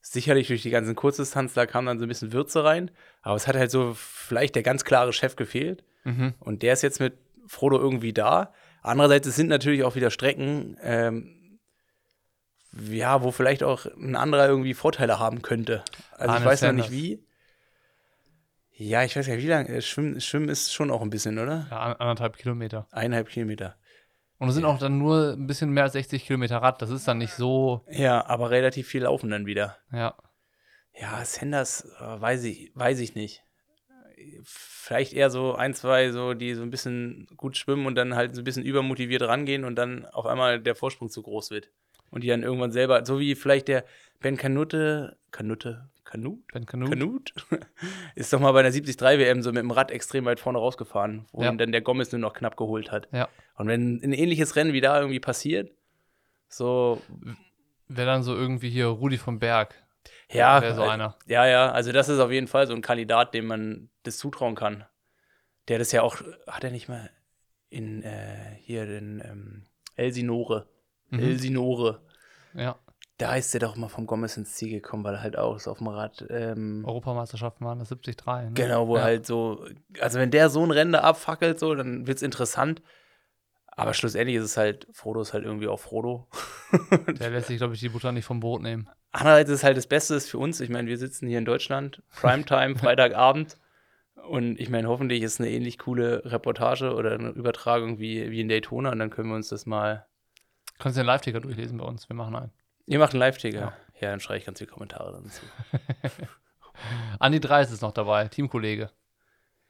sicherlich 0.00 0.48
durch 0.48 0.62
die 0.62 0.70
ganzen 0.70 0.96
Kurzdistanz, 0.96 1.54
da 1.54 1.66
kam 1.66 1.86
dann 1.86 1.98
so 1.98 2.06
ein 2.06 2.08
bisschen 2.08 2.32
Würze 2.32 2.64
rein, 2.64 2.90
aber 3.20 3.36
es 3.36 3.46
hat 3.46 3.56
halt 3.56 3.70
so 3.70 3.94
vielleicht 3.94 4.54
der 4.56 4.62
ganz 4.62 4.84
klare 4.84 5.12
Chef 5.12 5.36
gefehlt. 5.36 5.84
Mhm. 6.04 6.34
Und 6.40 6.62
der 6.62 6.72
ist 6.72 6.82
jetzt 6.82 6.98
mit 6.98 7.14
Frodo 7.46 7.78
irgendwie 7.78 8.12
da. 8.12 8.52
Andererseits, 8.82 9.28
es 9.28 9.36
sind 9.36 9.48
natürlich 9.48 9.84
auch 9.84 9.94
wieder 9.94 10.10
Strecken, 10.10 10.76
ähm, 10.82 11.60
ja, 12.90 13.22
wo 13.22 13.30
vielleicht 13.30 13.62
auch 13.62 13.86
ein 13.86 14.16
anderer 14.16 14.48
irgendwie 14.48 14.74
Vorteile 14.74 15.18
haben 15.18 15.42
könnte. 15.42 15.84
Also 16.12 16.24
ich 16.24 16.30
Arne 16.30 16.44
weiß 16.46 16.62
noch 16.62 16.68
Sanders. 16.68 16.90
nicht 16.90 17.02
wie. 17.02 17.24
Ja, 18.84 19.04
ich 19.04 19.14
weiß 19.16 19.26
ja, 19.26 19.36
wie 19.36 19.46
lange. 19.46 19.68
äh, 19.68 19.80
Schwimmen, 19.82 20.20
Schwimmen 20.20 20.48
ist 20.48 20.72
schon 20.72 20.90
auch 20.90 21.02
ein 21.02 21.10
bisschen, 21.10 21.38
oder? 21.38 21.66
Ja, 21.70 21.78
an- 21.80 21.92
anderthalb 21.94 22.36
Kilometer. 22.36 22.86
Eineinhalb 22.90 23.28
Kilometer. 23.28 23.76
Und 24.38 24.48
es 24.48 24.54
sind 24.56 24.64
auch 24.64 24.78
dann 24.78 24.98
nur 24.98 25.34
ein 25.34 25.46
bisschen 25.46 25.70
mehr 25.70 25.84
als 25.84 25.92
60 25.92 26.26
Kilometer 26.26 26.56
Rad. 26.58 26.82
Das 26.82 26.90
ist 26.90 27.06
dann 27.06 27.18
nicht 27.18 27.34
so, 27.34 27.84
Ja, 27.88 28.26
aber 28.26 28.50
relativ 28.50 28.88
viel 28.88 29.02
laufen 29.02 29.30
dann 29.30 29.46
wieder. 29.46 29.76
ja. 29.92 30.14
Ja, 31.00 31.24
Sanders, 31.24 31.86
äh, 32.00 32.20
weiß 32.20 32.44
ich, 32.44 32.70
weiß 32.74 32.98
ich 33.00 33.14
nicht. 33.14 33.42
vielleicht 34.44 35.12
eher 35.14 35.30
so 35.30 35.54
ein, 35.54 35.74
zwei, 35.74 36.10
so, 36.10 36.34
die 36.34 36.54
so 36.54 36.62
ein 36.62 36.70
bisschen 36.70 37.26
gut 37.36 37.56
schwimmen 37.56 37.86
und 37.86 37.94
dann 37.94 38.14
halt 38.14 38.34
so 38.34 38.40
ein 38.40 38.44
bisschen 38.44 38.64
übermotiviert 38.64 39.22
rangehen 39.22 39.64
und 39.64 39.76
dann 39.76 40.04
auf 40.06 40.26
einmal 40.26 40.60
der 40.60 40.74
Vorsprung 40.74 41.08
zu 41.08 41.22
groß 41.22 41.50
wird. 41.50 41.70
Und 42.10 42.22
die 42.24 42.28
dann 42.28 42.42
irgendwann 42.42 42.72
selber, 42.72 43.04
so 43.06 43.18
wie 43.20 43.34
vielleicht 43.34 43.68
der 43.68 43.84
Ben 44.20 44.36
Kanutte, 44.36 45.16
Kanutte, 45.30 45.88
Kanut? 46.12 46.40
Ben 46.52 46.66
Kanut. 46.66 46.90
Kanut? 46.90 47.32
ist 48.14 48.32
doch 48.34 48.38
mal 48.38 48.52
bei 48.52 48.60
der 48.62 48.70
73 48.70 49.00
WM 49.00 49.40
so 49.42 49.50
mit 49.50 49.60
dem 49.62 49.70
Rad 49.70 49.90
extrem 49.90 50.26
weit 50.26 50.40
vorne 50.40 50.58
rausgefahren, 50.58 51.26
wo 51.32 51.42
Ja. 51.42 51.50
dann 51.52 51.72
der 51.72 51.80
Gomez 51.80 52.12
nur 52.12 52.18
noch 52.20 52.34
knapp 52.34 52.58
geholt 52.58 52.92
hat. 52.92 53.08
Ja. 53.12 53.30
Und 53.56 53.68
wenn 53.68 54.02
ein 54.04 54.12
ähnliches 54.12 54.54
Rennen 54.54 54.74
wie 54.74 54.82
da 54.82 54.98
irgendwie 55.00 55.20
passiert, 55.20 55.70
so, 56.48 57.00
Wäre 57.88 58.06
dann 58.06 58.22
so 58.22 58.34
irgendwie 58.36 58.68
hier 58.68 58.88
Rudi 58.88 59.16
vom 59.16 59.38
Berg. 59.38 59.74
ja, 60.30 60.74
so 60.74 60.82
äh, 60.82 60.88
einer. 60.88 61.16
Ja, 61.26 61.46
ja, 61.46 61.72
also 61.72 61.92
das 61.92 62.10
ist 62.10 62.18
auf 62.18 62.30
jeden 62.30 62.46
Fall 62.46 62.66
so 62.66 62.74
ein 62.74 62.82
Kandidat, 62.82 63.32
dem 63.32 63.46
man 63.46 63.88
das 64.02 64.18
zutrauen 64.18 64.54
kann. 64.54 64.84
Der 65.68 65.78
das 65.78 65.92
ja 65.92 66.02
auch, 66.02 66.16
hat 66.46 66.62
er 66.62 66.70
nicht 66.72 66.88
mal 66.90 67.08
in 67.70 68.02
äh, 68.02 68.56
hier 68.60 68.84
den 68.84 69.22
ähm, 69.24 69.64
Elsinore. 69.96 70.68
Mhm. 71.08 71.20
Elsinore. 71.20 72.02
Ja. 72.52 72.78
Da 73.22 73.36
ist 73.36 73.54
der 73.54 73.60
doch 73.60 73.76
mal 73.76 73.86
vom 73.86 74.06
Gomez 74.06 74.36
ins 74.36 74.54
Ziel 74.54 74.70
gekommen, 74.70 75.04
weil 75.04 75.14
er 75.14 75.22
halt 75.22 75.38
auch 75.38 75.60
so 75.60 75.70
auf 75.70 75.78
dem 75.78 75.86
Rad. 75.86 76.26
Ähm, 76.28 76.84
Europameisterschaften 76.84 77.64
waren 77.64 77.78
das 77.78 77.90
73. 77.90 78.26
Ne? 78.26 78.50
Genau, 78.54 78.88
wo 78.88 78.96
ja. 78.96 79.04
halt 79.04 79.26
so, 79.26 79.64
also 80.00 80.18
wenn 80.18 80.32
der 80.32 80.50
so 80.50 80.64
ein 80.64 80.72
Rennen 80.72 80.96
abfackelt, 80.96 81.60
so, 81.60 81.72
dann 81.72 82.08
wird's 82.08 82.22
interessant. 82.22 82.82
Aber 83.68 83.94
schlussendlich 83.94 84.36
ist 84.36 84.44
es 84.44 84.56
halt, 84.56 84.88
Frodo 84.92 85.20
ist 85.20 85.34
halt 85.34 85.44
irgendwie 85.44 85.68
auch 85.68 85.78
Frodo. 85.78 86.26
Der 87.20 87.30
lässt 87.30 87.46
sich, 87.46 87.58
glaube 87.58 87.74
ich, 87.74 87.80
die 87.80 87.88
Butter 87.88 88.10
nicht 88.10 88.24
vom 88.26 88.40
Brot 88.40 88.60
nehmen. 88.60 88.90
Andererseits 89.12 89.50
ist 89.50 89.64
halt 89.64 89.76
das 89.76 89.86
Beste 89.86 90.20
für 90.20 90.38
uns, 90.38 90.60
ich 90.60 90.68
meine, 90.68 90.88
wir 90.88 90.98
sitzen 90.98 91.28
hier 91.28 91.38
in 91.38 91.44
Deutschland, 91.44 92.02
Primetime, 92.10 92.74
Freitagabend. 92.76 93.56
Und 94.28 94.58
ich 94.60 94.68
meine, 94.68 94.88
hoffentlich 94.88 95.22
ist 95.22 95.40
eine 95.40 95.48
ähnlich 95.48 95.78
coole 95.78 96.22
Reportage 96.24 96.92
oder 96.92 97.12
eine 97.12 97.30
Übertragung 97.30 97.98
wie, 97.98 98.30
wie 98.32 98.40
in 98.40 98.48
Daytona 98.48 98.90
und 98.90 98.98
dann 98.98 99.10
können 99.10 99.28
wir 99.28 99.36
uns 99.36 99.48
das 99.48 99.64
mal. 99.64 100.06
Kannst 100.78 100.98
du 100.98 101.02
den 101.02 101.06
Live-Ticker 101.06 101.40
durchlesen 101.40 101.78
bei 101.78 101.84
uns? 101.84 102.08
Wir 102.08 102.16
machen 102.16 102.36
einen. 102.36 102.52
Ihr 102.86 102.98
macht 102.98 103.12
einen 103.12 103.20
Live-Ticker. 103.20 103.58
Ja. 103.58 103.72
Ja. 104.00 104.10
dann 104.10 104.20
schreibe 104.20 104.38
ich 104.38 104.44
ganz 104.44 104.58
viele 104.58 104.70
Kommentare 104.70 105.12
dazu. 105.22 105.42
Andi 107.20 107.38
Dreis 107.40 107.70
ist 107.70 107.82
noch 107.82 107.92
dabei, 107.92 108.26
Teamkollege. 108.28 108.90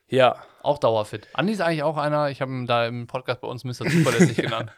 Ja, 0.09 0.43
Auch 0.63 0.79
dauerfit. 0.79 1.29
Andi 1.33 1.53
ist 1.53 1.61
eigentlich 1.61 1.83
auch 1.83 1.97
einer, 1.97 2.31
ich 2.31 2.41
habe 2.41 2.53
ihn 2.53 2.67
da 2.67 2.87
im 2.87 3.07
Podcast 3.07 3.41
bei 3.41 3.49
uns 3.49 3.65
Mr. 3.65 3.87
Zuverlässig 3.89 4.37
genannt. 4.43 4.71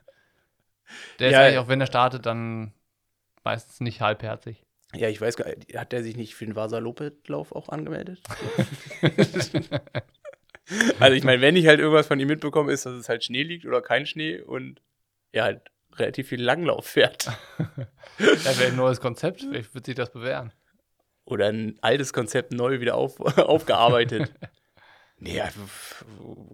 Der 1.18 1.28
ist 1.28 1.32
Ja, 1.32 1.40
eigentlich, 1.42 1.58
auch 1.58 1.68
wenn 1.68 1.80
er 1.80 1.86
startet, 1.86 2.26
dann 2.26 2.72
meistens 3.42 3.80
nicht 3.80 4.00
halbherzig. 4.00 4.64
ja, 4.94 5.08
ich 5.08 5.20
weiß 5.20 5.36
gar 5.36 5.46
nicht, 5.48 5.76
hat 5.76 5.92
der 5.92 6.02
sich 6.02 6.16
nicht 6.16 6.34
für 6.34 6.44
den 6.46 6.54
Vasa-Lopet-Lauf 6.56 7.52
auch 7.52 7.68
angemeldet? 7.68 8.20
also 11.00 11.14
ich 11.14 11.24
meine, 11.24 11.42
wenn 11.42 11.56
ich 11.56 11.66
halt 11.66 11.80
irgendwas 11.80 12.06
von 12.06 12.18
ihm 12.20 12.28
mitbekomme, 12.28 12.72
ist, 12.72 12.86
dass 12.86 12.94
es 12.94 13.08
halt 13.08 13.24
Schnee 13.24 13.42
liegt 13.42 13.66
oder 13.66 13.82
kein 13.82 14.06
Schnee 14.06 14.40
und 14.40 14.80
er 15.32 15.44
halt 15.44 15.62
relativ 15.98 16.28
viel 16.28 16.42
Langlauf 16.42 16.86
fährt. 16.86 17.28
Das 18.18 18.60
wäre 18.60 18.70
ein 18.70 18.76
neues 18.76 19.00
Konzept, 19.00 19.40
vielleicht 19.40 19.74
wird 19.74 19.86
sich 19.86 19.96
das 19.96 20.12
bewähren. 20.12 20.52
oder 21.24 21.46
ein 21.48 21.78
altes 21.80 22.12
Konzept 22.12 22.52
neu 22.52 22.78
wieder 22.80 22.94
auf, 22.94 23.18
aufgearbeitet. 23.38 24.32
ja, 25.18 25.46
f- 25.46 26.04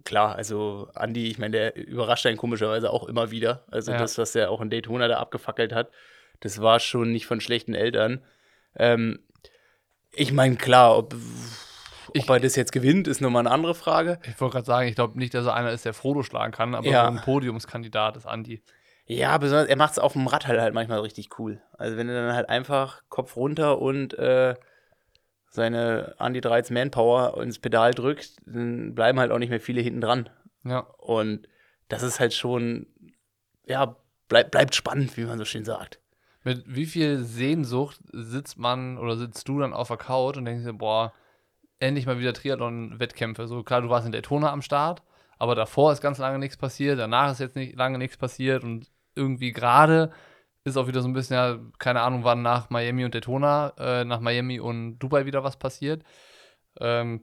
klar, 0.05 0.37
also 0.37 0.89
Andi, 0.95 1.27
ich 1.29 1.37
meine, 1.39 1.51
der 1.53 1.77
überrascht 1.77 2.25
einen 2.25 2.39
komischerweise 2.39 2.91
auch 2.91 3.07
immer 3.09 3.31
wieder. 3.31 3.65
Also 3.71 3.93
Ja. 3.93 3.99
das, 3.99 4.17
was 4.17 4.35
er 4.35 4.51
auch 4.51 4.63
in 4.63 4.71
Daytona 4.71 5.07
da 5.07 5.19
abgefackelt 5.19 5.75
hat, 5.75 5.91
das 6.41 6.63
war 6.63 6.81
schon 6.81 7.13
nicht 7.13 7.27
von 7.27 7.43
schlechten 7.43 7.75
Eltern. 7.75 8.25
Ähm, 8.75 9.19
ich 10.13 10.33
meine, 10.33 10.57
klar, 10.57 10.97
ob, 10.97 11.15
Ich- 12.15 12.23
ob 12.23 12.31
er 12.31 12.41
das 12.41 12.57
jetzt 12.57 12.73
gewinnt, 12.73 13.07
ist 13.07 13.21
nochmal 13.21 13.41
eine 13.41 13.51
andere 13.51 13.75
Frage. 13.75 14.19
Ich 14.27 14.41
wollte 14.41 14.55
gerade 14.55 14.67
sagen, 14.67 14.89
ich 14.89 14.95
glaube 14.95 15.19
nicht, 15.19 15.35
dass 15.35 15.45
er 15.47 15.55
einer 15.55 15.73
ist, 15.73 15.85
der 15.85 15.93
Frodo 15.93 16.23
schlagen 16.23 16.53
kann, 16.53 16.75
aber 16.75 16.87
Ja. 16.89 17.05
so 17.05 17.11
ein 17.19 17.23
Podiumskandidat 17.23 18.17
ist 18.17 18.25
Andi. 18.27 18.63
Ja, 19.13 19.37
besonders, 19.39 19.67
er 19.67 19.75
macht 19.75 19.91
es 19.91 19.99
auf 19.99 20.13
dem 20.13 20.29
Rad 20.29 20.47
halt, 20.47 20.61
halt 20.61 20.73
manchmal 20.73 21.01
richtig 21.01 21.37
cool. 21.41 21.61
Also 21.73 21.97
wenn 21.97 22.09
er 22.09 22.27
dann 22.27 22.33
halt 22.37 22.49
einfach 22.49 23.03
Kopf 23.09 23.35
runter 23.35 23.81
und 23.81 24.17
äh, 24.17 24.55
seine 25.51 26.15
Andy 26.21 26.41
13 26.41 26.73
Manpower 26.73 27.43
ins 27.43 27.59
Pedal 27.59 27.93
drückt, 27.93 28.37
dann 28.47 28.95
bleiben 28.95 29.19
halt 29.19 29.33
auch 29.33 29.41
nicht 29.41 29.51
mehr 29.51 29.61
viele 29.61 29.81
hinten 29.81 30.01
dran. 30.01 30.31
Ja. 30.63 30.87
Und 30.99 31.49
das 31.89 32.05
ist 32.05 32.21
halt 32.21 32.35
schon, 32.35 32.87
ja, 33.65 33.97
bleib, 34.29 34.53
bleibt 34.53 34.77
spannend, 34.77 35.17
wie 35.17 35.25
man 35.25 35.39
so 35.39 35.45
schön 35.45 35.65
sagt. 35.65 35.99
Mit 36.45 36.63
wie 36.69 36.87
viel 36.87 37.19
Sehnsucht 37.19 37.99
sitzt 38.13 38.59
man 38.59 38.97
oder 38.97 39.17
sitzt 39.17 39.49
du 39.49 39.59
dann 39.59 39.73
auf 39.73 39.89
der 39.89 39.97
Couch 39.97 40.37
und 40.37 40.45
denkst 40.45 40.65
dir, 40.65 40.73
boah, 40.73 41.13
endlich 41.81 42.07
mal 42.07 42.21
wieder 42.21 42.33
Triathlon-Wettkämpfe. 42.33 43.49
So 43.49 43.65
klar, 43.65 43.83
du 43.83 43.89
warst 43.89 44.07
in 44.07 44.13
Daytona 44.13 44.53
am 44.53 44.63
Start, 44.63 45.03
aber 45.37 45.57
davor 45.57 45.93
ist 45.93 46.01
ganz 46.01 46.19
lange 46.19 46.39
nichts 46.39 46.57
passiert, 46.57 47.01
danach 47.01 47.33
ist 47.33 47.41
jetzt 47.41 47.57
nicht 47.57 47.75
lange 47.75 47.99
nichts 47.99 48.17
passiert 48.17 48.63
und 48.63 48.89
irgendwie 49.21 49.53
gerade 49.53 50.11
ist 50.65 50.77
auch 50.77 50.89
wieder 50.89 51.03
so 51.03 51.09
ein 51.09 51.13
bisschen, 51.13 51.35
ja, 51.35 51.59
keine 51.79 52.01
Ahnung, 52.03 52.25
wann 52.25 52.43
nach 52.43 52.71
Miami 52.71 53.05
und 53.05 53.15
Daytona, 53.15 53.73
äh, 53.79 54.05
nach 54.05 54.21
Miami 54.21 54.61
und 54.61 54.99
Dubai 54.99 55.27
wieder 55.27 55.43
was 55.43 55.59
passiert. 55.59 56.05
Ähm, 56.79 57.23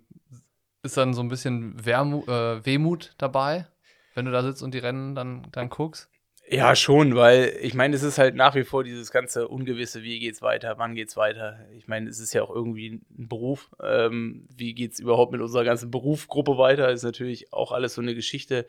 ist 0.83 0.97
dann 0.97 1.13
so 1.13 1.21
ein 1.21 1.29
bisschen 1.29 1.85
Wermu 1.85 2.23
äh, 2.25 2.65
Wehmut 2.65 3.13
dabei, 3.17 3.67
wenn 4.15 4.25
du 4.25 4.31
da 4.31 4.41
sitzt 4.43 4.63
und 4.63 4.73
die 4.73 4.79
Rennen 4.79 5.15
dann, 5.15 5.47
dann 5.51 5.69
guckst. 5.69 6.09
Ja, 6.49 6.75
schon, 6.77 7.15
weil 7.15 7.57
ich 7.61 7.73
meine, 7.73 7.93
es 7.93 8.03
ist 8.03 8.17
halt 8.17 8.35
nach 8.35 8.55
wie 8.55 8.63
vor 8.63 8.85
dieses 8.85 9.11
ganze 9.11 9.49
Ungewisse, 9.49 10.01
wie 10.01 10.19
geht's 10.19 10.41
weiter, 10.41 10.75
wann 10.77 10.95
geht's 10.95 11.17
weiter. 11.17 11.59
Ich 11.75 11.89
meine, 11.89 12.09
es 12.09 12.19
ist 12.19 12.33
ja 12.33 12.41
auch 12.41 12.49
irgendwie 12.49 13.01
ein 13.17 13.27
Beruf. 13.27 13.69
Ähm, 13.83 14.47
wie 14.55 14.73
geht's 14.73 14.99
überhaupt 14.99 15.33
mit 15.33 15.41
unserer 15.41 15.65
ganzen 15.65 15.91
Berufsgruppe 15.91 16.57
weiter? 16.57 16.89
Ist 16.89 17.03
natürlich 17.03 17.51
auch 17.51 17.73
alles 17.73 17.95
so 17.95 18.01
eine 18.01 18.15
Geschichte, 18.15 18.65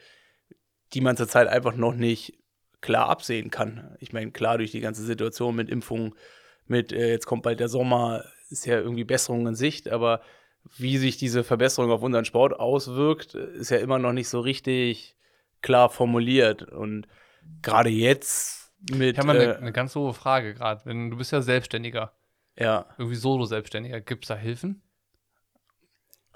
die 0.92 1.00
man 1.00 1.16
zurzeit 1.16 1.46
einfach 1.46 1.76
noch 1.76 1.94
nicht 1.94 2.36
klar 2.80 3.08
absehen 3.08 3.50
kann. 3.50 3.96
Ich 4.00 4.12
meine, 4.12 4.30
klar, 4.30 4.58
durch 4.58 4.70
die 4.70 4.80
ganze 4.80 5.02
Situation 5.04 5.56
mit 5.56 5.68
Impfungen, 5.68 6.14
mit 6.66 6.92
äh, 6.92 7.10
jetzt 7.10 7.26
kommt 7.26 7.42
bald 7.42 7.60
der 7.60 7.68
Sommer, 7.68 8.24
ist 8.50 8.66
ja 8.66 8.78
irgendwie 8.78 9.04
Besserung 9.04 9.46
in 9.46 9.54
Sicht, 9.54 9.88
aber 9.88 10.20
wie 10.76 10.98
sich 10.98 11.16
diese 11.16 11.44
Verbesserung 11.44 11.90
auf 11.90 12.02
unseren 12.02 12.24
Sport 12.24 12.58
auswirkt, 12.58 13.34
ist 13.34 13.70
ja 13.70 13.78
immer 13.78 13.98
noch 13.98 14.12
nicht 14.12 14.28
so 14.28 14.40
richtig 14.40 15.16
klar 15.62 15.88
formuliert. 15.88 16.62
Und 16.62 17.06
gerade 17.62 17.88
jetzt 17.90 18.72
mit. 18.90 19.12
Ich 19.12 19.18
habe 19.18 19.26
mal 19.28 19.40
eine, 19.40 19.68
äh, 19.68 19.72
ganz 19.72 19.94
hohe 19.94 20.14
Frage 20.14 20.54
gerade. 20.54 20.84
Wenn 20.84 21.10
Du 21.10 21.16
bist 21.16 21.32
ja 21.32 21.40
Selbstständiger, 21.40 22.12
ja, 22.56 22.86
irgendwie 22.98 23.16
Solo-Selbstständiger. 23.16 24.00
Gibt 24.00 24.24
es 24.24 24.28
da 24.28 24.36
Hilfen? 24.36 24.82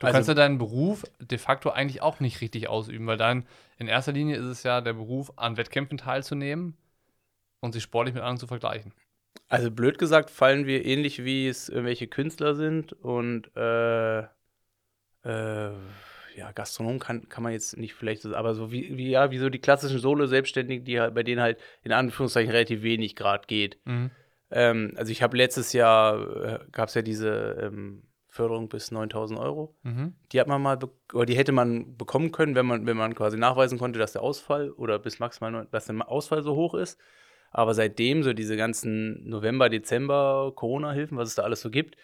Du 0.02 0.06
Also- 0.08 0.16
kannst 0.16 0.28
ja 0.28 0.34
deinen 0.34 0.58
Beruf 0.58 1.04
de 1.20 1.38
facto 1.38 1.70
eigentlich 1.70 2.02
auch 2.02 2.18
nicht 2.20 2.40
richtig 2.40 2.68
ausüben, 2.68 3.06
weil 3.06 3.16
dann 3.16 3.46
in 3.78 3.86
erster 3.88 4.12
Linie 4.12 4.36
ist 4.36 4.44
es 4.46 4.62
ja 4.64 4.80
der 4.80 4.92
Beruf, 4.94 5.32
an 5.36 5.56
Wettkämpfen 5.56 5.96
teilzunehmen 5.96 6.76
und 7.60 7.72
sich 7.72 7.82
sportlich 7.84 8.12
mit 8.14 8.22
anderen 8.22 8.38
zu 8.38 8.46
vergleichen. 8.48 8.92
also 9.48 9.70
blöd 9.70 9.98
gesagt, 9.98 10.28
fallen 10.30 10.66
wir 10.66 10.84
ähnlich 10.84 11.24
wie 11.24 11.46
es 11.48 11.68
irgendwelche 11.68 12.06
Künstler 12.08 12.54
sind 12.54 12.92
und 12.92 13.50
äh, 13.56 14.20
äh, 15.24 15.70
ja, 16.34 16.50
Gastronom 16.54 16.98
kann, 16.98 17.28
kann 17.28 17.42
man 17.42 17.52
jetzt 17.52 17.76
nicht 17.76 17.94
vielleicht 17.94 18.22
so, 18.22 18.34
aber 18.34 18.54
so 18.54 18.72
wie, 18.72 18.96
wie 18.96 19.10
ja, 19.10 19.30
wie 19.30 19.38
so 19.38 19.50
die 19.50 19.58
klassischen 19.60 19.98
Solo-Selbstständigen, 20.00 20.84
die 20.84 21.00
halt, 21.00 21.14
bei 21.14 21.22
denen 21.22 21.40
halt 21.42 21.58
in 21.82 21.92
Anführungszeichen 21.92 22.50
relativ 22.50 22.82
wenig 22.82 23.14
Grad 23.16 23.46
geht. 23.48 23.78
Mhm. 23.84 24.10
Ähm, 24.50 24.94
also 24.96 25.12
ich 25.12 25.22
habe 25.22 25.36
letztes 25.36 25.72
Jahr, 25.72 26.44
äh, 26.44 26.58
gab 26.72 26.88
es 26.88 26.94
ja 26.94 27.02
diese 27.02 27.58
ähm, 27.60 28.02
Förderung 28.32 28.70
bis 28.70 28.90
9000 28.90 29.38
Euro. 29.38 29.74
Mhm. 29.82 30.14
Die 30.32 30.40
hat 30.40 30.48
man 30.48 30.62
mal, 30.62 30.78
oder 31.12 31.26
die 31.26 31.36
hätte 31.36 31.52
man 31.52 31.98
bekommen 31.98 32.32
können, 32.32 32.54
wenn 32.54 32.64
man, 32.64 32.86
wenn 32.86 32.96
man 32.96 33.14
quasi 33.14 33.36
nachweisen 33.36 33.78
konnte, 33.78 33.98
dass 33.98 34.12
der 34.12 34.22
Ausfall 34.22 34.70
oder 34.70 34.98
bis 34.98 35.18
maximal, 35.18 35.68
dass 35.70 35.84
der 35.84 36.08
Ausfall 36.08 36.42
so 36.42 36.56
hoch 36.56 36.72
ist. 36.72 36.98
Aber 37.50 37.74
seitdem, 37.74 38.22
so 38.22 38.32
diese 38.32 38.56
ganzen 38.56 39.28
November, 39.28 39.68
Dezember 39.68 40.50
Corona-Hilfen, 40.54 41.18
was 41.18 41.28
es 41.28 41.34
da 41.34 41.42
alles 41.42 41.60
so 41.60 41.68
gibt, 41.68 41.96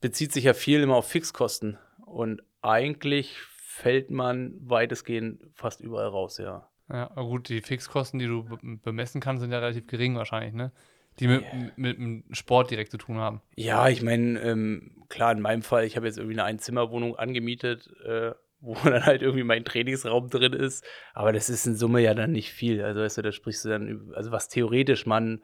bezieht 0.00 0.32
sich 0.32 0.42
ja 0.42 0.54
viel 0.54 0.82
immer 0.82 0.96
auf 0.96 1.08
Fixkosten. 1.08 1.78
Und 2.04 2.42
eigentlich 2.62 3.36
fällt 3.58 4.10
man 4.10 4.54
weitestgehend 4.62 5.40
fast 5.54 5.80
überall 5.80 6.08
raus, 6.08 6.38
ja. 6.38 6.68
Ja, 6.88 7.06
gut, 7.14 7.48
die 7.48 7.60
Fixkosten, 7.60 8.18
die 8.18 8.26
du 8.26 8.42
be 8.42 8.58
bemessen 8.82 9.20
kannst, 9.20 9.42
sind 9.42 9.52
ja 9.52 9.60
relativ 9.60 9.86
gering 9.86 10.16
wahrscheinlich, 10.16 10.52
ne? 10.52 10.72
Die 11.20 11.28
mit, 11.28 11.42
Ja. 11.42 11.48
mit, 11.76 11.98
dem 11.98 12.24
Sport 12.32 12.70
direkt 12.70 12.90
zu 12.90 12.98
tun 12.98 13.18
haben. 13.18 13.42
Ja, 13.54 13.88
ich 13.88 14.02
meine, 14.02 14.40
ähm, 14.40 15.04
klar, 15.08 15.32
in 15.32 15.40
meinem 15.40 15.62
Fall, 15.62 15.84
ich 15.84 15.96
habe 15.96 16.06
jetzt 16.06 16.18
irgendwie 16.18 16.34
eine 16.34 16.44
Einzimmerwohnung 16.44 17.16
angemietet, 17.16 17.88
äh, 18.04 18.32
wo 18.60 18.74
dann 18.84 19.04
halt 19.04 19.22
irgendwie 19.22 19.44
mein 19.44 19.64
Trainingsraum 19.64 20.30
drin 20.30 20.52
ist. 20.52 20.84
Aber 21.14 21.32
das 21.32 21.48
ist 21.50 21.66
in 21.66 21.76
Summe 21.76 22.00
ja 22.00 22.14
dann 22.14 22.32
nicht 22.32 22.52
viel. 22.52 22.82
Also, 22.82 23.00
weißt 23.00 23.18
du, 23.18 23.22
da 23.22 23.32
sprichst 23.32 23.64
du 23.64 23.68
dann 23.68 24.12
also 24.14 24.32
was 24.32 24.48
theoretisch 24.48 25.06
man 25.06 25.42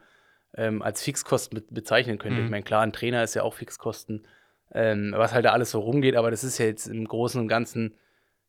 ähm, 0.55 0.81
als 0.81 1.03
Fixkosten 1.03 1.59
be 1.59 1.65
bezeichnen 1.69 2.17
könnte. 2.17 2.39
Mhm. 2.39 2.45
Ich 2.45 2.51
meine, 2.51 2.63
klar, 2.63 2.81
ein 2.81 2.93
Trainer 2.93 3.23
ist 3.23 3.35
ja 3.35 3.43
auch 3.43 3.53
Fixkosten, 3.53 4.27
ähm, 4.73 5.13
was 5.15 5.33
halt 5.33 5.45
da 5.45 5.51
alles 5.51 5.71
so 5.71 5.79
rumgeht, 5.79 6.15
aber 6.15 6.31
das 6.31 6.43
ist 6.43 6.57
ja 6.57 6.65
jetzt 6.65 6.87
im 6.87 7.05
Großen 7.05 7.39
und 7.39 7.47
Ganzen 7.47 7.95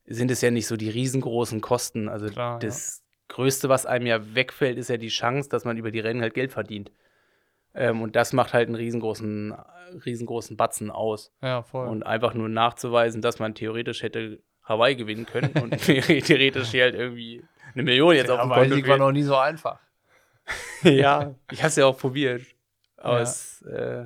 sind 0.06 0.30
es 0.30 0.40
ja 0.40 0.50
nicht 0.50 0.66
so 0.66 0.76
die 0.76 0.88
riesengroßen 0.88 1.60
Kosten. 1.60 2.08
Also 2.08 2.28
Klar, 2.28 2.58
das 2.58 3.04
Größte, 3.28 3.68
was 3.68 3.84
einem 3.84 4.06
ja 4.06 4.34
wegfällt, 4.34 4.78
ist 4.78 4.88
ja 4.88 4.96
die 4.96 5.08
Chance, 5.08 5.48
dass 5.50 5.64
man 5.64 5.76
über 5.76 5.90
die 5.90 6.00
Rennen 6.00 6.22
halt 6.22 6.34
Geld 6.34 6.52
verdient. 6.52 6.90
Ähm, 7.78 8.02
und 8.02 8.16
das 8.16 8.32
macht 8.32 8.54
halt 8.54 8.66
einen 8.66 8.74
riesengroßen, 8.74 9.54
riesengroßen 10.04 10.56
Batzen 10.56 10.90
aus. 10.90 11.32
Ja, 11.40 11.62
voll. 11.62 11.86
Und 11.88 12.02
einfach 12.04 12.34
nur 12.34 12.48
nachzuweisen, 12.48 13.22
dass 13.22 13.38
man 13.38 13.54
theoretisch 13.54 14.02
hätte 14.02 14.40
Hawaii 14.64 14.96
gewinnen 14.96 15.26
können 15.26 15.52
und 15.62 15.70
theoretisch 15.86 16.70
hier 16.70 16.82
halt 16.84 16.96
irgendwie 16.96 17.44
eine 17.74 17.84
Million 17.84 18.14
jetzt 18.16 18.30
auf 18.30 18.40
dem 18.40 18.50
Konto 18.50 18.74
Sieg 18.74 18.88
war 18.88 18.98
noch 18.98 19.12
nie 19.12 19.22
so 19.22 19.36
einfach. 19.36 19.78
ja, 20.82 21.34
ich 21.52 21.60
habe 21.60 21.68
es 21.68 21.76
ja 21.76 21.86
auch 21.86 21.96
probiert. 21.96 22.42
Aber 22.96 23.16
Ja. 23.18 23.22
es, 23.22 23.62
äh, 23.62 24.04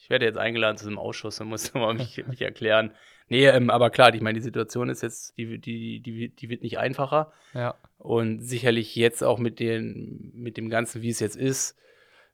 ich 0.00 0.10
werde 0.10 0.24
jetzt 0.24 0.38
eingeladen 0.38 0.76
zu 0.76 0.88
einem 0.88 0.98
Ausschuss, 0.98 1.36
dann 1.36 1.46
muss 1.48 1.64
ich 1.68 1.74
mal 1.74 1.94
mich, 1.94 2.26
mich 2.26 2.42
erklären. 2.42 2.90
Nee, 3.28 3.46
ähm, 3.46 3.70
aber 3.70 3.90
klar, 3.90 4.12
ich 4.14 4.22
meine, 4.22 4.38
die 4.38 4.42
Situation 4.44 4.88
ist 4.88 5.02
jetzt, 5.02 5.36
die, 5.38 5.58
die, 5.58 6.00
die, 6.00 6.30
die 6.34 6.48
wird 6.48 6.62
nicht 6.62 6.78
einfacher. 6.78 7.30
Ja. 7.54 7.74
Und 7.98 8.40
sicherlich 8.40 8.96
jetzt 8.96 9.22
auch 9.22 9.38
mit, 9.38 9.60
den, 9.60 10.32
mit 10.34 10.56
dem 10.56 10.68
Ganzen, 10.68 11.02
wie 11.02 11.10
es 11.10 11.20
jetzt 11.20 11.36
ist, 11.36 11.76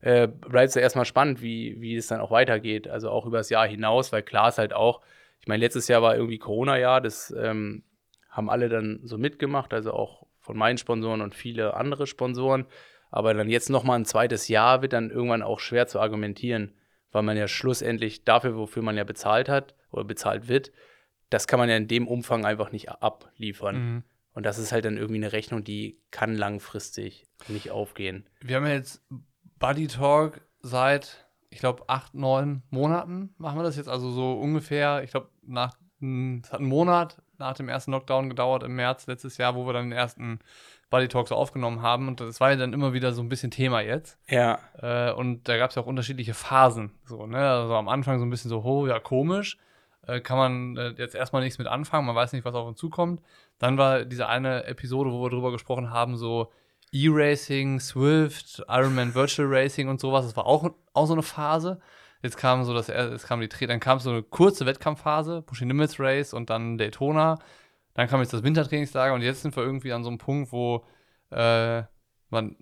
äh, 0.05 0.29
bleibt 0.29 0.69
es 0.69 0.75
ja 0.75 0.83
erstmal 0.83 1.07
spannend, 1.07 1.41
wie, 1.41 1.81
wie 1.81 1.97
es 1.97 2.09
dann 2.09 2.21
auch 2.21 2.31
weitergeht. 2.31 2.89
Also 2.89 3.09
auch 3.09 3.25
über 3.25 3.39
das 3.39 3.49
Jahr 3.49 3.67
hinaus, 3.67 4.13
weil 4.13 4.23
klar 4.23 4.51
ist 4.51 4.59
halt 4.59 4.75
auch, 4.75 5.01
ich 5.41 5.49
meine, 5.49 5.65
letztes 5.65 5.89
Jahr 5.89 6.03
war 6.03 6.15
irgendwie 6.15 6.37
Corona-Jahr, 6.37 7.01
das 7.01 7.35
ähm, 7.39 7.85
haben 8.29 8.51
alle 8.51 8.69
dann 8.69 9.01
so 9.05 9.17
mitgemacht, 9.17 9.73
also 9.73 9.95
auch 9.95 10.27
von 10.41 10.59
meinen 10.59 10.77
Sponsoren 10.77 11.23
und 11.23 11.35
viele 11.35 11.73
andere 11.73 12.07
Sponsoren. 12.07 12.67
Aber 13.11 13.33
dann 13.33 13.49
jetzt 13.49 13.71
nochmal 13.71 13.99
ein 13.99 14.05
zweites 14.05 14.49
Jahr 14.49 14.83
wird 14.83 14.93
dann 14.93 15.11
irgendwann 15.11 15.43
auch 15.43 15.59
schwer 15.59 15.87
zu 15.87 16.01
argumentieren, 16.01 16.75
weil 17.11 17.23
man 17.23 17.39
ja 17.39 17.49
schlussendlich 17.49 18.25
dafür, 18.25 18.57
wofür 18.57 18.83
man 18.83 18.99
ja 18.99 19.05
bezahlt 19.05 19.49
hat 19.49 19.75
oder 19.91 20.05
bezahlt 20.05 20.49
wird, 20.49 20.71
das 21.31 21.47
kann 21.47 21.59
man 21.59 21.71
ja 21.71 21.79
in 21.79 21.89
dem 21.89 22.07
Umfang 22.09 22.45
einfach 22.45 22.73
nicht 22.73 22.91
abliefern. 22.91 23.77
Mhm. 23.77 24.03
Und 24.35 24.45
das 24.45 24.59
ist 24.59 24.71
halt 24.73 24.85
dann 24.85 24.99
irgendwie 24.99 25.23
eine 25.23 25.33
Rechnung, 25.33 25.65
die 25.65 25.99
kann 26.11 26.37
langfristig 26.37 27.25
nicht 27.49 27.71
aufgehen. 27.71 28.29
Wir 28.43 28.57
haben 28.57 28.67
ja 28.67 28.75
jetzt 28.75 29.03
Buddy 29.59 29.87
Talk 29.87 30.41
seit, 30.61 31.27
ich 31.51 31.59
glaube, 31.59 31.85
acht, 31.89 32.15
neun 32.15 32.63
Monaten 32.71 33.35
machen 33.39 33.59
wir 33.59 33.63
das 33.63 33.77
jetzt. 33.77 33.89
Also 33.89 34.11
so 34.11 34.33
ungefähr, 34.33 35.03
ich 35.03 35.11
glaube, 35.11 35.29
nach 35.43 35.75
es 36.43 36.53
hat 36.53 36.61
einen 36.61 36.69
Monat 36.69 37.23
nach 37.39 37.55
dem 37.55 37.69
ersten 37.69 37.93
Lockdown 37.93 38.29
gedauert 38.29 38.63
im 38.63 38.77
März 38.77 39.07
letztes 39.07 39.39
Jahr, 39.39 39.55
wo 39.55 39.67
wir 39.67 39.73
dann 39.73 39.91
den 39.91 39.99
ersten 39.99 40.41
Buddy 40.91 41.09
Talk 41.09 41.29
so 41.29 41.35
aufgenommen 41.35 41.83
haben. 41.83 42.09
Und 42.09 42.21
das 42.21 42.41
war 42.41 42.51
ja 42.51 42.57
dann 42.57 42.73
immer 42.73 42.93
wieder 42.93 43.13
so 43.13 43.23
ein 43.23 43.29
bisschen 43.29 43.51
Thema 43.51 43.81
jetzt. 43.81 44.19
Ja, 44.29 44.59
Äh, 44.81 45.13
und 45.13 45.49
da 45.49 45.57
gab 45.57 45.71
es 45.71 45.77
ja 45.77 45.83
auch 45.83 45.87
unterschiedliche 45.87 46.35
Phasen. 46.35 46.93
So, 47.05 47.27
ne? 47.27 47.39
Also 47.39 47.75
am 47.75 47.89
Anfang 47.89 48.19
so 48.19 48.27
ein 48.27 48.31
bisschen 48.31 48.51
so, 48.51 48.63
oh, 48.63 48.87
ja, 48.87 48.99
komisch. 49.01 49.59
Äh, 50.07 50.21
kann 50.21 50.37
man 50.37 50.77
äh, 50.77 50.95
jetzt 50.99 51.15
erstmal 51.15 51.43
nichts 51.43 51.59
mit 51.59 51.67
anfangen, 51.67 52.07
man 52.07 52.15
weiß 52.15 52.33
nicht, 52.35 52.45
was 52.45 52.55
auf 52.55 52.67
uns 52.67 52.79
zukommt. 52.79 53.23
Dann 53.59 53.79
war 53.79 54.05
diese 54.05 54.29
eine 54.29 54.65
Episode, 54.65 55.11
wo 55.11 55.23
wir 55.23 55.31
drüber 55.31 55.51
gesprochen 55.51 55.91
haben, 55.91 56.17
so 56.17 56.53
E-Racing, 56.95 57.81
Swift, 57.81 58.63
Ironman 58.69 59.15
Virtual 59.15 59.49
Racing 59.49 59.89
und 59.89 60.01
sowas. 60.01 60.25
Das 60.25 60.37
war 60.37 60.47
auch, 60.47 60.71
auch 60.93 61.07
so 61.07 61.13
eine 61.13 61.23
Phase. 61.23 61.81
Jetzt 62.23 62.37
kam 62.37 62.65
so 62.65 62.73
das, 62.73 62.87
jetzt 62.87 63.27
kam 63.27 63.41
die 63.41 63.49
dann 63.67 63.81
kam 63.81 63.99
so 63.99 64.11
eine 64.11 64.23
kurze 64.23 64.65
Wettkampfphase, 64.65 65.43
Pushing 65.43 65.69
Limits 65.69 66.01
Race 66.01 66.33
und 66.33 66.49
dann 66.51 66.79
Daytona. 66.79 67.39
Dann 67.95 68.09
kam 68.09 68.21
jetzt 68.21 68.33
das 68.33 68.43
Wintertrainingslager 68.43 69.13
und 69.15 69.23
jetzt 69.23 69.43
sind 69.43 69.55
wir 69.57 69.63
irgendwie 69.63 69.93
an 69.93 70.05
so 70.05 70.09
einem 70.09 70.19
Punkt, 70.19 70.53
wo 70.53 70.85
äh, 71.31 71.83
man 72.31 72.57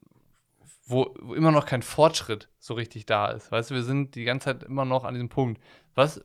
wo, 0.87 1.15
wo 1.21 1.35
immer 1.35 1.53
noch 1.53 1.67
kein 1.67 1.83
Fortschritt 1.83 2.49
so 2.59 2.75
richtig 2.75 3.07
da 3.07 3.31
ist. 3.31 3.53
Weißt 3.53 3.71
du, 3.71 3.75
wir 3.75 3.83
sind 3.83 4.15
die 4.15 4.25
ganze 4.25 4.47
Zeit 4.47 4.63
immer 4.65 4.85
noch 4.85 5.05
an 5.05 5.15
diesem 5.15 5.29
Punkt. 5.29 5.61
Was, 5.95 6.25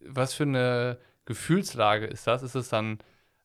was 0.00 0.34
für 0.34 0.44
eine 0.44 0.98
Gefühlslage 1.24 2.06
ist 2.06 2.26
das? 2.26 2.42
Ist 2.42 2.54
es 2.54 2.68
dann, 2.68 2.98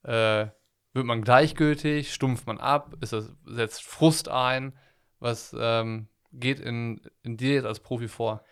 äh, 0.03 0.47
wird 0.93 1.05
man 1.05 1.23
gleichgültig, 1.23 2.13
stumpft 2.13 2.47
man 2.47 2.59
ab, 2.59 2.95
ist 3.01 3.13
das, 3.13 3.31
setzt 3.45 3.83
Frust 3.83 4.29
ein? 4.29 4.77
Was 5.19 5.55
ähm, 5.57 6.07
geht 6.31 6.59
in, 6.59 7.01
in 7.23 7.37
dir 7.37 7.53
jetzt 7.55 7.65
als 7.65 7.79
Profi 7.79 8.07
vor? 8.07 8.43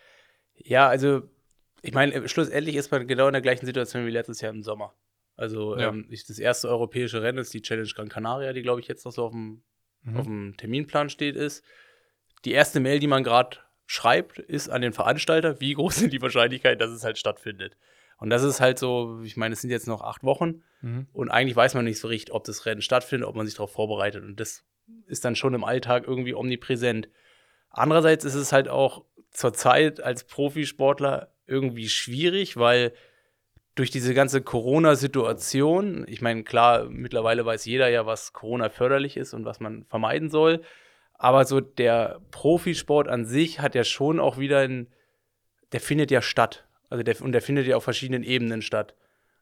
ja, 0.54 0.88
also 0.88 1.22
ich 1.84 1.92
meine, 1.94 2.28
schlussendlich 2.28 2.76
ist 2.76 2.92
man 2.92 3.06
genau 3.08 3.26
in 3.26 3.32
der 3.32 3.42
gleichen 3.42 3.66
Situation 3.66 4.06
wie 4.06 4.10
letztes 4.10 4.40
Jahr 4.40 4.52
im 4.52 4.62
Sommer. 4.62 4.94
Also 5.36 5.76
Ja. 5.76 5.88
ähm, 5.88 6.06
das 6.10 6.38
erste 6.38 6.68
europäische 6.68 7.22
Rennen 7.22 7.38
ist 7.38 7.52
die 7.54 7.62
Challenge 7.62 7.88
Gran 7.94 8.08
Canaria, 8.08 8.52
die 8.52 8.62
glaube 8.62 8.80
ich 8.80 8.86
jetzt 8.86 9.04
noch 9.04 9.12
so 9.12 9.24
auf 9.24 9.32
dem, 9.32 9.62
Mhm. 10.04 10.16
auf 10.16 10.26
dem 10.26 10.56
Terminplan 10.56 11.10
steht, 11.10 11.36
ist. 11.36 11.64
Die 12.44 12.52
erste 12.52 12.80
Mail, 12.80 12.98
die 13.00 13.06
man 13.06 13.22
gerade 13.24 13.58
schreibt, 13.86 14.38
ist 14.38 14.68
an 14.68 14.82
den 14.82 14.92
Veranstalter, 14.92 15.60
wie 15.60 15.74
groß 15.74 15.94
sind 15.96 16.12
die 16.12 16.22
Wahrscheinlichkeit, 16.22 16.80
dass 16.80 16.90
es 16.90 17.04
halt 17.04 17.18
stattfindet. 17.18 17.76
Und 18.22 18.30
das 18.30 18.42
ist 18.42 18.60
halt 18.60 18.78
so, 18.78 19.20
ich 19.24 19.36
meine, 19.36 19.52
es 19.52 19.60
sind 19.60 19.70
jetzt 19.70 19.88
noch 19.88 20.02
acht 20.02 20.22
Wochen 20.24 20.62
Mhm. 20.80 21.06
und 21.12 21.30
eigentlich 21.30 21.54
weiß 21.54 21.74
man 21.74 21.84
nicht 21.84 22.00
so 22.00 22.08
richtig, 22.08 22.34
ob 22.34 22.42
das 22.44 22.66
Rennen 22.66 22.82
stattfindet, 22.82 23.28
ob 23.28 23.36
man 23.36 23.46
sich 23.46 23.54
darauf 23.54 23.72
vorbereitet. 23.72 24.24
Und 24.24 24.40
das 24.40 24.64
ist 25.06 25.24
dann 25.24 25.36
schon 25.36 25.54
im 25.54 25.62
Alltag 25.64 26.04
irgendwie 26.08 26.34
omnipräsent. 26.34 27.08
Andererseits 27.70 28.24
ist 28.24 28.34
es 28.34 28.52
halt 28.52 28.68
auch 28.68 29.04
zurzeit 29.30 30.00
als 30.00 30.24
Profisportler 30.24 31.28
irgendwie 31.46 31.88
schwierig, 31.88 32.56
weil 32.56 32.92
durch 33.74 33.90
diese 33.90 34.12
ganze 34.12 34.42
Corona-Situation, 34.42 36.04
ich 36.08 36.20
meine, 36.20 36.42
klar, 36.44 36.84
mittlerweile 36.88 37.44
weiß 37.46 37.64
jeder 37.64 37.88
ja, 37.88 38.04
was 38.06 38.32
Corona 38.32 38.68
förderlich 38.68 39.16
ist 39.16 39.34
und 39.34 39.44
was 39.44 39.60
man 39.60 39.84
vermeiden 39.84 40.30
soll. 40.30 40.62
Aber 41.14 41.44
so 41.44 41.60
der 41.60 42.20
Profisport 42.30 43.08
an 43.08 43.24
sich 43.24 43.60
hat 43.60 43.74
ja 43.74 43.84
schon 43.84 44.18
auch 44.20 44.36
wieder 44.38 44.58
ein, 44.60 44.88
der 45.72 45.80
findet 45.80 46.10
ja 46.10 46.20
statt. 46.20 46.66
Also 46.92 47.02
der, 47.02 47.20
und 47.22 47.32
der 47.32 47.40
findet 47.40 47.66
ja 47.66 47.76
auf 47.76 47.84
verschiedenen 47.84 48.22
Ebenen 48.22 48.60
statt. 48.60 48.94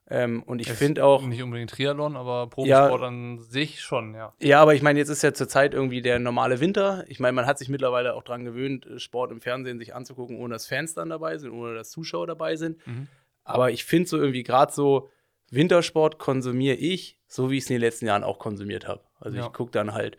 Ähm, 0.09 0.45
und 0.45 0.61
ich 0.61 0.71
finde 0.73 1.05
auch. 1.05 1.27
Nicht 1.27 1.43
unbedingt 1.43 1.71
Triathlon, 1.71 2.17
aber 2.17 2.49
Profisport 2.49 3.03
an 3.03 3.39
sich 3.41 3.81
schon, 3.81 4.15
ja. 4.15 4.33
Ja, 4.41 4.63
aber 4.63 4.75
ich 4.75 4.83
meine, 4.83 5.01
jetzt 5.01 5.09
ist 5.09 5.23
ja 5.23 5.35
zurzeit 5.35 5.75
irgendwie 5.75 6.01
der 6.01 6.21
normale 6.21 6.61
Winter. 6.61 7.05
Ich 7.09 7.19
meine, 7.19 7.33
man 7.33 7.47
hat 7.47 7.59
sich 7.59 7.69
mittlerweile 7.69 8.15
auch 8.15 8.23
dran 8.23 8.45
gewöhnt, 8.45 8.87
äh, 8.87 9.01
Sport 9.01 9.33
im 9.33 9.41
Fernsehen 9.41 9.81
sich 9.81 9.95
anzugucken, 9.95 10.39
ohne 10.39 10.55
dass 10.55 10.69
Fans 10.69 10.95
dann 10.95 11.11
dabei 11.11 11.39
sind, 11.39 11.51
ohne 11.51 11.75
dass 11.75 11.91
Zuschauer 11.91 12.29
dabei 12.29 12.55
sind. 12.55 12.85
Mhm. 12.87 13.09
Aber 13.43 13.73
ich 13.73 13.85
finde 13.85 14.09
so 14.09 14.17
irgendwie 14.17 14.45
gerade 14.45 14.73
so 14.73 15.11
Wintersport 15.51 16.21
konsumiere 16.21 16.77
ich, 16.77 17.19
so 17.27 17.51
wie 17.51 17.57
ich 17.57 17.65
es 17.65 17.71
in 17.71 17.75
den 17.75 17.83
letzten 17.83 18.07
Jahren 18.07 18.23
auch 18.23 18.39
konsumiert 18.39 18.87
habe. 18.87 19.03
Also 19.19 19.39
Ja. 19.39 19.47
ich 19.47 19.53
gucke 19.53 19.73
dann 19.73 19.93
halt, 19.93 20.19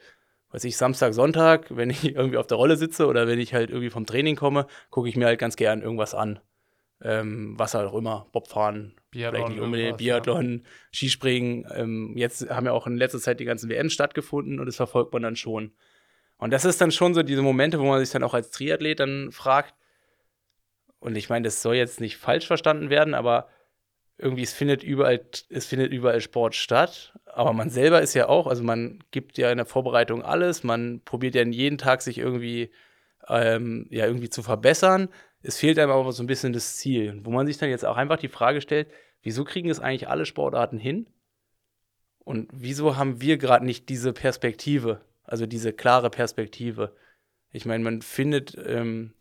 weiß 0.51 0.65
ich, 0.65 0.75
Samstag, 0.75 1.13
Sonntag, 1.13 1.75
wenn 1.75 1.89
ich 1.89 2.03
irgendwie 2.15 2.37
auf 2.37 2.47
der 2.47 2.57
Rolle 2.57 2.75
sitze 2.75 3.07
oder 3.07 3.25
wenn 3.27 3.39
ich 3.39 3.53
halt 3.53 3.69
irgendwie 3.69 3.89
vom 3.89 4.05
Training 4.05 4.35
komme, 4.35 4.67
gucke 4.89 5.07
ich 5.07 5.15
mir 5.15 5.25
halt 5.27 5.39
ganz 5.39 5.55
gern 5.55 5.81
irgendwas 5.81 6.13
an. 6.13 6.39
Ähm, 7.03 7.53
was 7.57 7.73
halt 7.73 7.87
auch 7.87 7.95
immer, 7.95 8.27
Bobfahren, 8.31 8.93
vielleicht 9.11 9.33
Biathlon, 9.33 9.51
nicht 9.51 9.61
unbedingt 9.61 9.87
irgendwas, 9.87 10.05
ja. 10.05 10.19
Biathlon, 10.19 10.63
Skispringen. 10.93 11.65
Ähm, 11.73 12.13
jetzt 12.15 12.49
haben 12.49 12.65
ja 12.65 12.73
auch 12.73 12.85
in 12.85 12.97
letzter 12.97 13.19
Zeit 13.19 13.39
die 13.39 13.45
ganzen 13.45 13.69
WMs 13.69 13.93
stattgefunden 13.93 14.59
und 14.59 14.67
das 14.67 14.75
verfolgt 14.75 15.11
man 15.13 15.23
dann 15.23 15.35
schon. 15.35 15.73
Und 16.37 16.51
das 16.51 16.65
ist 16.65 16.81
dann 16.81 16.91
schon 16.91 17.13
so 17.13 17.23
diese 17.23 17.41
Momente, 17.41 17.79
wo 17.79 17.85
man 17.85 17.99
sich 17.99 18.11
dann 18.11 18.23
auch 18.23 18.33
als 18.33 18.51
Triathlet 18.51 18.99
dann 18.99 19.31
fragt, 19.31 19.75
und 20.99 21.15
ich 21.15 21.29
meine, 21.29 21.45
das 21.45 21.63
soll 21.63 21.75
jetzt 21.75 21.99
nicht 21.99 22.17
falsch 22.17 22.45
verstanden 22.45 22.91
werden, 22.91 23.15
aber 23.15 23.47
irgendwie, 24.19 24.43
es 24.43 24.53
findet 24.53 24.83
überall, 24.83 25.19
es 25.49 25.65
findet 25.65 25.91
überall 25.91 26.21
Sport 26.21 26.53
statt. 26.55 27.13
Aber 27.25 27.53
man 27.53 27.71
selber 27.71 28.01
ist 28.01 28.13
ja 28.13 28.29
auch, 28.29 28.45
also 28.45 28.63
man 28.63 29.03
gibt 29.09 29.37
ja 29.39 29.51
in 29.51 29.57
der 29.57 29.65
Vorbereitung 29.65 30.21
alles, 30.21 30.63
man 30.63 31.01
probiert 31.03 31.33
ja 31.33 31.43
jeden 31.43 31.79
Tag 31.79 32.03
sich 32.03 32.19
irgendwie, 32.19 32.71
ähm, 33.27 33.87
ja, 33.89 34.05
irgendwie 34.05 34.29
zu 34.29 34.43
verbessern. 34.43 35.09
Es 35.43 35.57
fehlt 35.57 35.79
einem 35.79 35.91
aber 35.91 36.11
so 36.11 36.23
ein 36.23 36.27
bisschen 36.27 36.53
das 36.53 36.77
Ziel, 36.77 37.19
wo 37.23 37.31
man 37.31 37.47
sich 37.47 37.57
dann 37.57 37.69
jetzt 37.69 37.85
auch 37.85 37.97
einfach 37.97 38.17
die 38.17 38.27
Frage 38.27 38.61
stellt, 38.61 38.89
wieso 39.23 39.43
kriegen 39.43 39.69
es 39.69 39.79
eigentlich 39.79 40.07
alle 40.07 40.25
Sportarten 40.25 40.77
hin? 40.77 41.07
Und 42.19 42.49
wieso 42.53 42.97
haben 42.97 43.21
wir 43.21 43.37
gerade 43.37 43.65
nicht 43.65 43.89
diese 43.89 44.13
Perspektive, 44.13 45.01
also 45.23 45.45
diese 45.45 45.73
klare 45.73 46.09
Perspektive? 46.09 46.95
Ich 47.51 47.65
meine, 47.65 47.83
man 47.83 48.01
findet, 48.01 48.55
ähm, 48.65 49.13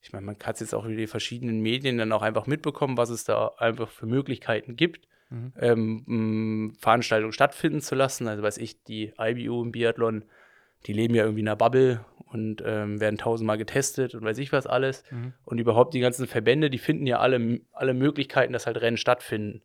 ich 0.00 0.12
meine, 0.12 0.24
man 0.24 0.36
hat 0.42 0.54
es 0.54 0.60
jetzt 0.60 0.74
auch 0.74 0.84
über 0.86 0.96
die 0.96 1.06
verschiedenen 1.06 1.60
Medien 1.60 1.98
dann 1.98 2.12
auch 2.12 2.22
einfach 2.22 2.46
mitbekommen, 2.46 2.96
was 2.96 3.10
es 3.10 3.24
da 3.24 3.48
einfach 3.58 3.90
für 3.90 4.06
Möglichkeiten 4.06 4.76
gibt, 4.76 5.06
Mhm. 5.28 5.52
ähm, 5.58 6.76
Veranstaltungen 6.78 7.32
stattfinden 7.32 7.80
zu 7.80 7.96
lassen. 7.96 8.28
Also 8.28 8.44
weiß 8.44 8.58
ich, 8.58 8.84
die 8.84 9.12
IBU 9.18 9.60
im 9.62 9.72
Biathlon, 9.72 10.24
die 10.84 10.92
leben 10.92 11.14
ja 11.14 11.24
irgendwie 11.24 11.40
in 11.40 11.48
einer 11.48 11.56
Bubble 11.56 12.04
und 12.26 12.62
ähm, 12.64 13.00
werden 13.00 13.18
tausendmal 13.18 13.56
getestet 13.56 14.14
und 14.14 14.22
weiß 14.22 14.38
ich 14.38 14.52
was 14.52 14.66
alles. 14.66 15.04
Mhm. 15.10 15.32
Und 15.44 15.58
überhaupt 15.58 15.94
die 15.94 16.00
ganzen 16.00 16.26
Verbände, 16.26 16.70
die 16.70 16.78
finden 16.78 17.06
ja 17.06 17.18
alle, 17.18 17.60
alle 17.72 17.94
Möglichkeiten, 17.94 18.52
dass 18.52 18.66
halt 18.66 18.80
Rennen 18.80 18.96
stattfinden. 18.96 19.62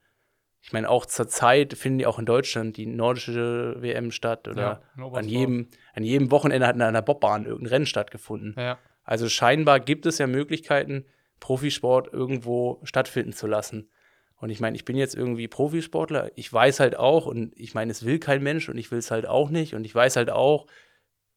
Ich 0.61 0.73
meine, 0.73 0.89
auch 0.89 1.07
zur 1.07 1.27
Zeit 1.27 1.73
finden 1.73 1.99
ja 1.99 2.07
auch 2.07 2.19
in 2.19 2.25
Deutschland 2.25 2.77
die 2.77 2.85
nordische 2.85 3.75
WM 3.79 4.11
statt 4.11 4.47
oder 4.47 4.83
Ja, 4.95 5.07
an, 5.11 5.27
jedem, 5.27 5.69
an 5.93 6.03
jedem 6.03 6.29
Wochenende 6.29 6.67
hat 6.67 6.75
in 6.75 6.83
einer 6.83 7.01
Bobbahn 7.01 7.45
irgendein 7.45 7.73
Rennen 7.73 7.85
stattgefunden. 7.87 8.55
Ja. 8.57 8.77
Also 9.03 9.27
scheinbar 9.27 9.79
gibt 9.79 10.05
es 10.05 10.19
ja 10.19 10.27
Möglichkeiten, 10.27 11.05
Profisport 11.39 12.13
irgendwo 12.13 12.79
stattfinden 12.83 13.33
zu 13.33 13.47
lassen. 13.47 13.89
Und 14.37 14.51
ich 14.51 14.59
meine, 14.59 14.75
ich 14.75 14.85
bin 14.85 14.95
jetzt 14.95 15.15
irgendwie 15.15 15.47
Profisportler. 15.47 16.31
Ich 16.35 16.51
weiß 16.51 16.79
halt 16.79 16.95
auch, 16.95 17.25
und 17.25 17.53
ich 17.55 17.73
meine, 17.73 17.91
es 17.91 18.05
will 18.05 18.19
kein 18.19 18.41
Mensch 18.41 18.69
und 18.69 18.77
ich 18.77 18.91
will 18.91 18.99
es 18.99 19.11
halt 19.11 19.27
auch 19.27 19.49
nicht. 19.49 19.73
Und 19.73 19.83
ich 19.83 19.93
weiß 19.93 20.15
halt 20.15 20.29
auch, 20.29 20.67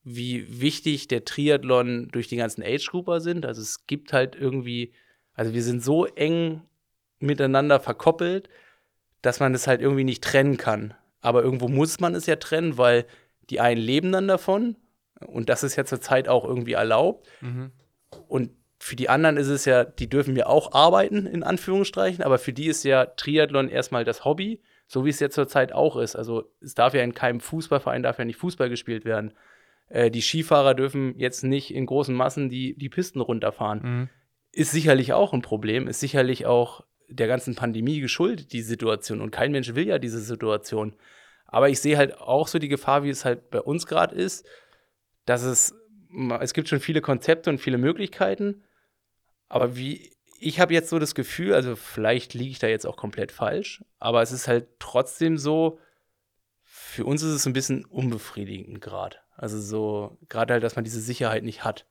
wie 0.04 0.60
wichtig 0.60 1.08
der 1.08 1.24
Triathlon 1.24 2.08
durch 2.12 2.28
die 2.28 2.36
ganzen 2.36 2.62
Age-Grouper 2.62 3.20
sind. 3.20 3.46
Also 3.46 3.62
es 3.62 3.86
gibt 3.86 4.12
halt 4.12 4.36
irgendwie, 4.36 4.92
also 5.32 5.54
wir 5.54 5.62
sind 5.62 5.82
so 5.82 6.04
eng 6.06 6.62
miteinander 7.18 7.80
verkoppelt, 7.80 8.50
dass 9.22 9.40
man 9.40 9.54
es 9.54 9.66
halt 9.66 9.80
irgendwie 9.80 10.04
nicht 10.04 10.22
trennen 10.22 10.58
kann. 10.58 10.94
Aber 11.22 11.42
irgendwo 11.42 11.68
muss 11.68 12.00
man 12.00 12.14
es 12.14 12.26
ja 12.26 12.36
trennen, 12.36 12.76
weil 12.76 13.06
die 13.48 13.60
einen 13.60 13.80
leben 13.80 14.12
dann 14.12 14.28
davon 14.28 14.76
und 15.26 15.48
das 15.48 15.62
ist 15.62 15.76
ja 15.76 15.86
zurzeit 15.86 16.28
auch 16.28 16.44
irgendwie 16.44 16.72
erlaubt. 16.72 17.26
Mhm. 17.40 17.72
Und 18.28 18.50
für 18.78 18.96
die 18.96 19.08
anderen 19.08 19.38
ist 19.38 19.48
es 19.48 19.64
ja, 19.64 19.84
die 19.84 20.10
dürfen 20.10 20.36
ja 20.36 20.46
auch 20.46 20.72
arbeiten, 20.72 21.24
in 21.24 21.42
Anführungsstrichen, 21.42 22.22
aber 22.22 22.38
für 22.38 22.52
die 22.52 22.66
ist 22.66 22.84
ja 22.84 23.06
Triathlon 23.06 23.70
erstmal 23.70 24.04
das 24.04 24.26
Hobby, 24.26 24.60
so 24.86 25.06
wie 25.06 25.10
es 25.10 25.20
ja 25.20 25.30
zurzeit 25.30 25.72
auch 25.72 25.96
ist. 25.96 26.14
Also 26.16 26.52
es 26.60 26.74
darf 26.74 26.92
ja 26.92 27.02
in 27.02 27.14
keinem 27.14 27.40
Fußballverein 27.40 28.02
darf 28.02 28.18
ja 28.18 28.26
nicht 28.26 28.36
Fußball 28.36 28.68
gespielt 28.68 29.06
werden. 29.06 29.32
Äh, 29.88 30.10
die 30.10 30.22
Skifahrer 30.22 30.74
dürfen 30.74 31.18
jetzt 31.18 31.44
nicht 31.44 31.74
in 31.74 31.86
großen 31.86 32.14
Massen 32.14 32.48
die, 32.48 32.76
die 32.76 32.88
Pisten 32.88 33.20
runterfahren. 33.20 33.80
Mhm. 33.82 34.08
Ist 34.52 34.72
sicherlich 34.72 35.12
auch 35.12 35.32
ein 35.32 35.42
Problem, 35.42 35.88
ist 35.88 36.00
sicherlich 36.00 36.46
auch 36.46 36.84
der 37.08 37.26
ganzen 37.26 37.54
Pandemie 37.54 38.00
geschuldet, 38.00 38.52
die 38.52 38.62
Situation. 38.62 39.20
Und 39.20 39.30
kein 39.30 39.52
Mensch 39.52 39.74
will 39.74 39.86
ja 39.86 39.98
diese 39.98 40.20
Situation. 40.20 40.94
Aber 41.46 41.68
ich 41.68 41.80
sehe 41.80 41.96
halt 41.96 42.18
auch 42.18 42.48
so 42.48 42.58
die 42.58 42.68
Gefahr, 42.68 43.04
wie 43.04 43.10
es 43.10 43.24
halt 43.24 43.50
bei 43.50 43.60
uns 43.60 43.86
gerade 43.86 44.14
ist, 44.14 44.46
dass 45.24 45.42
es, 45.42 45.74
es 46.40 46.54
gibt 46.54 46.68
schon 46.68 46.80
viele 46.80 47.00
Konzepte 47.00 47.50
und 47.50 47.58
viele 47.58 47.78
Möglichkeiten, 47.78 48.64
aber 49.48 49.76
wie, 49.76 50.12
ich 50.40 50.60
habe 50.60 50.74
jetzt 50.74 50.90
so 50.90 50.98
das 50.98 51.14
Gefühl, 51.14 51.54
also 51.54 51.76
vielleicht 51.76 52.34
liege 52.34 52.50
ich 52.50 52.58
da 52.58 52.66
jetzt 52.66 52.86
auch 52.86 52.96
komplett 52.96 53.32
falsch, 53.32 53.84
aber 53.98 54.22
es 54.22 54.32
ist 54.32 54.48
halt 54.48 54.66
trotzdem 54.78 55.38
so, 55.38 55.78
für 56.64 57.04
uns 57.04 57.22
ist 57.22 57.32
es 57.32 57.46
ein 57.46 57.52
bisschen 57.52 57.84
unbefriedigend 57.84 58.80
gerade. 58.80 59.18
Also 59.36 59.60
so, 59.60 60.16
gerade 60.28 60.54
halt, 60.54 60.62
dass 60.62 60.76
man 60.76 60.84
diese 60.84 61.00
Sicherheit 61.00 61.42
nicht 61.44 61.64
hat. 61.64 61.86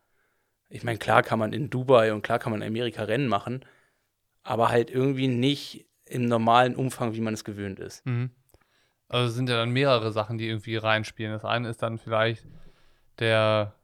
Ich 0.70 0.84
meine, 0.84 0.98
klar 0.98 1.24
kann 1.24 1.40
man 1.40 1.54
in 1.54 1.70
Dubai 1.70 2.14
und 2.14 2.22
klar 2.22 2.40
kann 2.40 2.52
man 2.52 2.62
in 2.62 2.68
Amerika 2.68 3.04
Rennen 3.04 3.28
machen, 3.28 3.66
aber 4.44 4.70
halt 4.70 4.90
irgendwie 4.90 5.28
nicht 5.28 5.86
im 6.06 6.26
normalen 6.26 6.76
Umfang, 6.76 7.14
wie 7.14 7.22
man 7.22 7.34
es 7.34 7.44
gewöhnt 7.44 7.80
ist. 7.80 8.06
Mhm. 8.06 8.32
Also 9.08 9.30
es 9.30 9.36
sind 9.36 9.50
ja 9.50 9.58
dann 9.58 9.70
mehrere 9.70 10.12
Sachen, 10.12 10.38
die 10.38 10.48
irgendwie 10.48 10.76
reinspielen. 10.78 11.32
Das 11.34 11.46
eine 11.46 11.70
ist 11.70 11.84
dann 11.84 11.98
vielleicht 12.00 12.48
der 13.20 13.76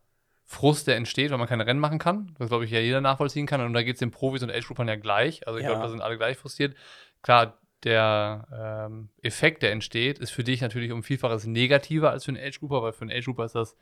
Frust, 0.45 0.88
der 0.88 0.95
entsteht, 0.95 1.30
weil 1.30 1.38
man 1.38 1.48
keine 1.48 1.67
Rennen 1.67 1.80
machen 1.80 2.00
kann. 2.00 2.34
Das 2.39 2.50
glaube 2.50 2.65
ich 2.65 2.72
ja 2.72 2.80
jeder 2.80 3.02
nachvollziehen 3.02 3.45
kann. 3.45 3.62
Und 3.62 3.74
da 3.74 3.84
geht 3.84 3.95
es 3.95 4.00
den 4.00 4.10
Profis 4.10 4.41
und 4.41 4.50
Age-Groupern 4.50 4.88
ja 4.88 4.95
gleich. 4.95 5.45
Also 5.45 5.60
ich 5.60 5.63
Ja. 5.63 5.69
glaube, 5.69 5.84
da 5.84 5.89
sind 5.89 6.02
alle 6.02 6.17
gleich 6.17 6.38
frustriert. 6.38 6.76
Klar, 7.22 7.59
der 7.83 8.87
ähm, 8.87 9.09
Effekt, 9.21 9.63
der 9.63 9.71
entsteht, 9.71 10.19
ist 10.19 10.31
für 10.31 10.43
dich 10.43 10.61
natürlich 10.61 10.91
um 10.91 11.03
Vielfaches 11.03 11.45
negativer 11.45 12.11
als 12.11 12.25
für 12.25 12.31
einen 12.31 12.43
Age-Grouper, 12.43 12.81
weil 12.81 12.93
für 12.93 13.01
einen 13.01 13.11
Age-Grouper 13.11 13.45
ist 13.45 13.55
das 13.55 13.75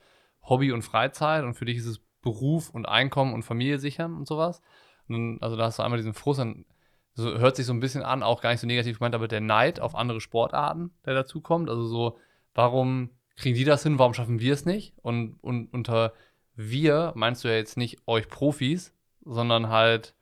Hobby 0.44 0.72
und 0.72 0.84
Freizeit 0.84 1.44
und 1.44 1.56
für 1.56 1.66
dich 1.66 1.78
ist 1.78 1.88
es 1.88 2.02
Beruf 2.22 2.70
und 2.70 2.88
Einkommen 2.88 3.34
und 3.34 3.44
Familie 3.44 3.80
sichern 3.80 4.16
und 4.16 4.28
sowas. 4.28 4.62
Und 5.08 5.42
also 5.42 5.56
da 5.56 5.66
hast 5.66 5.80
du 5.80 5.84
einmal 5.84 5.98
diesen 5.98 6.14
Frust, 6.14 6.40
dann 6.40 6.66
so, 7.14 7.38
hört 7.38 7.56
sich 7.56 7.66
so 7.66 7.74
ein 7.74 7.80
bisschen 7.80 8.04
an, 8.04 8.24
auch 8.24 8.42
gar 8.42 8.52
nicht 8.52 8.60
so 8.60 8.68
negativ 8.68 9.00
gemeint, 9.00 9.16
aber 9.16 9.28
der 9.28 9.42
Neid 9.42 9.80
auf 9.80 9.96
andere 9.96 10.22
Sportarten, 10.22 10.92
der 11.06 11.16
dazukommt. 11.16 11.70
Also 11.70 11.86
so, 11.88 12.18
warum 12.54 13.12
kriegen 13.36 13.56
die 13.56 13.64
das 13.64 13.84
hin, 13.84 14.00
warum 14.00 14.14
schaffen 14.14 14.40
wir 14.40 14.54
es 14.54 14.66
nicht? 14.66 14.94
Und, 15.02 15.38
und 15.42 15.74
unter 15.74 16.14
wir 16.56 17.14
meinst 17.16 17.44
du 17.44 17.48
ja 17.48 17.56
jetzt 17.56 17.78
nicht 17.78 18.00
euch 18.08 18.28
Profis, 18.28 18.94
sondern 19.24 19.70
halt 19.70 20.16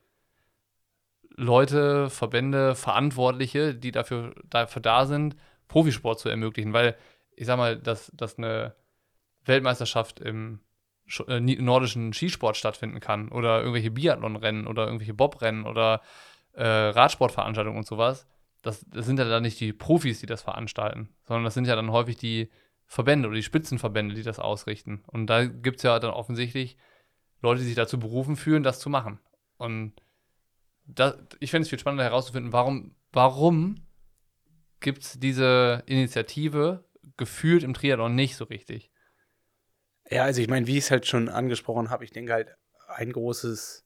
Leute, 1.35 2.09
Verbände, 2.09 2.75
Verantwortliche, 2.75 3.75
die 3.75 3.91
dafür, 3.91 4.33
dafür 4.49 4.81
da 4.81 5.05
sind, 5.05 5.35
Profisport 5.67 6.19
zu 6.19 6.29
ermöglichen. 6.29 6.73
Weil 6.73 6.95
ich 7.35 7.45
sag 7.45 7.57
mal, 7.57 7.77
dass, 7.77 8.11
dass 8.15 8.37
eine 8.37 8.75
Weltmeisterschaft 9.43 10.19
im 10.19 10.59
äh, 11.27 11.39
nordischen 11.39 12.13
Skisport 12.13 12.57
stattfinden 12.57 12.99
kann 12.99 13.29
oder 13.29 13.59
irgendwelche 13.59 13.91
Biathlonrennen 13.91 14.65
oder 14.65 14.85
irgendwelche 14.85 15.13
Bobrennen 15.13 15.65
oder 15.65 16.01
äh, 16.53 16.65
Radsportveranstaltungen 16.65 17.77
und 17.77 17.85
sowas, 17.85 18.27
das, 18.61 18.85
das 18.89 19.05
sind 19.05 19.19
ja 19.19 19.25
dann 19.25 19.43
nicht 19.43 19.59
die 19.59 19.73
Profis, 19.73 20.19
die 20.19 20.25
das 20.25 20.41
veranstalten, 20.41 21.09
sondern 21.23 21.43
das 21.43 21.53
sind 21.53 21.67
ja 21.67 21.75
dann 21.75 21.91
häufig 21.91 22.17
die 22.17 22.49
Verbände 22.87 23.27
oder 23.27 23.35
die 23.35 23.43
Spitzenverbände, 23.43 24.15
die 24.15 24.23
das 24.23 24.39
ausrichten. 24.39 25.03
Und 25.07 25.27
da 25.27 25.45
gibt 25.45 25.77
es 25.77 25.83
ja 25.83 25.99
dann 25.99 26.11
offensichtlich 26.11 26.77
Leute, 27.41 27.61
die 27.61 27.67
sich 27.67 27.75
dazu 27.75 27.99
berufen 27.99 28.35
fühlen, 28.35 28.63
das 28.63 28.79
zu 28.79 28.89
machen. 28.89 29.19
Und 29.57 29.93
da, 30.87 31.15
ich 31.39 31.51
fände 31.51 31.63
es 31.63 31.69
viel 31.69 31.79
spannender 31.79 32.03
herauszufinden, 32.03 32.53
warum, 32.53 32.95
warum 33.11 33.85
gibt 34.79 35.03
es 35.03 35.19
diese 35.19 35.83
Initiative 35.85 36.83
gefühlt 37.17 37.63
im 37.63 37.73
Triathlon 37.73 38.15
nicht 38.15 38.35
so 38.35 38.45
richtig. 38.45 38.91
Ja, 40.09 40.23
also 40.23 40.41
ich 40.41 40.47
meine, 40.47 40.67
wie 40.67 40.77
ich 40.77 40.85
es 40.85 40.91
halt 40.91 41.07
schon 41.07 41.29
angesprochen 41.29 41.89
habe, 41.89 42.03
ich 42.03 42.11
denke 42.11 42.33
halt 42.33 42.55
ein 42.87 43.11
großes, 43.11 43.85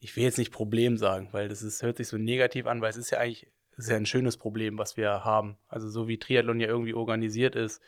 ich 0.00 0.16
will 0.16 0.24
jetzt 0.24 0.38
nicht 0.38 0.52
Problem 0.52 0.96
sagen, 0.96 1.28
weil 1.32 1.48
das 1.48 1.62
ist, 1.62 1.82
hört 1.82 1.98
sich 1.98 2.08
so 2.08 2.18
negativ 2.18 2.66
an, 2.66 2.80
weil 2.80 2.90
es 2.90 2.96
ist 2.96 3.10
ja 3.10 3.18
eigentlich 3.18 3.52
ist 3.76 3.90
ja 3.90 3.96
ein 3.96 4.06
schönes 4.06 4.36
Problem, 4.36 4.78
was 4.78 4.96
wir 4.96 5.24
haben. 5.24 5.56
Also 5.68 5.88
so 5.88 6.06
wie 6.06 6.18
Triathlon 6.18 6.60
ja 6.60 6.68
irgendwie 6.68 6.94
organisiert 6.94 7.56
ist. 7.56 7.82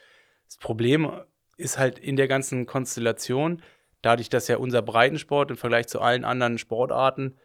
Das 0.47 0.57
Problem 0.57 1.11
ist 1.57 1.79
halt 1.79 1.99
in 1.99 2.17
der 2.17 2.29
ganzen 2.29 2.67
Konstellation, 2.67 3.63
dadurch, 4.03 4.29
dass 4.29 4.49
ja 4.49 4.57
unser 4.57 4.83
Breitensport 4.83 5.51
im 5.51 5.57
Vergleich 5.57 5.87
zu 5.87 6.01
allen 6.01 6.25
anderen 6.25 6.59
Sportarten 6.59 7.39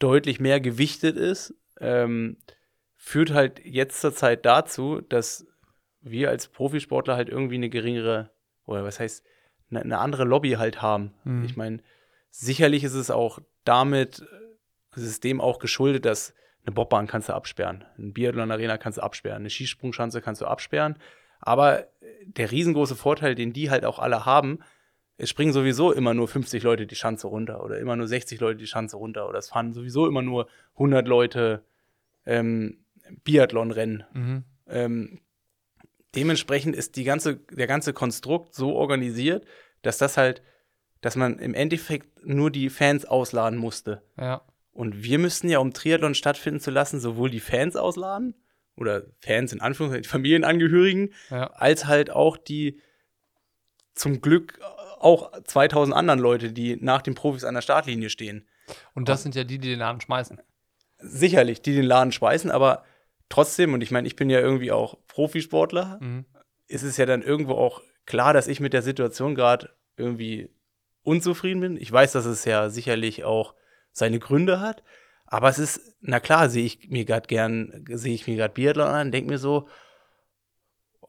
deutlich 0.00 0.40
mehr 0.40 0.60
gewichtet 0.60 1.16
ist, 1.16 1.54
ähm, 1.78 2.38
führt 2.96 3.30
halt 3.32 3.64
jetzt 3.64 4.00
zur 4.00 4.12
Zeit 4.14 4.44
dazu, 4.44 5.00
dass 5.00 5.46
wir 6.00 6.30
als 6.30 6.48
Profisportler 6.48 7.16
halt 7.16 7.28
irgendwie 7.28 7.54
eine 7.54 7.70
geringere, 7.70 8.30
oder 8.66 8.84
was 8.84 8.98
heißt, 8.98 9.24
eine, 9.70 9.82
eine 9.82 9.98
andere 9.98 10.24
Lobby 10.24 10.52
halt 10.52 10.82
haben. 10.82 11.14
Mhm. 11.24 11.44
Ich 11.44 11.56
meine, 11.56 11.78
sicherlich 12.30 12.84
ist 12.84 12.94
es 12.94 13.10
auch 13.10 13.38
damit, 13.64 14.24
es 14.96 15.02
ist 15.02 15.24
dem 15.24 15.40
auch 15.40 15.58
geschuldet, 15.58 16.04
dass 16.04 16.34
eine 16.64 16.74
Bobbahn 16.74 17.06
kannst 17.06 17.28
du 17.28 17.34
absperren, 17.34 17.84
eine 17.96 18.12
Biathlon-Arena 18.12 18.76
kannst 18.76 18.98
du 18.98 19.02
absperren, 19.02 19.42
eine 19.42 19.50
Skisprungschanze 19.50 20.20
kannst 20.20 20.40
du 20.42 20.46
absperren. 20.46 20.98
Aber 21.40 21.86
der 22.24 22.50
riesengroße 22.50 22.96
Vorteil, 22.96 23.34
den 23.34 23.52
die 23.52 23.70
halt 23.70 23.84
auch 23.84 23.98
alle 23.98 24.26
haben, 24.26 24.58
es 25.20 25.28
springen 25.30 25.52
sowieso 25.52 25.92
immer 25.92 26.14
nur 26.14 26.28
50 26.28 26.62
Leute 26.62 26.86
die 26.86 26.94
Schanze 26.94 27.26
runter 27.26 27.62
oder 27.62 27.78
immer 27.78 27.94
nur 27.96 28.06
60 28.08 28.40
Leute 28.40 28.58
die 28.58 28.66
Schanze 28.66 28.96
runter 28.96 29.28
oder 29.28 29.38
es 29.38 29.50
fahren 29.50 29.72
sowieso 29.72 30.06
immer 30.06 30.22
nur 30.22 30.48
100 30.74 31.06
Leute 31.06 31.62
ähm, 32.24 32.84
Biathlon-Rennen. 33.24 34.04
Mhm. 34.14 34.44
Ähm, 34.68 35.20
dementsprechend 36.14 36.74
ist 36.74 36.96
die 36.96 37.04
ganze, 37.04 37.36
der 37.36 37.66
ganze 37.66 37.92
Konstrukt 37.92 38.54
so 38.54 38.74
organisiert, 38.74 39.44
dass 39.82 39.98
das 39.98 40.16
halt, 40.16 40.42
dass 41.00 41.16
man 41.16 41.38
im 41.38 41.54
Endeffekt 41.54 42.24
nur 42.24 42.50
die 42.50 42.70
Fans 42.70 43.04
ausladen 43.04 43.58
musste. 43.58 44.02
Ja. 44.18 44.42
Und 44.72 45.02
wir 45.02 45.18
müssten 45.18 45.48
ja, 45.48 45.58
um 45.58 45.72
Triathlon 45.74 46.14
stattfinden 46.14 46.60
zu 46.60 46.70
lassen, 46.70 47.00
sowohl 47.00 47.28
die 47.28 47.40
Fans 47.40 47.76
ausladen 47.76 48.34
oder 48.76 49.02
Fans 49.18 49.52
in 49.52 49.60
Anführungszeichen, 49.60 50.02
die 50.04 50.08
Familienangehörigen, 50.08 51.12
Ja. 51.28 51.48
als 51.48 51.86
halt 51.86 52.10
auch 52.10 52.36
die 52.38 52.80
zum 53.94 54.20
Glück 54.22 54.58
auch 55.00 55.32
2000 55.44 55.96
anderen 55.96 56.20
Leute, 56.20 56.52
die 56.52 56.76
nach 56.80 57.02
den 57.02 57.14
Profis 57.14 57.44
an 57.44 57.54
der 57.54 57.62
Startlinie 57.62 58.10
stehen. 58.10 58.46
Und 58.94 59.08
das 59.08 59.22
sind 59.22 59.34
ja 59.34 59.44
die, 59.44 59.58
die 59.58 59.70
den 59.70 59.78
Laden 59.78 60.00
schmeißen. 60.00 60.40
Sicherlich, 60.98 61.62
die 61.62 61.74
den 61.74 61.84
Laden 61.86 62.12
schmeißen, 62.12 62.50
aber 62.50 62.84
trotzdem, 63.28 63.72
und 63.74 63.82
ich 63.82 63.90
meine, 63.90 64.06
ich 64.06 64.16
bin 64.16 64.28
ja 64.30 64.40
irgendwie 64.40 64.70
auch 64.72 64.96
Profisportler, 65.08 65.98
Mhm. 66.00 66.26
ist 66.66 66.82
es 66.82 66.96
ja 66.98 67.06
dann 67.06 67.22
irgendwo 67.22 67.54
auch 67.54 67.82
klar, 68.06 68.32
dass 68.32 68.46
ich 68.46 68.60
mit 68.60 68.72
der 68.72 68.82
Situation 68.82 69.34
gerade 69.34 69.70
irgendwie 69.96 70.50
unzufrieden 71.02 71.60
bin. 71.60 71.76
Ich 71.76 71.90
weiß, 71.90 72.12
dass 72.12 72.26
es 72.26 72.44
ja 72.44 72.68
sicherlich 72.68 73.24
auch 73.24 73.54
seine 73.92 74.18
Gründe 74.18 74.60
hat, 74.60 74.82
aber 75.26 75.48
es 75.48 75.58
ist, 75.58 75.96
na 76.00 76.20
klar, 76.20 76.50
sehe 76.50 76.64
ich 76.64 76.88
mir 76.90 77.04
gerade 77.04 77.26
gern, 77.26 77.84
sehe 77.88 78.14
ich 78.14 78.26
mir 78.26 78.36
gerade 78.36 78.52
Biathlon 78.54 78.88
an, 78.88 79.10
denke 79.12 79.30
mir 79.30 79.38
so, 79.38 79.68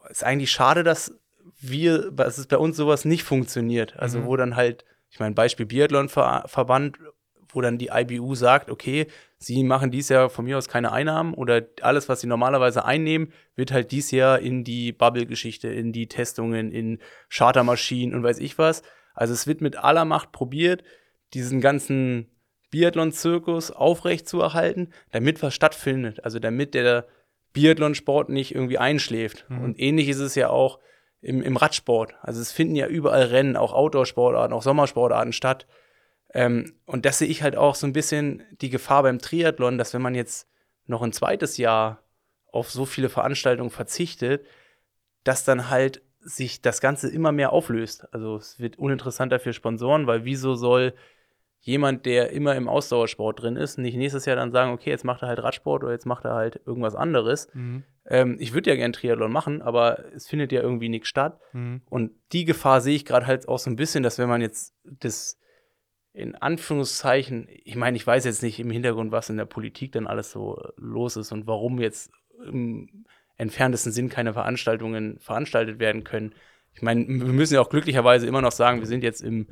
ist 0.10 0.24
eigentlich 0.24 0.52
schade, 0.52 0.84
dass 0.84 1.14
wir, 1.62 2.12
dass 2.12 2.38
es 2.38 2.48
bei 2.48 2.58
uns 2.58 2.76
sowas 2.76 3.06
nicht 3.06 3.24
funktioniert. 3.24 3.98
Also 3.98 4.20
Mhm. 4.20 4.26
wo 4.26 4.36
dann 4.36 4.56
halt, 4.56 4.84
ich 5.10 5.20
meine, 5.20 5.36
Beispiel 5.36 5.66
Biathlon-Verband, 5.66 6.98
wo 7.54 7.62
dann 7.62 7.78
die 7.78 7.90
IBU 7.94 8.34
sagt, 8.36 8.70
okay, 8.70 9.08
sie 9.38 9.64
machen 9.64 9.92
dies 9.92 10.10
Jahr 10.10 10.30
von 10.30 10.46
mir 10.46 10.58
aus 10.58 10.70
keine 10.70 10.92
Einnahmen 10.92 11.34
oder 11.34 11.62
alles, 11.82 12.08
was 12.08 12.22
sie 12.22 12.28
normalerweise 12.28 12.86
einnehmen, 12.86 13.34
wird 13.56 13.72
halt 13.72 13.92
dies 13.92 14.12
Jahr 14.12 14.40
in 14.40 14.64
die 14.64 14.92
Bubble-Geschichte, 14.94 15.68
in 15.68 15.92
die 15.92 16.08
Testungen, 16.08 16.72
in 16.72 17.00
Chartermaschinen 17.30 18.16
und 18.16 18.24
weiß 18.24 18.40
ich 18.40 18.58
was. 18.58 18.84
Also 19.14 19.34
es 19.34 19.48
wird 19.48 19.62
mit 19.62 19.76
aller 19.76 20.06
Macht 20.06 20.32
probiert, 20.32 20.84
diesen 21.34 21.60
ganzen 21.62 22.28
Biathlon-Zirkus 22.72 23.72
aufrechtzuerhalten, 23.72 24.94
damit 25.12 25.44
was 25.44 25.54
stattfindet. 25.54 26.24
Also 26.24 26.40
damit 26.40 26.74
der 26.74 27.06
Biathlon-Sport 27.54 28.30
nicht 28.30 28.56
irgendwie 28.56 28.78
einschläft. 28.78 29.46
Mhm. 29.50 29.62
Und 29.62 29.80
ähnlich 29.80 30.08
ist 30.08 30.20
es 30.20 30.36
ja 30.36 30.50
auch 30.50 30.80
im, 31.22 31.42
im 31.42 31.58
Radsport. 31.58 32.16
Also 32.22 32.42
es 32.42 32.52
finden 32.52 32.76
ja 32.76 32.88
überall 32.88 33.24
Rennen, 33.24 33.56
auch 33.56 33.74
Outdoor-Sportarten, 33.74 34.54
auch 34.54 34.64
Sommersportarten 34.64 35.34
statt. 35.34 35.68
Ähm, 36.34 36.74
und 36.86 37.06
das 37.06 37.20
sehe 37.20 37.28
ich 37.28 37.44
halt 37.44 37.56
auch 37.56 37.76
so 37.76 37.86
ein 37.88 37.94
bisschen 37.94 38.44
die 38.62 38.70
Gefahr 38.70 39.04
beim 39.04 39.20
Triathlon, 39.20 39.78
dass 39.78 39.94
wenn 39.94 40.02
man 40.02 40.16
jetzt 40.16 40.48
noch 40.86 41.02
ein 41.02 41.14
zweites 41.14 41.58
Jahr 41.58 42.04
auf 42.52 42.72
so 42.72 42.86
viele 42.86 43.10
Veranstaltungen 43.10 43.70
verzichtet, 43.70 44.46
dass 45.24 45.44
dann 45.44 45.70
halt 45.70 46.02
sich 46.20 46.62
das 46.62 46.82
Ganze 46.82 47.10
immer 47.10 47.32
mehr 47.32 47.52
auflöst. 47.52 48.08
Also 48.14 48.36
es 48.36 48.60
wird 48.60 48.78
uninteressanter 48.78 49.40
für 49.40 49.54
Sponsoren, 49.54 50.08
weil 50.08 50.26
wieso 50.26 50.56
soll 50.56 50.94
jemand, 51.62 52.06
der 52.06 52.32
immer 52.32 52.56
im 52.56 52.68
Ausdauersport 52.68 53.42
drin 53.42 53.56
ist, 53.56 53.78
nicht 53.78 53.96
nächstes 53.96 54.26
Jahr 54.26 54.36
dann 54.36 54.52
sagen, 54.52 54.72
okay, 54.72 54.90
jetzt 54.90 55.06
macht 55.06 55.22
er 55.22 55.28
halt 55.28 55.44
Radsport 55.44 55.84
oder 55.84 55.94
jetzt 55.94 56.08
macht 56.08 56.26
er 56.26 56.34
halt 56.34 56.60
irgendwas 56.66 56.96
anderes. 56.96 57.48
Mhm. 57.54 57.84
Ähm, 58.06 58.38
ich 58.40 58.54
würde 58.54 58.72
ja 58.72 58.76
gern 58.76 58.94
Triathlon 58.94 59.32
machen, 59.32 59.62
aber 59.62 60.04
es 60.14 60.28
findet 60.28 60.52
ja 60.52 60.62
irgendwie 60.62 60.90
nichts 60.90 61.08
statt. 61.08 61.40
Mhm. 61.54 61.82
Und 61.90 62.12
die 62.32 62.46
Gefahr 62.46 62.82
sehe 62.82 62.96
ich 62.96 63.06
gerade 63.06 63.28
halt 63.28 63.48
auch 63.48 63.60
so 63.60 63.70
ein 63.70 63.76
bisschen, 63.76 64.02
dass 64.02 64.18
wenn 64.18 64.30
man 64.30 64.42
jetzt 64.42 64.74
das 64.84 65.38
in 66.14 66.36
Anführungszeichen, 66.36 67.48
ich 67.64 67.76
meine, 67.76 67.96
ich 67.96 68.06
weiß 68.06 68.26
jetzt 68.26 68.44
nicht 68.44 68.60
im 68.60 68.72
Hintergrund, 68.72 69.12
was 69.12 69.30
in 69.30 69.38
der 69.38 69.46
Politik 69.46 69.92
dann 69.92 70.08
alles 70.08 70.32
so 70.32 70.60
los 70.76 71.16
ist 71.16 71.32
und 71.32 71.48
warum 71.48 71.80
jetzt 71.80 72.12
im 72.46 73.06
entferntesten 73.38 73.92
Sinn 73.92 74.10
keine 74.10 74.34
Veranstaltungen 74.34 75.20
veranstaltet 75.20 75.80
werden 75.80 76.04
können. 76.04 76.34
Ich 76.74 76.82
meine, 76.82 77.08
wir 77.08 77.34
müssen 77.34 77.54
ja 77.54 77.62
auch 77.62 77.70
glücklicherweise 77.70 78.28
immer 78.28 78.42
noch 78.42 78.52
sagen, 78.52 78.80
wir 78.80 78.88
sind 78.88 79.04
jetzt 79.04 79.22
im 79.22 79.48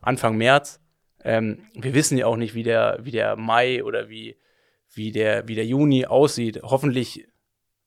Anfang 0.00 0.36
März. 0.36 0.80
Ähm, 1.24 1.58
wir 1.74 1.94
wissen 1.94 2.16
ja 2.18 2.26
auch 2.26 2.36
nicht, 2.36 2.54
wie 2.54 2.62
der, 2.62 2.98
wie 3.02 3.10
der 3.10 3.36
Mai 3.36 3.82
oder 3.84 4.08
wie, 4.08 4.36
wie, 4.94 5.12
der, 5.12 5.48
wie 5.48 5.54
der 5.54 5.66
Juni 5.66 6.06
aussieht. 6.06 6.60
Hoffentlich 6.62 7.26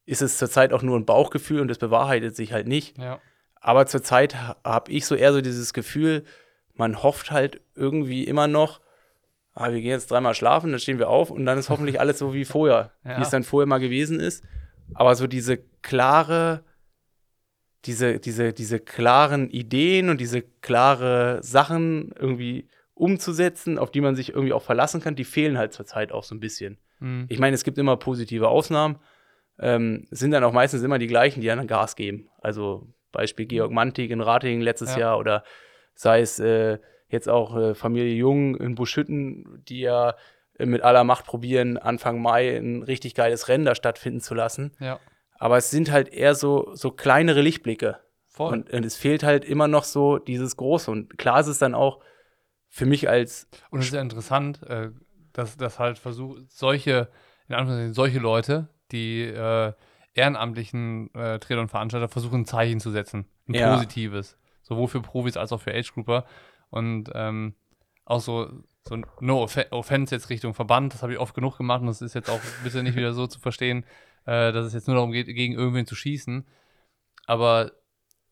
ist 0.06 0.22
es 0.22 0.38
zurzeit 0.38 0.74
auch 0.74 0.82
nur 0.82 0.98
ein 1.00 1.06
Bauchgefühl 1.06 1.62
und 1.62 1.68
das 1.68 1.78
bewahrheitet 1.78 2.36
sich 2.36 2.52
halt 2.54 2.68
nicht. 2.68 2.98
Ja. 2.98 3.20
Aber 3.56 3.86
zurzeit 3.86 4.36
habe 4.64 4.92
ich 4.92 5.06
so 5.06 5.16
eher 5.16 5.34
so 5.34 5.42
dieses 5.42 5.74
Gefühl, 5.74 6.26
man 6.74 7.04
hofft 7.04 7.32
halt 7.32 7.62
irgendwie 7.76 8.24
immer 8.24 8.48
noch, 8.48 8.82
ah, 9.54 9.72
wir 9.72 9.82
gehen 9.82 9.92
jetzt 9.92 10.10
dreimal 10.12 10.34
schlafen, 10.34 10.72
dann 10.72 10.80
stehen 10.80 11.00
wir 11.00 11.10
auf 11.10 11.30
und 11.30 11.46
dann 11.46 11.58
ist 11.58 11.70
hoffentlich 11.70 12.00
alles 12.02 12.18
so 12.20 12.34
wie 12.34 12.46
vorher, 12.46 12.92
Ja. 13.06 13.18
wie 13.18 13.22
es 13.22 13.30
dann 13.30 13.44
vorher 13.44 13.68
mal 13.68 13.80
gewesen 13.80 14.20
ist. 14.20 14.44
Aber 14.94 15.16
so 15.16 15.28
diese 15.28 15.58
klare, 15.82 16.64
diese, 17.86 18.20
diese, 18.20 18.52
diese 18.54 18.80
klaren 18.80 19.50
Ideen 19.50 20.10
und 20.10 20.20
diese 20.20 20.42
klare 20.42 21.40
Sachen 21.44 22.12
irgendwie 22.20 22.68
umzusetzen, 23.02 23.80
auf 23.80 23.90
die 23.90 24.00
man 24.00 24.16
sich 24.16 24.30
irgendwie 24.30 24.54
auch 24.54 24.62
verlassen 24.62 25.02
kann, 25.02 25.16
die 25.16 25.24
fehlen 25.24 25.58
halt 25.58 25.74
zurzeit 25.74 26.12
auch 26.12 26.24
so 26.24 26.36
ein 26.36 26.40
bisschen. 26.40 26.78
Mhm. 27.00 27.26
Ich 27.30 27.40
meine, 27.40 27.56
es 27.56 27.64
gibt 27.64 27.80
immer 27.80 27.98
positive 27.98 28.48
Ausnahmen. 28.48 29.00
Ähm, 29.60 30.06
es 30.12 30.20
sind 30.20 30.30
dann 30.30 30.44
auch 30.44 30.54
meistens 30.54 30.84
immer 30.84 31.00
die 31.00 31.08
gleichen, 31.08 31.42
die 31.42 31.48
dann 31.48 31.66
Gas 31.66 31.96
geben. 31.96 32.30
Also 32.42 32.88
Beispiel 33.12 33.48
Georg 33.48 33.72
Mantik 33.72 34.12
in 34.12 34.22
Ratingen 34.22 34.62
letztes 34.62 34.94
Ja. 34.94 35.00
Jahr 35.00 35.18
oder 35.18 35.44
sei 35.96 36.22
es 36.22 36.38
äh, 36.38 36.78
jetzt 37.08 37.28
auch 37.28 37.58
äh, 37.58 37.74
Familie 37.74 38.14
Jung 38.14 38.56
in 38.56 38.76
Buschütten, 38.76 39.64
die 39.68 39.80
ja 39.80 40.14
äh, 40.60 40.68
mit 40.68 40.84
aller 40.84 41.04
Macht 41.04 41.26
probieren, 41.26 41.78
Anfang 41.78 42.22
Mai 42.22 42.56
ein 42.56 42.84
richtig 42.84 43.16
geiles 43.16 43.48
Rennen 43.48 43.66
da 43.66 43.74
stattfinden 43.74 44.22
zu 44.22 44.36
lassen. 44.36 44.74
Ja. 44.80 45.00
Aber 45.40 45.58
es 45.58 45.72
sind 45.72 45.92
halt 45.92 46.14
eher 46.14 46.36
so, 46.36 46.70
so 46.74 46.92
kleinere 46.92 47.42
Lichtblicke. 47.42 47.98
Voll. 48.28 48.54
Und, 48.54 48.72
und 48.72 48.86
es 48.86 48.96
fehlt 48.96 49.24
halt 49.24 49.44
immer 49.44 49.68
noch 49.68 49.86
so 49.86 50.20
dieses 50.20 50.56
Große. 50.56 50.92
Und 50.92 51.18
klar 51.18 51.40
ist 51.40 51.48
es 51.48 51.58
dann 51.58 51.74
auch 51.74 52.00
für 52.74 52.86
mich 52.86 53.08
als 53.10 53.48
Und 53.70 53.82
es 53.82 53.88
ist 53.88 53.94
ja 53.94 54.02
interessant, 54.02 54.64
äh, 54.64 54.90
dass, 55.34 55.58
dass 55.58 55.78
halt 55.78 56.00
versucht, 56.00 56.50
solche, 56.52 57.10
in 57.48 57.56
Anführungszeichen, 57.56 57.94
solche 57.94 58.20
Leute, 58.20 58.70
die 58.92 59.24
äh, 59.24 59.74
ehrenamtlichen 60.14 61.14
äh, 61.14 61.38
Triathlon-Veranstalter 61.40 62.08
versuchen, 62.08 62.42
ein 62.42 62.46
Zeichen 62.46 62.80
zu 62.80 62.90
setzen. 62.90 63.26
Ein 63.48 63.54
Ja. 63.54 63.74
positives. 63.74 64.38
Sowohl 64.64 64.88
für 64.88 65.02
Profis 65.02 65.38
als 65.38 65.52
auch 65.52 65.62
für 65.62 65.74
Age-Grouper. 65.74 66.26
Und 66.70 67.12
ähm, 67.14 67.56
auch 68.06 68.22
so, 68.22 68.50
so 68.88 68.98
no 69.20 69.44
Off 69.44 69.58
Offense 69.72 70.16
jetzt 70.16 70.30
Richtung 70.30 70.54
Verband, 70.54 70.94
das 70.94 71.04
habe 71.04 71.14
ich 71.14 71.20
oft 71.20 71.34
genug 71.36 71.58
gemacht 71.58 71.82
und 71.82 71.88
das 71.88 72.02
ist 72.02 72.14
jetzt 72.16 72.30
auch 72.30 72.40
bitte 72.64 72.84
nicht 72.84 72.96
wieder 72.96 73.14
so 73.14 73.28
zu 73.28 73.40
verstehen, 73.40 73.86
äh, 74.26 74.54
dass 74.54 74.66
es 74.66 74.74
jetzt 74.74 74.88
nur 74.88 74.96
darum 74.96 75.12
geht, 75.12 75.28
gegen 75.28 75.54
irgendwen 75.54 75.86
zu 75.86 75.96
schießen. 75.96 76.48
Aber 77.26 77.72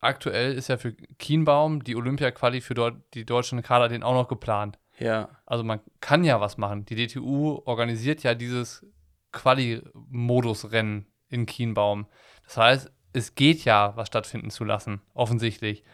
aktuell 0.00 0.54
ist 0.54 0.68
ja 0.68 0.76
für 0.76 0.92
Kienbaum 1.18 1.84
die 1.84 1.96
Olympia-Quali 1.96 2.60
für 2.60 2.74
dort, 2.74 2.96
die 3.14 3.24
deutschen 3.24 3.62
Kader 3.62 3.88
den 3.88 4.02
auch 4.02 4.14
noch 4.14 4.28
geplant. 4.28 4.78
ja, 4.98 5.28
Also 5.46 5.64
man 5.64 5.80
kann 6.00 6.24
ja 6.24 6.40
was 6.40 6.58
machen. 6.58 6.84
Die 6.86 6.94
DTU 6.94 7.62
organisiert 7.64 8.22
ja 8.22 8.34
dieses 8.34 8.86
Quali-Modus-Rennen 9.32 11.06
in 11.28 11.46
Kienbaum. 11.46 12.06
Das 12.44 12.56
heißt, 12.56 12.92
es 13.12 13.34
geht 13.34 13.64
ja, 13.64 13.92
was 13.96 14.08
stattfinden 14.08 14.50
zu 14.50 14.64
lassen, 14.64 15.00
offensichtlich. 15.14 15.84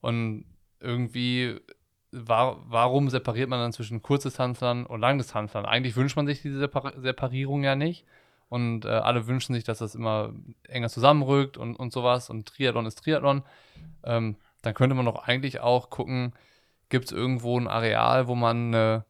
Und 0.00 0.44
irgendwie, 0.80 1.60
wa 2.10 2.56
warum 2.66 3.10
separiert 3.10 3.48
man 3.48 3.60
dann 3.60 3.72
zwischen 3.72 4.02
Kurzdistanzlern 4.02 4.86
und 4.86 5.00
Langdistanzlern? 5.00 5.66
Eigentlich 5.66 5.96
wünscht 5.96 6.16
man 6.16 6.26
sich 6.26 6.42
diese 6.42 6.58
Separ 6.58 6.92
Separierung 7.00 7.64
ja 7.64 7.74
nicht. 7.74 8.04
Und 8.54 8.84
äh, 8.84 8.88
alle 8.88 9.26
wünschen 9.26 9.52
sich, 9.52 9.64
dass 9.64 9.78
das 9.78 9.96
immer 9.96 10.32
enger 10.68 10.88
zusammenrückt 10.88 11.56
und, 11.56 11.74
und 11.74 11.92
sowas. 11.92 12.30
Und 12.30 12.46
Triathlon 12.46 12.86
ist 12.86 13.00
Triathlon. 13.02 13.42
Ähm, 14.04 14.36
dann 14.62 14.74
könnte 14.74 14.94
man 14.94 15.06
doch 15.06 15.26
eigentlich 15.26 15.58
auch 15.58 15.90
gucken, 15.90 16.34
gibt 16.88 17.06
es 17.06 17.10
irgendwo 17.10 17.58
ein 17.58 17.66
Areal, 17.66 18.28
wo 18.28 18.36
man, 18.36 18.72
eine, 18.72 19.06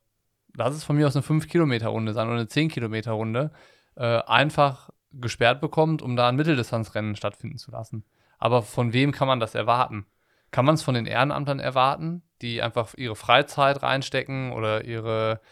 lass 0.57 0.75
es 0.75 0.83
von 0.83 0.97
mir 0.97 1.07
aus 1.07 1.15
eine 1.15 1.27
5-Kilometer-Runde 1.27 2.15
sein 2.15 2.29
oder 2.29 2.39
eine 2.39 2.47
10-Kilometer-Runde, 2.47 3.51
äh, 3.97 4.23
einfach 4.23 4.89
gesperrt 5.13 5.61
bekommt, 5.61 6.01
um 6.01 6.17
da 6.17 6.31
ein 6.31 6.37
Mitteldistanzrennen 6.37 7.15
stattfinden 7.15 7.59
zu 7.59 7.71
lassen. 7.71 8.03
Aber 8.39 8.63
von 8.63 8.95
wem 8.95 9.13
kann 9.13 9.29
man 9.29 9.41
das 9.41 9.55
erwarten? 9.55 10.07
Kann 10.53 10.65
man 10.65 10.77
es 10.77 10.83
von 10.83 10.95
den 10.95 11.05
Ehrenamtern 11.05 11.61
erwarten, 11.61 12.23
die 12.41 12.63
einfach 12.63 12.95
ihre 12.97 13.15
Freizeit 13.15 13.83
reinstecken 13.83 14.53
oder 14.53 14.87
ihre 14.87 15.43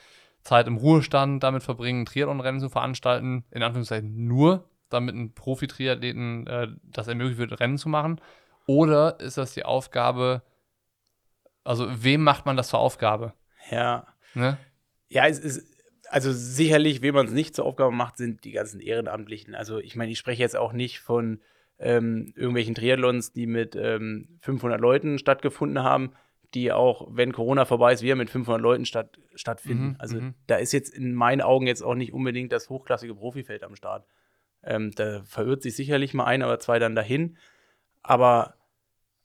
Zeit 0.42 0.66
im 0.66 0.76
Ruhestand 0.76 1.42
damit 1.42 1.62
verbringen, 1.62 2.04
Triathlon-Rennen 2.04 2.60
zu 2.60 2.68
veranstalten, 2.68 3.44
in 3.50 3.62
Anführungszeichen 3.62 4.26
nur, 4.26 4.68
damit 4.88 5.14
ein 5.14 5.34
Profi-Triathleten 5.34 6.46
äh, 6.46 6.68
das 6.82 7.08
ermöglicht 7.08 7.38
wird, 7.38 7.60
Rennen 7.60 7.78
zu 7.78 7.88
machen? 7.88 8.20
Oder 8.66 9.20
ist 9.20 9.38
das 9.38 9.54
die 9.54 9.64
Aufgabe, 9.64 10.42
also 11.64 11.86
wem 11.90 12.22
macht 12.22 12.46
man 12.46 12.56
das 12.56 12.68
zur 12.68 12.80
Aufgabe? 12.80 13.34
ja. 13.70 14.06
Ne? 14.34 14.58
Ja, 15.08 15.26
es 15.26 15.38
ist, 15.38 15.72
also 16.08 16.32
sicherlich, 16.32 17.02
wem 17.02 17.14
man 17.14 17.26
es 17.26 17.32
nicht 17.32 17.54
zur 17.54 17.66
Aufgabe 17.66 17.92
macht, 17.92 18.16
sind 18.16 18.44
die 18.44 18.52
ganzen 18.52 18.80
Ehrenamtlichen. 18.80 19.54
Also 19.54 19.78
ich 19.78 19.94
meine, 19.94 20.10
ich 20.10 20.18
spreche 20.18 20.42
jetzt 20.42 20.56
auch 20.56 20.72
nicht 20.72 21.00
von 21.00 21.40
ähm, 21.78 22.32
irgendwelchen 22.36 22.74
Triathlons, 22.74 23.32
die 23.32 23.46
mit 23.46 23.76
ähm, 23.76 24.38
500 24.40 24.80
Leuten 24.80 25.18
stattgefunden 25.18 25.82
haben, 25.82 26.12
die 26.54 26.72
auch, 26.72 27.08
wenn 27.10 27.32
Corona 27.32 27.64
vorbei 27.64 27.92
ist, 27.92 28.02
wieder 28.02 28.16
mit 28.16 28.30
500 28.30 28.60
Leuten 28.60 28.84
statt, 28.84 29.18
stattfinden. 29.34 29.88
Mhm, 29.88 29.96
also 29.98 30.20
mhm. 30.20 30.34
da 30.46 30.56
ist 30.56 30.72
jetzt 30.72 30.94
in 30.94 31.14
meinen 31.14 31.40
Augen 31.40 31.66
jetzt 31.66 31.82
auch 31.82 31.94
nicht 31.94 32.12
unbedingt 32.12 32.52
das 32.52 32.68
hochklassige 32.68 33.14
Profifeld 33.14 33.62
am 33.62 33.76
Start. 33.76 34.06
Ähm, 34.62 34.92
da 34.94 35.22
verirrt 35.24 35.62
sich 35.62 35.74
sicherlich 35.74 36.14
mal 36.14 36.24
ein 36.24 36.42
oder 36.42 36.60
zwei 36.60 36.78
dann 36.78 36.94
dahin. 36.94 37.36
Aber 38.02 38.54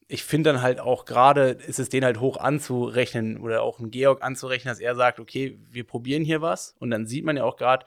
ich 0.07 0.23
finde 0.23 0.51
dann 0.51 0.61
halt 0.61 0.79
auch 0.79 1.05
gerade, 1.05 1.49
ist 1.49 1.79
es 1.79 1.89
den 1.89 2.05
halt 2.05 2.19
hoch 2.19 2.37
anzurechnen 2.37 3.39
oder 3.39 3.61
auch 3.61 3.79
ein 3.79 3.91
Georg 3.91 4.23
anzurechnen, 4.23 4.71
dass 4.71 4.79
er 4.79 4.95
sagt, 4.95 5.19
okay, 5.19 5.59
wir 5.69 5.85
probieren 5.85 6.23
hier 6.23 6.41
was. 6.41 6.75
Und 6.79 6.91
dann 6.91 7.07
sieht 7.07 7.25
man 7.25 7.35
ja 7.35 7.43
auch 7.43 7.57
gerade, 7.57 7.85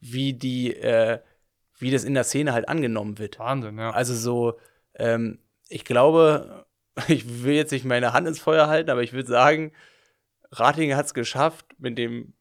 wie 0.00 0.34
die, 0.34 0.74
äh, 0.76 1.20
wie 1.78 1.90
das 1.90 2.04
in 2.04 2.14
der 2.14 2.24
Szene 2.24 2.52
halt 2.52 2.68
angenommen 2.68 3.18
wird. 3.18 3.38
Wahnsinn, 3.38 3.78
ja. 3.78 3.90
Also 3.90 4.14
so, 4.14 4.58
ähm, 4.94 5.38
ich 5.68 5.84
glaube, 5.84 6.66
ich 7.08 7.44
will 7.44 7.54
jetzt 7.54 7.72
nicht 7.72 7.84
meine 7.84 8.12
Hand 8.12 8.26
ins 8.28 8.40
Feuer 8.40 8.66
halten, 8.68 8.90
aber 8.90 9.02
ich 9.02 9.12
würde 9.12 9.28
sagen, 9.28 9.72
Ratingen 10.52 10.96
hat 10.96 11.06
es 11.06 11.14
geschafft, 11.14 11.66
mit 11.78 11.96
dem 11.98 12.32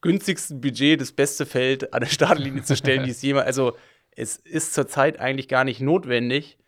günstigsten 0.00 0.60
Budget 0.60 1.00
das 1.00 1.12
beste 1.12 1.46
Feld 1.46 1.92
an 1.92 2.00
der 2.00 2.08
Startlinie 2.08 2.62
zu 2.62 2.76
stellen, 2.76 3.04
die 3.04 3.10
es 3.10 3.22
jemals. 3.22 3.46
Also 3.46 3.76
es 4.10 4.36
ist 4.36 4.74
zurzeit 4.74 5.18
eigentlich 5.18 5.48
gar 5.48 5.64
nicht 5.64 5.80
notwendig, 5.80 6.58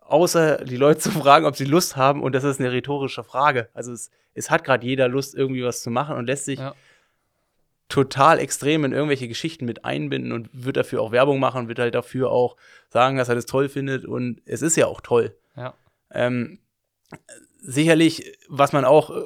außer 0.00 0.64
die 0.64 0.76
Leute 0.76 1.00
zu 1.00 1.10
fragen, 1.10 1.46
ob 1.46 1.56
sie 1.56 1.64
Lust 1.64 1.96
haben. 1.96 2.22
Und 2.22 2.34
das 2.34 2.44
ist 2.44 2.60
eine 2.60 2.72
rhetorische 2.72 3.22
Frage. 3.24 3.68
Also 3.74 3.92
es, 3.92 4.10
es 4.34 4.50
hat 4.50 4.64
gerade 4.64 4.84
jeder 4.86 5.08
Lust, 5.08 5.34
irgendwie 5.34 5.62
was 5.64 5.82
zu 5.82 5.90
machen 5.90 6.16
und 6.16 6.26
lässt 6.26 6.46
sich 6.46 6.58
Ja. 6.58 6.74
total 7.88 8.38
extrem 8.38 8.84
in 8.84 8.92
irgendwelche 8.92 9.28
Geschichten 9.28 9.64
mit 9.64 9.84
einbinden 9.84 10.32
und 10.32 10.48
wird 10.52 10.76
dafür 10.76 11.02
auch 11.02 11.12
Werbung 11.12 11.38
machen, 11.38 11.68
wird 11.68 11.78
halt 11.78 11.94
dafür 11.94 12.30
auch 12.30 12.56
sagen, 12.88 13.16
dass 13.18 13.28
er 13.28 13.34
das 13.34 13.46
toll 13.46 13.68
findet. 13.68 14.04
Und 14.04 14.40
es 14.46 14.62
ist 14.62 14.76
ja 14.76 14.86
auch 14.86 15.00
toll. 15.00 15.36
ja. 15.56 15.74
Ähm, 16.12 16.58
sicherlich, 17.60 18.36
was 18.48 18.72
man 18.72 18.84
auch 18.84 19.10
äh, 19.10 19.22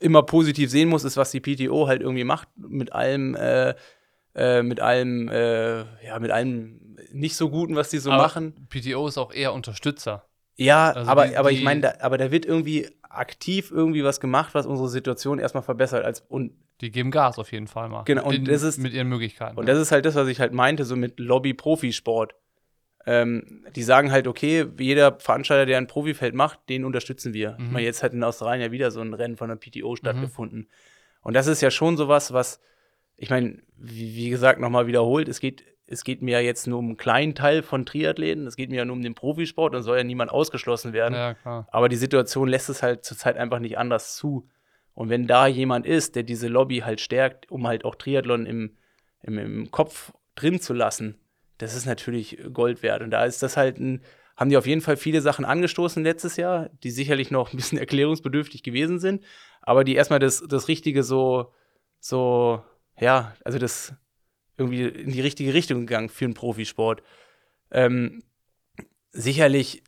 immer 0.00 0.22
positiv 0.22 0.70
sehen 0.70 0.88
muss, 0.88 1.04
ist, 1.04 1.16
was 1.16 1.30
die 1.30 1.40
PTO 1.40 1.88
halt 1.88 2.02
irgendwie 2.02 2.24
macht 2.24 2.48
mit 2.56 2.92
allem, 2.92 3.34
äh, 3.34 3.74
äh, 4.34 4.62
mit 4.62 4.80
allem, 4.80 5.28
äh, 5.28 5.80
ja, 6.06 6.18
mit 6.20 6.30
allem 6.30 6.96
nicht 7.12 7.36
so 7.36 7.50
Guten, 7.50 7.74
was 7.76 7.90
die 7.90 7.98
so 7.98 8.10
Aber 8.10 8.22
machen. 8.22 8.68
PTO 8.70 9.08
ist 9.08 9.18
auch 9.18 9.32
eher 9.32 9.52
Unterstützer. 9.52 10.24
Ja, 10.56 10.90
also 10.90 11.10
aber, 11.10 11.26
die- 11.28 11.36
aber 11.36 11.52
ich 11.52 11.62
meine, 11.62 11.80
da, 11.80 11.94
aber 12.00 12.18
da 12.18 12.30
wird 12.30 12.44
irgendwie 12.44 12.88
aktiv 13.02 13.70
irgendwie 13.70 14.04
was 14.04 14.20
gemacht, 14.20 14.54
was 14.54 14.66
unsere 14.66 14.88
Situation 14.88 15.38
erstmal 15.38 15.62
verbessert. 15.62 16.04
Als, 16.04 16.20
und 16.28 16.52
Die 16.80 16.90
geben 16.90 17.10
Gas 17.10 17.38
auf 17.38 17.50
jeden 17.52 17.66
Fall 17.68 17.88
mal. 17.88 18.02
Genau, 18.04 18.26
und 18.26 18.34
In, 18.34 18.44
das 18.44 18.62
ist- 18.62 18.78
mit 18.78 18.92
ihren 18.92 19.08
Möglichkeiten. 19.08 19.56
Und 19.56 19.66
ja. 19.66 19.74
das 19.74 19.82
ist 19.82 19.92
halt 19.92 20.04
das, 20.04 20.14
was 20.14 20.28
ich 20.28 20.40
halt 20.40 20.52
meinte, 20.52 20.84
so 20.84 20.94
mit 20.96 21.18
Lobby-Profisport. 21.18 22.34
Ähm, 23.06 23.64
die 23.74 23.82
sagen 23.82 24.10
halt, 24.12 24.26
okay, 24.26 24.66
jeder 24.78 25.18
Veranstalter, 25.18 25.66
der 25.66 25.78
ein 25.78 25.86
Profifeld 25.86 26.34
macht, 26.34 26.60
den 26.68 26.84
unterstützen 26.84 27.32
wir. 27.32 27.56
Mhm. 27.58 27.72
meine, 27.72 27.86
jetzt 27.86 28.02
hat 28.02 28.12
in 28.12 28.22
Australien 28.22 28.62
ja 28.62 28.72
wieder 28.72 28.90
so 28.90 29.00
ein 29.00 29.14
Rennen 29.14 29.36
von 29.36 29.48
der 29.48 29.56
PTO 29.56 29.96
stattgefunden. 29.96 30.68
Und 31.22 31.34
das 31.34 31.46
ist 31.46 31.60
ja 31.60 31.70
schon 31.70 31.96
sowas, 31.96 32.32
was, 32.32 32.60
ich 33.16 33.30
meine, 33.30 33.58
wie, 33.76 34.14
wie 34.14 34.30
gesagt, 34.30 34.60
nochmal 34.60 34.86
wiederholt, 34.86 35.28
es 35.28 35.40
geht, 35.40 35.64
es 35.86 36.04
geht 36.04 36.22
mir 36.22 36.32
ja 36.32 36.40
jetzt 36.40 36.66
nur 36.66 36.78
um 36.78 36.86
einen 36.86 36.96
kleinen 36.96 37.34
Teil 37.34 37.62
von 37.62 37.86
Triathleten, 37.86 38.46
es 38.46 38.56
geht 38.56 38.70
mir 38.70 38.76
ja 38.76 38.84
nur 38.84 38.96
um 38.96 39.02
den 39.02 39.14
Profisport 39.14 39.74
und 39.74 39.82
soll 39.82 39.96
ja 39.96 40.04
niemand 40.04 40.30
ausgeschlossen 40.30 40.92
werden. 40.92 41.14
ja. 41.44 41.66
Aber 41.70 41.88
die 41.88 41.96
Situation 41.96 42.48
lässt 42.48 42.68
es 42.68 42.82
halt 42.82 43.04
zurzeit 43.04 43.36
einfach 43.36 43.58
nicht 43.58 43.78
anders 43.78 44.16
zu. 44.16 44.48
Und 44.92 45.08
wenn 45.08 45.26
da 45.26 45.46
jemand 45.46 45.86
ist, 45.86 46.16
der 46.16 46.24
diese 46.24 46.48
Lobby 46.48 46.80
halt 46.80 47.00
stärkt, 47.00 47.50
um 47.50 47.66
halt 47.66 47.84
auch 47.84 47.94
Triathlon 47.94 48.46
im, 48.46 48.76
im, 49.22 49.38
im 49.38 49.70
Kopf 49.70 50.12
drin 50.34 50.60
zu 50.60 50.74
lassen, 50.74 51.16
das 51.58 51.74
ist 51.74 51.86
natürlich 51.86 52.38
Gold 52.52 52.82
wert. 52.82 53.02
Und 53.02 53.10
da 53.10 53.24
ist 53.24 53.42
das 53.42 53.56
halt 53.56 53.78
ein 53.78 54.02
haben 54.38 54.50
die 54.50 54.56
auf 54.56 54.68
jeden 54.68 54.80
Fall 54.80 54.96
viele 54.96 55.20
Sachen 55.20 55.44
angestoßen 55.44 56.04
letztes 56.04 56.36
Jahr, 56.36 56.70
die 56.84 56.92
sicherlich 56.92 57.32
noch 57.32 57.52
ein 57.52 57.56
bisschen 57.56 57.76
erklärungsbedürftig 57.78 58.62
gewesen 58.62 59.00
sind, 59.00 59.24
aber 59.62 59.82
die 59.82 59.96
erstmal 59.96 60.20
das, 60.20 60.44
das 60.48 60.68
Richtige 60.68 61.02
so, 61.02 61.52
so, 61.98 62.62
ja, 63.00 63.34
also 63.44 63.58
das 63.58 63.94
irgendwie 64.56 64.84
in 64.84 65.10
die 65.10 65.20
richtige 65.20 65.54
Richtung 65.54 65.80
gegangen 65.80 66.08
für 66.08 66.24
einen 66.24 66.34
Profisport. 66.34 67.02
Ähm, 67.72 68.22
sicherlich 69.10 69.82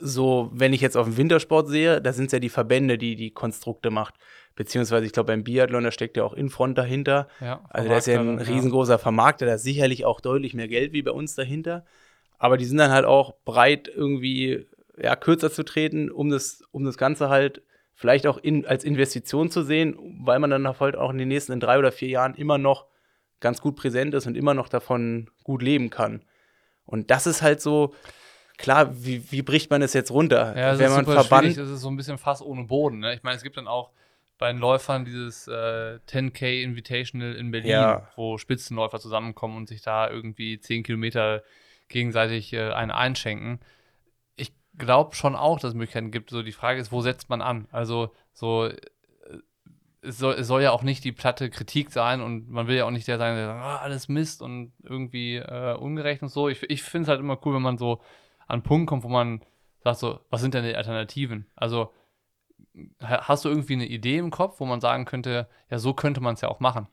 so, 0.00 0.50
wenn 0.52 0.72
ich 0.72 0.80
jetzt 0.80 0.96
auf 0.96 1.06
den 1.06 1.16
Wintersport 1.16 1.68
sehe, 1.68 2.00
da 2.00 2.12
sind 2.12 2.26
es 2.26 2.32
ja 2.32 2.38
die 2.38 2.48
Verbände, 2.48 2.96
die 2.96 3.16
die 3.16 3.32
Konstrukte 3.32 3.90
macht. 3.90 4.14
Beziehungsweise, 4.58 5.06
ich 5.06 5.12
glaube, 5.12 5.28
beim 5.28 5.44
Biathlon, 5.44 5.84
da 5.84 5.92
steckt 5.92 6.16
ja 6.16 6.24
auch 6.24 6.32
Infront 6.32 6.76
dahinter. 6.76 7.28
Ja, 7.40 7.64
also, 7.68 7.88
der 7.88 7.98
ist 7.98 8.08
ja 8.08 8.18
ein 8.18 8.40
riesengroßer 8.40 8.98
Vermarkter, 8.98 9.46
da 9.46 9.54
ist 9.54 9.62
sicherlich 9.62 10.04
auch 10.04 10.20
deutlich 10.20 10.52
mehr 10.52 10.66
Geld 10.66 10.92
wie 10.92 11.02
bei 11.02 11.12
uns 11.12 11.36
dahinter. 11.36 11.84
Aber 12.38 12.56
die 12.56 12.64
sind 12.64 12.78
dann 12.78 12.90
halt 12.90 13.04
auch 13.04 13.34
bereit, 13.44 13.86
irgendwie 13.86 14.66
ja, 15.00 15.14
kürzer 15.14 15.52
zu 15.52 15.62
treten, 15.62 16.10
um 16.10 16.28
das, 16.28 16.64
um 16.72 16.82
das 16.82 16.98
Ganze 16.98 17.28
halt 17.28 17.62
vielleicht 17.94 18.26
auch 18.26 18.36
in, 18.36 18.66
als 18.66 18.82
Investition 18.82 19.48
zu 19.48 19.62
sehen, 19.62 19.96
weil 20.24 20.40
man 20.40 20.50
dann 20.50 20.66
halt 20.66 20.96
auch 20.96 21.10
in 21.10 21.18
den 21.18 21.28
nächsten 21.28 21.52
in 21.52 21.60
drei 21.60 21.78
oder 21.78 21.92
vier 21.92 22.08
Jahren 22.08 22.34
immer 22.34 22.58
noch 22.58 22.86
ganz 23.38 23.60
gut 23.60 23.76
präsent 23.76 24.12
ist 24.12 24.26
und 24.26 24.36
immer 24.36 24.54
noch 24.54 24.68
davon 24.68 25.30
gut 25.44 25.62
leben 25.62 25.88
kann. 25.88 26.24
Und 26.84 27.12
das 27.12 27.28
ist 27.28 27.42
halt 27.42 27.60
so, 27.60 27.94
klar, 28.56 28.90
wie, 29.04 29.30
wie 29.30 29.42
bricht 29.42 29.70
man 29.70 29.82
es 29.82 29.92
jetzt 29.92 30.10
runter? 30.10 30.56
Ja, 30.56 30.72
das 30.72 30.80
Wenn 30.80 30.86
ist 30.86 30.96
man 30.96 31.04
super 31.04 31.22
Verband 31.24 31.56
Das 31.56 31.68
ist 31.68 31.80
so 31.80 31.90
ein 31.90 31.96
bisschen 31.96 32.18
fast 32.18 32.42
ohne 32.42 32.64
Boden. 32.64 32.98
Ne? 32.98 33.14
Ich 33.14 33.22
meine, 33.22 33.36
es 33.36 33.44
gibt 33.44 33.56
dann 33.56 33.68
auch 33.68 33.92
bei 34.38 34.52
den 34.52 34.60
Läufern 34.60 35.04
dieses 35.04 35.48
äh, 35.48 35.98
10K 36.06 36.62
Invitational 36.62 37.34
in 37.34 37.50
Berlin, 37.50 37.70
ja. 37.70 38.08
wo 38.16 38.38
Spitzenläufer 38.38 39.00
zusammenkommen 39.00 39.56
und 39.56 39.68
sich 39.68 39.82
da 39.82 40.08
irgendwie 40.08 40.60
10 40.60 40.84
Kilometer 40.84 41.42
gegenseitig 41.88 42.52
äh, 42.52 42.70
einen 42.70 42.92
einschenken. 42.92 43.60
Ich 44.36 44.52
glaube 44.76 45.16
schon 45.16 45.34
auch, 45.34 45.58
dass 45.58 45.70
es 45.70 45.74
Möglichkeiten 45.74 46.12
gibt. 46.12 46.30
So 46.30 46.42
die 46.42 46.52
Frage 46.52 46.80
ist, 46.80 46.92
wo 46.92 47.00
setzt 47.00 47.28
man 47.28 47.42
an? 47.42 47.66
Also 47.72 48.14
so 48.32 48.66
äh, 48.66 48.76
es 50.02 50.18
soll, 50.18 50.34
es 50.34 50.46
soll, 50.46 50.62
ja 50.62 50.70
auch 50.70 50.84
nicht 50.84 51.02
die 51.02 51.12
platte 51.12 51.50
Kritik 51.50 51.90
sein 51.90 52.20
und 52.20 52.48
man 52.48 52.68
will 52.68 52.76
ja 52.76 52.84
auch 52.84 52.92
nicht 52.92 53.08
der 53.08 53.18
sein, 53.18 53.34
der 53.34 53.46
sagt, 53.46 53.60
ah, 53.60 53.78
alles 53.78 54.08
Mist 54.08 54.40
und 54.40 54.72
irgendwie 54.84 55.36
äh, 55.36 55.74
ungerecht 55.74 56.22
und 56.22 56.28
so. 56.28 56.48
Ich, 56.48 56.62
ich 56.70 56.84
finde 56.84 57.02
es 57.02 57.08
halt 57.08 57.18
immer 57.18 57.38
cool, 57.44 57.56
wenn 57.56 57.62
man 57.62 57.78
so 57.78 58.00
an 58.46 58.54
einen 58.54 58.62
Punkt 58.62 58.88
kommt, 58.88 59.02
wo 59.02 59.08
man 59.08 59.42
sagt 59.82 59.98
so, 59.98 60.20
was 60.30 60.40
sind 60.40 60.54
denn 60.54 60.64
die 60.64 60.76
Alternativen? 60.76 61.46
Also 61.56 61.92
hast 63.00 63.44
du 63.44 63.48
irgendwie 63.48 63.74
eine 63.74 63.86
Idee 63.86 64.18
im 64.18 64.30
Kopf, 64.30 64.60
wo 64.60 64.64
man 64.64 64.80
sagen 64.80 65.04
könnte, 65.04 65.48
ja, 65.70 65.78
so 65.78 65.94
könnte 65.94 66.20
man 66.20 66.34
es 66.34 66.40
ja 66.40 66.48
auch 66.48 66.60
machen? 66.60 66.88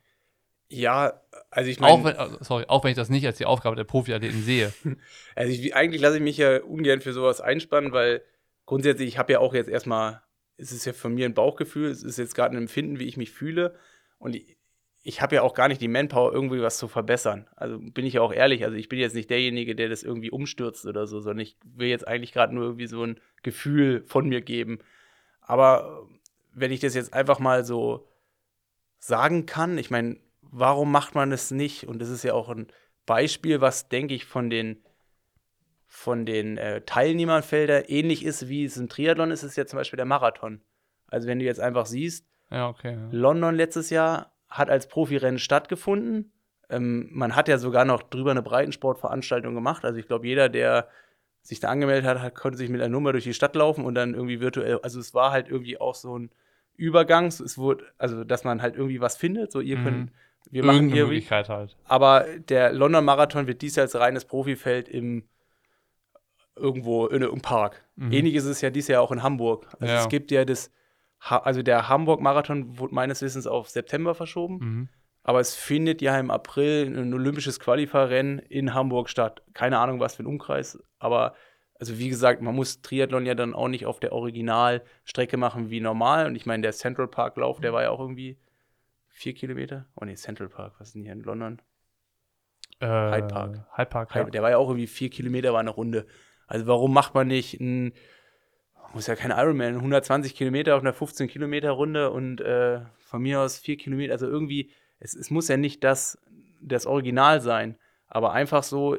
Ja, 0.67 1.21
also 1.51 1.69
ich 1.69 1.79
meine. 1.79 2.19
Auch, 2.19 2.41
sorry, 2.41 2.65
auch 2.67 2.83
wenn 2.83 2.91
ich 2.91 2.97
das 2.97 3.09
nicht 3.09 3.25
als 3.25 3.37
die 3.37 3.45
Aufgabe 3.45 3.75
der 3.75 3.83
Profiathleten 3.83 4.41
sehe. 4.41 4.73
Also 5.35 5.51
ich, 5.51 5.75
eigentlich 5.75 6.01
lasse 6.01 6.17
ich 6.17 6.23
mich 6.23 6.37
ja 6.37 6.61
ungern 6.63 7.01
für 7.01 7.13
sowas 7.13 7.41
einspannen, 7.41 7.91
weil 7.91 8.21
grundsätzlich, 8.65 9.09
ich 9.09 9.17
habe 9.17 9.33
ja 9.33 9.39
auch 9.39 9.53
jetzt 9.53 9.69
erstmal, 9.69 10.21
es 10.57 10.71
ist 10.71 10.85
ja 10.85 10.93
von 10.93 11.13
mir 11.13 11.25
ein 11.25 11.33
Bauchgefühl, 11.33 11.89
es 11.89 12.03
ist 12.03 12.17
jetzt 12.17 12.35
gerade 12.35 12.55
ein 12.55 12.63
Empfinden, 12.63 12.99
wie 12.99 13.05
ich 13.05 13.17
mich 13.17 13.31
fühle. 13.31 13.75
Und 14.17 14.35
ich, 14.35 14.57
ich 15.03 15.21
habe 15.21 15.35
ja 15.35 15.41
auch 15.43 15.53
gar 15.53 15.67
nicht 15.67 15.81
die 15.81 15.87
Manpower, 15.87 16.33
irgendwie 16.33 16.61
was 16.61 16.77
zu 16.77 16.87
verbessern. 16.87 17.47
Also 17.55 17.77
bin 17.79 18.05
ich 18.05 18.13
ja 18.13 18.21
auch 18.21 18.33
ehrlich. 18.33 18.63
Also 18.63 18.75
ich 18.75 18.89
bin 18.89 18.97
jetzt 18.97 19.13
nicht 19.13 19.29
derjenige, 19.29 19.75
der 19.75 19.89
das 19.89 20.01
irgendwie 20.01 20.31
umstürzt 20.31 20.85
oder 20.85 21.05
so, 21.05 21.19
sondern 21.19 21.41
ich 21.41 21.57
will 21.63 21.89
jetzt 21.89 22.07
eigentlich 22.07 22.31
gerade 22.31 22.55
nur 22.55 22.63
irgendwie 22.63 22.87
so 22.87 23.03
ein 23.03 23.19
Gefühl 23.43 24.03
von 24.05 24.27
mir 24.27 24.41
geben. 24.41 24.79
Aber 25.45 26.07
wenn 26.53 26.71
ich 26.71 26.79
das 26.79 26.95
jetzt 26.95 27.13
einfach 27.13 27.39
mal 27.39 27.63
so 27.63 28.07
sagen 28.99 29.45
kann, 29.45 29.77
ich 29.77 29.91
meine, 29.91 30.17
warum 30.41 30.91
macht 30.91 31.15
man 31.15 31.31
es 31.31 31.51
nicht? 31.51 31.87
Und 31.87 31.99
das 31.99 32.09
ist 32.09 32.23
ja 32.23 32.33
auch 32.33 32.49
ein 32.49 32.67
Beispiel, 33.05 33.61
was, 33.61 33.87
denke 33.89 34.15
ich, 34.15 34.25
von 34.25 34.49
den, 34.49 34.83
von 35.85 36.25
den 36.25 36.57
äh, 36.57 36.81
Teilnehmerfeldern 36.81 37.83
ähnlich 37.87 38.25
ist, 38.25 38.47
wie 38.47 38.65
es 38.65 38.77
im 38.77 38.89
Triathlon 38.89 39.31
ist, 39.31 39.43
ist 39.43 39.57
ja 39.57 39.65
zum 39.65 39.77
Beispiel 39.77 39.97
der 39.97 40.05
Marathon. 40.05 40.61
Also 41.07 41.27
wenn 41.27 41.39
du 41.39 41.45
jetzt 41.45 41.59
einfach 41.59 41.85
siehst, 41.85 42.27
ja, 42.49 42.69
okay, 42.69 42.93
ja. 42.93 43.07
London 43.11 43.55
letztes 43.55 43.89
Jahr 43.89 44.33
hat 44.49 44.69
als 44.69 44.87
Profirennen 44.87 45.39
stattgefunden. 45.39 46.31
Ähm, 46.69 47.09
man 47.11 47.35
hat 47.35 47.47
ja 47.47 47.57
sogar 47.57 47.85
noch 47.85 48.03
drüber 48.03 48.31
eine 48.31 48.41
Breitensportveranstaltung 48.41 49.53
gemacht. 49.53 49.85
Also 49.85 49.99
ich 49.99 50.07
glaube, 50.07 50.27
jeder, 50.27 50.49
der 50.49 50.87
sich 51.45 51.59
da 51.59 51.69
angemeldet 51.69 52.05
hat, 52.05 52.21
hat, 52.21 52.35
konnte 52.35 52.57
sich 52.57 52.69
mit 52.69 52.81
einer 52.81 52.89
Nummer 52.89 53.11
durch 53.11 53.23
die 53.23 53.33
Stadt 53.33 53.55
laufen 53.55 53.85
und 53.85 53.95
dann 53.95 54.13
irgendwie 54.13 54.39
virtuell, 54.39 54.79
also 54.81 54.99
es 54.99 55.13
war 55.13 55.31
halt 55.31 55.47
irgendwie 55.47 55.79
auch 55.79 55.95
so 55.95 56.17
ein 56.17 56.31
Übergang, 56.75 57.27
es 57.27 57.57
wurde, 57.57 57.85
also 57.97 58.23
dass 58.23 58.43
man 58.43 58.61
halt 58.61 58.75
irgendwie 58.75 58.99
was 58.99 59.15
findet, 59.15 59.51
so 59.51 59.61
ihr 59.61 59.77
mhm. 59.77 59.83
könnt, 59.83 60.11
wir 60.51 60.65
machen 60.65 60.89
hier 60.89 61.05
Möglichkeit 61.05 61.49
halt. 61.49 61.77
Aber 61.85 62.25
der 62.49 62.73
London 62.73 63.05
Marathon 63.05 63.47
wird 63.47 63.61
dies 63.61 63.77
als 63.77 63.95
reines 63.95 64.25
Profifeld 64.25 64.89
im 64.89 65.23
irgendwo 66.55 67.07
in 67.07 67.23
einem 67.23 67.41
Park. 67.41 67.83
Mhm. 67.95 68.11
Ähnlich 68.11 68.35
ist 68.35 68.45
es 68.45 68.61
ja 68.61 68.69
dieses 68.69 68.87
Jahr 68.89 69.01
auch 69.01 69.11
in 69.11 69.23
Hamburg. 69.23 69.67
Also 69.79 69.93
ja. 69.93 70.01
es 70.01 70.09
gibt 70.09 70.31
ja 70.31 70.45
das 70.45 70.71
also 71.19 71.63
der 71.63 71.89
Hamburg-Marathon 71.89 72.77
wurde 72.77 72.93
meines 72.93 73.21
Wissens 73.21 73.47
auf 73.47 73.69
September 73.69 74.13
verschoben. 74.13 74.57
Mhm. 74.59 74.89
Aber 75.23 75.39
es 75.39 75.55
findet 75.55 76.03
ja 76.03 76.19
im 76.19 76.29
April 76.29 76.85
ein 76.95 77.11
olympisches 77.11 77.59
Qualifarennen 77.59 78.37
in 78.37 78.75
Hamburg 78.75 79.09
statt. 79.09 79.41
Keine 79.53 79.79
Ahnung, 79.79 79.99
was 79.99 80.15
für 80.15 80.23
ein 80.23 80.27
Umkreis. 80.27 80.77
Aber, 81.05 81.35
also 81.79 81.97
wie 81.97 82.09
gesagt, 82.09 82.41
man 82.41 82.55
muss 82.55 82.81
Triathlon 82.81 83.25
ja 83.25 83.35
dann 83.35 83.53
auch 83.53 83.67
nicht 83.67 83.85
auf 83.85 83.99
der 83.99 84.11
Originalstrecke 84.11 85.37
machen 85.37 85.69
wie 85.69 85.79
normal. 85.79 86.27
Und 86.27 86.35
ich 86.35 86.45
meine, 86.45 86.63
der 86.63 86.73
Central 86.73 87.07
Park-Lauf, 87.07 87.59
der 87.61 87.73
war 87.73 87.83
ja 87.83 87.91
auch 87.91 87.99
irgendwie 87.99 88.37
vier 89.07 89.33
Kilometer. 89.33 89.85
Oh 89.95 90.05
nee, 90.05 90.15
Central 90.15 90.49
Park, 90.49 90.73
was 90.79 90.89
ist 90.89 90.95
denn 90.95 91.03
hier 91.03 91.13
in 91.13 91.21
London? 91.21 91.61
Äh, 92.79 92.87
Hyde 92.87 93.27
Park. 93.27 93.65
Hyde 93.75 93.89
Park, 93.89 94.15
ja. 94.15 94.23
Der 94.25 94.43
war 94.43 94.49
ja 94.49 94.57
auch 94.57 94.67
irgendwie 94.67 94.87
vier 94.87 95.09
Kilometer, 95.09 95.53
war 95.53 95.61
eine 95.61 95.69
Runde. 95.69 96.05
Also 96.47 96.67
warum 96.67 96.93
macht 96.93 97.13
man 97.13 97.27
nicht 97.27 97.59
ein 97.59 97.93
muss 98.95 99.07
ja 99.07 99.15
kein 99.15 99.31
Ironman, 99.31 99.75
120 99.75 100.35
Kilometer 100.35 100.75
auf 100.75 100.81
einer 100.81 100.93
15 100.93 101.27
Kilometer 101.27 101.71
Runde 101.71 102.11
und 102.11 102.39
äh, 102.41 102.79
von 102.97 103.21
mir 103.21 103.41
aus 103.41 103.59
4 103.59 103.77
Kilometer, 103.77 104.13
also 104.13 104.25
irgendwie, 104.25 104.71
es, 104.99 105.13
es 105.13 105.29
muss 105.29 105.49
ja 105.49 105.57
nicht 105.57 105.83
das, 105.83 106.17
das 106.61 106.85
Original 106.85 107.41
sein, 107.41 107.77
aber 108.07 108.31
einfach 108.31 108.63
so 108.63 108.97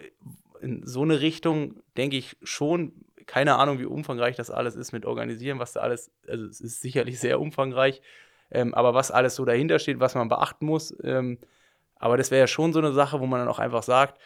in 0.60 0.86
so 0.86 1.02
eine 1.02 1.20
Richtung, 1.20 1.82
denke 1.96 2.16
ich 2.16 2.36
schon, 2.42 2.92
keine 3.26 3.56
Ahnung, 3.56 3.78
wie 3.78 3.86
umfangreich 3.86 4.36
das 4.36 4.50
alles 4.50 4.76
ist 4.76 4.92
mit 4.92 5.04
Organisieren, 5.04 5.58
was 5.58 5.72
da 5.72 5.80
alles, 5.80 6.10
also 6.28 6.44
es 6.44 6.60
ist 6.60 6.80
sicherlich 6.80 7.18
sehr 7.20 7.40
umfangreich, 7.40 8.00
ähm, 8.50 8.74
aber 8.74 8.94
was 8.94 9.10
alles 9.10 9.34
so 9.34 9.44
dahinter 9.44 9.78
steht, 9.78 10.00
was 10.00 10.14
man 10.14 10.28
beachten 10.28 10.66
muss, 10.66 10.94
ähm, 11.02 11.38
aber 11.96 12.16
das 12.16 12.30
wäre 12.30 12.40
ja 12.40 12.46
schon 12.46 12.72
so 12.72 12.78
eine 12.78 12.92
Sache, 12.92 13.20
wo 13.20 13.26
man 13.26 13.40
dann 13.40 13.48
auch 13.48 13.58
einfach 13.58 13.82
sagt, 13.82 14.20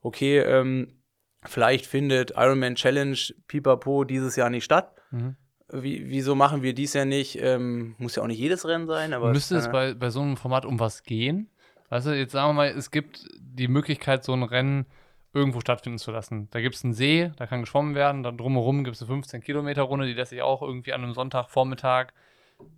okay, 0.00 0.38
ähm, 0.38 1.00
vielleicht 1.44 1.86
findet 1.86 2.32
Ironman 2.36 2.76
Challenge 2.76 3.18
Pipapo 3.46 4.04
dieses 4.04 4.36
Jahr 4.36 4.50
nicht 4.50 4.64
statt. 4.64 4.94
Mhm. 5.10 5.36
Wie, 5.70 6.08
wieso 6.08 6.34
machen 6.34 6.62
wir 6.62 6.72
dies 6.72 6.94
ja 6.94 7.04
nicht? 7.04 7.38
Ähm, 7.42 7.94
muss 7.98 8.16
ja 8.16 8.22
auch 8.22 8.26
nicht 8.26 8.38
jedes 8.38 8.66
Rennen 8.66 8.86
sein, 8.86 9.12
aber. 9.12 9.32
Müsste 9.32 9.56
es 9.56 9.70
bei, 9.70 9.92
bei 9.92 10.08
so 10.08 10.22
einem 10.22 10.38
Format 10.38 10.64
um 10.64 10.80
was 10.80 11.02
gehen? 11.02 11.50
Weißt 11.90 12.06
du, 12.06 12.16
jetzt 12.16 12.32
sagen 12.32 12.50
wir 12.50 12.54
mal, 12.54 12.68
es 12.68 12.90
gibt 12.90 13.26
die 13.38 13.68
Möglichkeit, 13.68 14.24
so 14.24 14.32
ein 14.32 14.42
Rennen 14.42 14.86
irgendwo 15.32 15.60
stattfinden 15.60 15.98
zu 15.98 16.10
lassen. 16.10 16.48
Da 16.50 16.60
gibt 16.60 16.74
es 16.74 16.84
einen 16.84 16.94
See, 16.94 17.30
da 17.36 17.46
kann 17.46 17.60
geschwommen 17.60 17.94
werden, 17.94 18.22
dann 18.22 18.38
drumherum 18.38 18.84
gibt 18.84 18.96
es 18.96 19.02
eine 19.02 19.12
15-Kilometer-Runde, 19.12 20.06
die 20.06 20.14
lässt 20.14 20.30
sich 20.30 20.42
auch 20.42 20.62
irgendwie 20.62 20.92
an 20.92 21.02
einem 21.02 21.14
Sonntagvormittag 21.14 22.08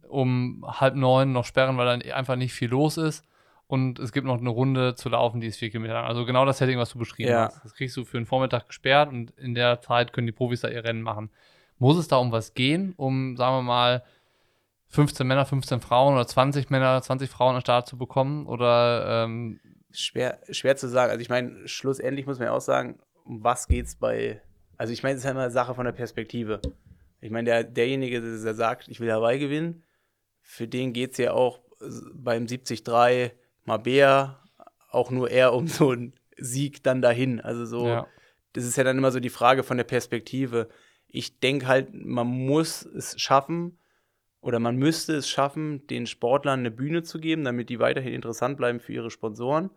um 0.08 0.64
halb 0.66 0.94
neun 0.94 1.32
noch 1.32 1.44
sperren, 1.44 1.78
weil 1.78 1.86
dann 1.86 2.12
einfach 2.12 2.36
nicht 2.36 2.52
viel 2.52 2.68
los 2.68 2.96
ist 2.96 3.24
und 3.66 3.98
es 3.98 4.12
gibt 4.12 4.26
noch 4.26 4.38
eine 4.38 4.50
Runde 4.50 4.94
zu 4.94 5.08
laufen, 5.08 5.40
die 5.40 5.46
ist 5.46 5.58
vier 5.58 5.70
Kilometer 5.70 5.94
lang. 5.94 6.04
Also 6.04 6.26
genau 6.26 6.44
das 6.44 6.58
Setting, 6.58 6.78
was 6.78 6.90
du 6.90 6.98
beschrieben 6.98 7.30
ja. 7.30 7.44
hast. 7.44 7.64
Das 7.64 7.74
kriegst 7.74 7.96
du 7.96 8.04
für 8.04 8.16
einen 8.16 8.26
Vormittag 8.26 8.66
gesperrt 8.66 9.10
und 9.10 9.30
in 9.38 9.54
der 9.54 9.80
Zeit 9.80 10.12
können 10.12 10.26
die 10.26 10.32
Profis 10.32 10.60
da 10.60 10.68
ihr 10.68 10.84
Rennen 10.84 11.02
machen. 11.02 11.30
Muss 11.78 11.96
es 11.96 12.08
da 12.08 12.16
um 12.16 12.32
was 12.32 12.54
gehen, 12.54 12.94
um, 12.96 13.36
sagen 13.36 13.56
wir 13.56 13.62
mal, 13.62 14.02
15 14.88 15.24
Männer, 15.24 15.46
15 15.46 15.80
Frauen 15.80 16.14
oder 16.14 16.26
20 16.26 16.68
Männer, 16.68 17.00
20 17.00 17.30
Frauen 17.30 17.54
an 17.54 17.60
Start 17.60 17.86
zu 17.86 17.96
bekommen? 17.96 18.46
Oder 18.46 19.24
ähm 19.24 19.60
schwer, 19.92 20.40
schwer 20.50 20.76
zu 20.76 20.88
sagen. 20.88 21.10
Also 21.10 21.22
ich 21.22 21.28
meine, 21.28 21.66
schlussendlich 21.68 22.26
muss 22.26 22.38
man 22.38 22.46
ja 22.46 22.52
auch 22.52 22.60
sagen, 22.60 22.98
um 23.24 23.42
was 23.44 23.68
geht 23.68 23.86
es 23.86 23.96
bei. 23.96 24.40
Also 24.76 24.92
ich 24.92 25.02
meine, 25.02 25.14
es 25.14 25.20
ist 25.20 25.24
ja 25.24 25.32
immer 25.32 25.42
eine 25.42 25.50
Sache 25.50 25.74
von 25.74 25.84
der 25.84 25.92
Perspektive. 25.92 26.60
Ich 27.20 27.30
meine, 27.30 27.50
der, 27.50 27.64
derjenige, 27.64 28.20
der 28.20 28.54
sagt, 28.54 28.88
ich 28.88 29.00
will 29.00 29.12
Hawaii 29.12 29.38
gewinnen, 29.38 29.82
für 30.40 30.66
den 30.66 30.92
geht 30.92 31.12
es 31.12 31.18
ja 31.18 31.32
auch 31.32 31.60
beim 32.14 32.46
73 32.46 32.82
Mabea 33.64 34.42
auch 34.90 35.10
nur 35.10 35.30
eher 35.30 35.52
um 35.52 35.66
so 35.66 35.90
einen 35.90 36.14
Sieg 36.36 36.82
dann 36.82 37.02
dahin. 37.02 37.40
Also 37.40 37.64
so, 37.64 37.86
ja. 37.86 38.06
das 38.52 38.64
ist 38.64 38.76
ja 38.76 38.84
dann 38.84 38.98
immer 38.98 39.12
so 39.12 39.20
die 39.20 39.30
Frage 39.30 39.62
von 39.62 39.76
der 39.76 39.84
Perspektive. 39.84 40.68
Ich 41.06 41.40
denke 41.40 41.66
halt, 41.66 41.92
man 41.92 42.26
muss 42.26 42.84
es 42.84 43.20
schaffen 43.20 43.78
oder 44.40 44.58
man 44.58 44.76
müsste 44.76 45.14
es 45.14 45.28
schaffen, 45.28 45.86
den 45.88 46.06
Sportlern 46.06 46.60
eine 46.60 46.70
Bühne 46.70 47.02
zu 47.02 47.20
geben, 47.20 47.44
damit 47.44 47.68
die 47.68 47.78
weiterhin 47.78 48.14
interessant 48.14 48.56
bleiben 48.56 48.80
für 48.80 48.92
ihre 48.92 49.10
Sponsoren. 49.10 49.70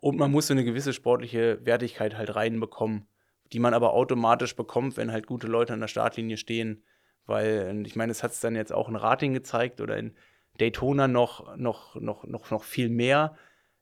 Und 0.00 0.18
man 0.18 0.30
muss 0.30 0.46
so 0.46 0.54
eine 0.54 0.64
gewisse 0.64 0.92
sportliche 0.92 1.64
Wertigkeit 1.64 2.16
halt 2.16 2.34
reinbekommen, 2.34 3.06
die 3.52 3.58
man 3.58 3.74
aber 3.74 3.92
automatisch 3.92 4.56
bekommt, 4.56 4.96
wenn 4.96 5.12
halt 5.12 5.26
gute 5.26 5.46
Leute 5.46 5.72
an 5.72 5.80
der 5.80 5.88
Startlinie 5.88 6.36
stehen. 6.36 6.82
Weil, 7.26 7.82
ich 7.86 7.96
meine, 7.96 8.10
es 8.10 8.22
hat 8.22 8.32
es 8.32 8.40
dann 8.40 8.56
jetzt 8.56 8.72
auch 8.72 8.88
in 8.88 8.96
Rating 8.96 9.34
gezeigt 9.34 9.80
oder 9.80 9.96
in 9.96 10.14
Daytona 10.58 11.06
noch, 11.06 11.56
noch, 11.56 11.94
noch, 11.96 12.24
noch, 12.24 12.50
noch 12.50 12.64
viel 12.64 12.88
mehr. 12.88 13.36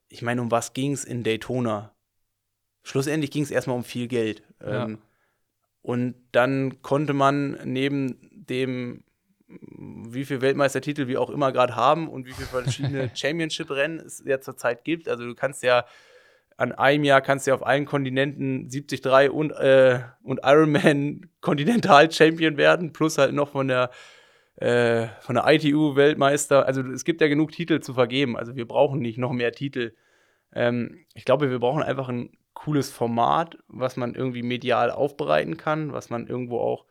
Ich 0.09 0.21
meine, 0.21 0.41
um 0.41 0.51
was 0.51 0.73
ging 0.73 0.91
es 0.91 1.05
in 1.05 1.23
Daytona? 1.23 1.93
Schlussendlich 2.83 3.31
ging 3.31 3.43
es 3.43 3.51
erstmal 3.51 3.77
um 3.77 3.83
viel 3.83 4.07
Geld. 4.07 4.43
Ja. 4.61 4.85
Ähm, 4.85 4.99
Und 5.81 6.15
dann 6.33 6.81
konnte 6.81 7.13
man 7.13 7.57
neben 7.63 8.17
dem, 8.31 9.03
wie 9.49 10.25
viel 10.25 10.41
Weltmeistertitel 10.41 11.07
wir 11.07 11.21
auch 11.21 11.29
immer 11.29 11.51
gerade 11.51 11.75
haben 11.75 12.07
und 12.07 12.27
wie 12.27 12.33
viele 12.33 12.47
verschiedene 12.47 13.09
Championship-Rennen 13.15 13.99
es 13.99 14.23
ja 14.25 14.39
zurzeit 14.39 14.83
gibt. 14.83 15.09
Also 15.09 15.25
du 15.25 15.35
kannst 15.35 15.63
ja 15.63 15.85
an 16.57 16.73
einem 16.73 17.05
Jahr 17.05 17.21
kannst 17.21 17.47
du 17.47 17.51
ja 17.51 17.55
auf 17.55 17.65
allen 17.65 17.85
Kontinenten 17.85 18.69
73 18.69 19.31
und, 19.31 19.51
äh, 19.51 20.01
und 20.23 20.41
Ironman 20.43 21.29
Kontinental-Champion 21.41 22.57
werden, 22.57 22.91
plus 22.91 23.17
halt 23.17 23.33
noch 23.33 23.49
von 23.49 23.69
der 23.69 23.89
äh, 24.57 25.07
von 25.21 25.35
der 25.35 25.45
ITU 25.47 25.95
Weltmeister. 25.95 26.65
Also 26.65 26.81
es 26.81 27.05
gibt 27.05 27.21
ja 27.21 27.29
genug 27.29 27.53
Titel 27.53 27.79
zu 27.79 27.93
vergeben. 27.93 28.35
Also 28.35 28.57
wir 28.57 28.67
brauchen 28.67 28.99
nicht 28.99 29.17
noch 29.17 29.31
mehr 29.31 29.53
Titel. 29.53 29.93
Ähm, 30.53 31.05
ich 31.13 31.23
glaube, 31.23 31.49
wir 31.49 31.59
brauchen 31.59 31.81
einfach 31.81 32.09
ein 32.09 32.31
cooles 32.53 32.91
Format, 32.91 33.57
was 33.69 33.95
man 33.95 34.15
irgendwie 34.15 34.43
medial 34.43 34.91
aufbereiten 34.91 35.55
kann, 35.55 35.93
was 35.93 36.09
man 36.09 36.27
irgendwo 36.27 36.59
auch 36.59 36.85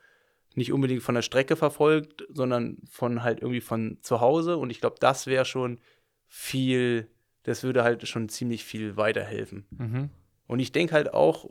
nicht 0.59 0.73
unbedingt 0.73 1.03
von 1.03 1.15
der 1.15 1.23
Strecke 1.23 1.57
verfolgt, 1.57 2.27
sondern 2.29 2.79
von 2.91 3.23
halt 3.23 3.41
irgendwie 3.41 3.61
von 3.61 3.99
zu 4.03 4.21
Hause. 4.21 4.57
Und 4.57 4.71
ich 4.71 4.81
glaube, 4.81 4.97
das 5.01 5.27
wäre 5.27 5.45
schon 5.45 5.81
viel, 6.27 7.09
das 7.45 7.63
würde 7.63 7.83
halt 7.83 8.07
schon 8.07 8.29
ziemlich 8.29 8.65
viel 8.65 8.97
weiterhelfen. 8.97 9.67
Mhm. 9.71 10.11
Und 10.47 10.61
ich 10.61 10.73
denke 10.73 10.95
halt 10.95 11.15
auch, 11.15 11.49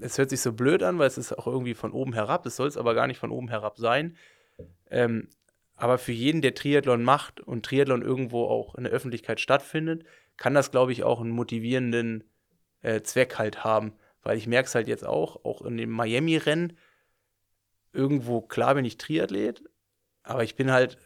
es 0.00 0.18
hört 0.18 0.30
sich 0.30 0.40
so 0.40 0.52
blöd 0.52 0.82
an, 0.82 0.98
weil 0.98 1.06
es 1.06 1.18
ist 1.18 1.32
auch 1.32 1.46
irgendwie 1.46 1.74
von 1.74 1.92
oben 1.92 2.12
herab, 2.12 2.44
es 2.46 2.56
soll 2.56 2.68
es 2.68 2.76
aber 2.76 2.94
gar 2.94 3.06
nicht 3.06 3.18
von 3.18 3.30
oben 3.30 3.48
herab 3.48 3.78
sein. 3.78 4.16
Ähm, 4.90 5.28
aber 5.74 5.98
für 5.98 6.12
jeden, 6.12 6.40
der 6.40 6.54
Triathlon 6.54 7.02
macht 7.02 7.40
und 7.40 7.64
Triathlon 7.64 8.02
irgendwo 8.02 8.44
auch 8.44 8.74
in 8.74 8.84
der 8.84 8.92
Öffentlichkeit 8.92 9.40
stattfindet, 9.40 10.04
kann 10.36 10.54
das, 10.54 10.70
glaube 10.70 10.92
ich, 10.92 11.04
auch 11.04 11.20
einen 11.20 11.30
motivierenden 11.30 12.24
äh, 12.82 13.02
Zweck 13.02 13.38
halt 13.38 13.64
haben. 13.64 13.92
Weil 14.22 14.38
ich 14.38 14.46
merke 14.46 14.66
es 14.66 14.74
halt 14.74 14.88
jetzt 14.88 15.06
auch, 15.06 15.44
auch 15.44 15.62
in 15.62 15.76
dem 15.76 15.90
Miami-Rennen, 15.90 16.76
irgendwo, 17.96 18.40
klar 18.40 18.74
bin 18.74 18.84
ich 18.84 18.98
Triathlet, 18.98 19.62
aber 20.22 20.44
ich 20.44 20.56
bin 20.56 20.70
halt, 20.70 20.98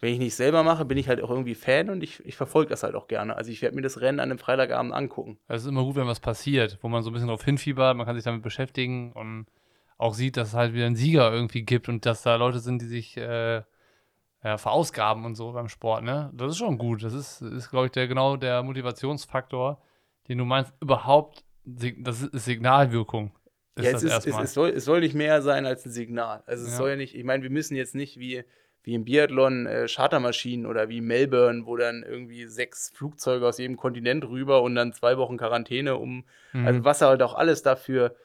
wenn 0.00 0.12
ich 0.12 0.18
nicht 0.18 0.34
selber 0.34 0.62
mache, 0.62 0.84
bin 0.84 0.98
ich 0.98 1.08
halt 1.08 1.20
auch 1.22 1.30
irgendwie 1.30 1.54
Fan 1.54 1.90
und 1.90 2.02
ich, 2.02 2.24
ich 2.24 2.36
verfolge 2.36 2.70
das 2.70 2.82
halt 2.82 2.94
auch 2.94 3.08
gerne. 3.08 3.36
Also 3.36 3.50
ich 3.50 3.62
werde 3.62 3.74
mir 3.74 3.82
das 3.82 4.00
Rennen 4.00 4.20
an 4.20 4.30
einem 4.30 4.38
Freitagabend 4.38 4.92
angucken. 4.92 5.38
Es 5.48 5.62
ist 5.62 5.68
immer 5.68 5.84
gut, 5.84 5.96
wenn 5.96 6.06
was 6.06 6.20
passiert, 6.20 6.78
wo 6.82 6.88
man 6.88 7.02
so 7.02 7.10
ein 7.10 7.12
bisschen 7.12 7.28
drauf 7.28 7.44
hinfiebert, 7.44 7.96
man 7.96 8.06
kann 8.06 8.14
sich 8.14 8.24
damit 8.24 8.42
beschäftigen 8.42 9.12
und 9.12 9.46
auch 9.96 10.14
sieht, 10.14 10.36
dass 10.36 10.48
es 10.48 10.54
halt 10.54 10.74
wieder 10.74 10.86
einen 10.86 10.96
Sieger 10.96 11.32
irgendwie 11.32 11.62
gibt 11.62 11.88
und 11.88 12.06
dass 12.06 12.22
da 12.22 12.36
Leute 12.36 12.60
sind, 12.60 12.82
die 12.82 12.86
sich 12.86 13.16
äh, 13.16 13.62
ja, 14.44 14.56
verausgaben 14.56 15.24
und 15.24 15.34
so 15.34 15.52
beim 15.52 15.68
Sport, 15.68 16.04
ne? 16.04 16.30
Das 16.34 16.52
ist 16.52 16.58
schon 16.58 16.78
gut. 16.78 17.02
Das 17.02 17.12
ist, 17.12 17.42
ist 17.42 17.70
glaube 17.70 17.86
ich, 17.86 17.92
der, 17.92 18.06
genau 18.06 18.36
der 18.36 18.62
Motivationsfaktor, 18.62 19.82
den 20.28 20.38
du 20.38 20.44
meinst, 20.44 20.72
überhaupt, 20.80 21.44
das 21.64 22.22
ist 22.22 22.44
Signalwirkung. 22.44 23.32
Ist 23.78 23.84
ja, 23.84 23.90
es, 23.92 24.02
ist, 24.02 24.26
es, 24.26 24.36
es, 24.36 24.54
soll, 24.54 24.70
es 24.70 24.84
soll 24.84 25.00
nicht 25.00 25.14
mehr 25.14 25.42
sein 25.42 25.66
als 25.66 25.86
ein 25.86 25.92
Signal. 25.92 26.42
Also 26.46 26.64
es 26.64 26.72
ja. 26.72 26.76
soll 26.76 26.90
ja 26.90 26.96
nicht, 26.96 27.14
ich 27.14 27.24
meine, 27.24 27.42
wir 27.42 27.50
müssen 27.50 27.76
jetzt 27.76 27.94
nicht 27.94 28.18
wie, 28.18 28.44
wie 28.82 28.94
im 28.94 29.04
Biathlon 29.04 29.66
äh, 29.66 29.86
Chartermaschinen 29.88 30.66
oder 30.66 30.88
wie 30.88 31.00
Melbourne, 31.00 31.66
wo 31.66 31.76
dann 31.76 32.02
irgendwie 32.02 32.46
sechs 32.46 32.90
Flugzeuge 32.94 33.46
aus 33.46 33.58
jedem 33.58 33.76
Kontinent 33.76 34.24
rüber 34.24 34.62
und 34.62 34.74
dann 34.74 34.92
zwei 34.92 35.16
Wochen 35.16 35.36
Quarantäne 35.36 35.96
um, 35.96 36.24
mhm. 36.52 36.66
also 36.66 36.84
was 36.84 37.00
halt 37.00 37.22
auch 37.22 37.34
alles 37.34 37.62
dafür 37.62 38.16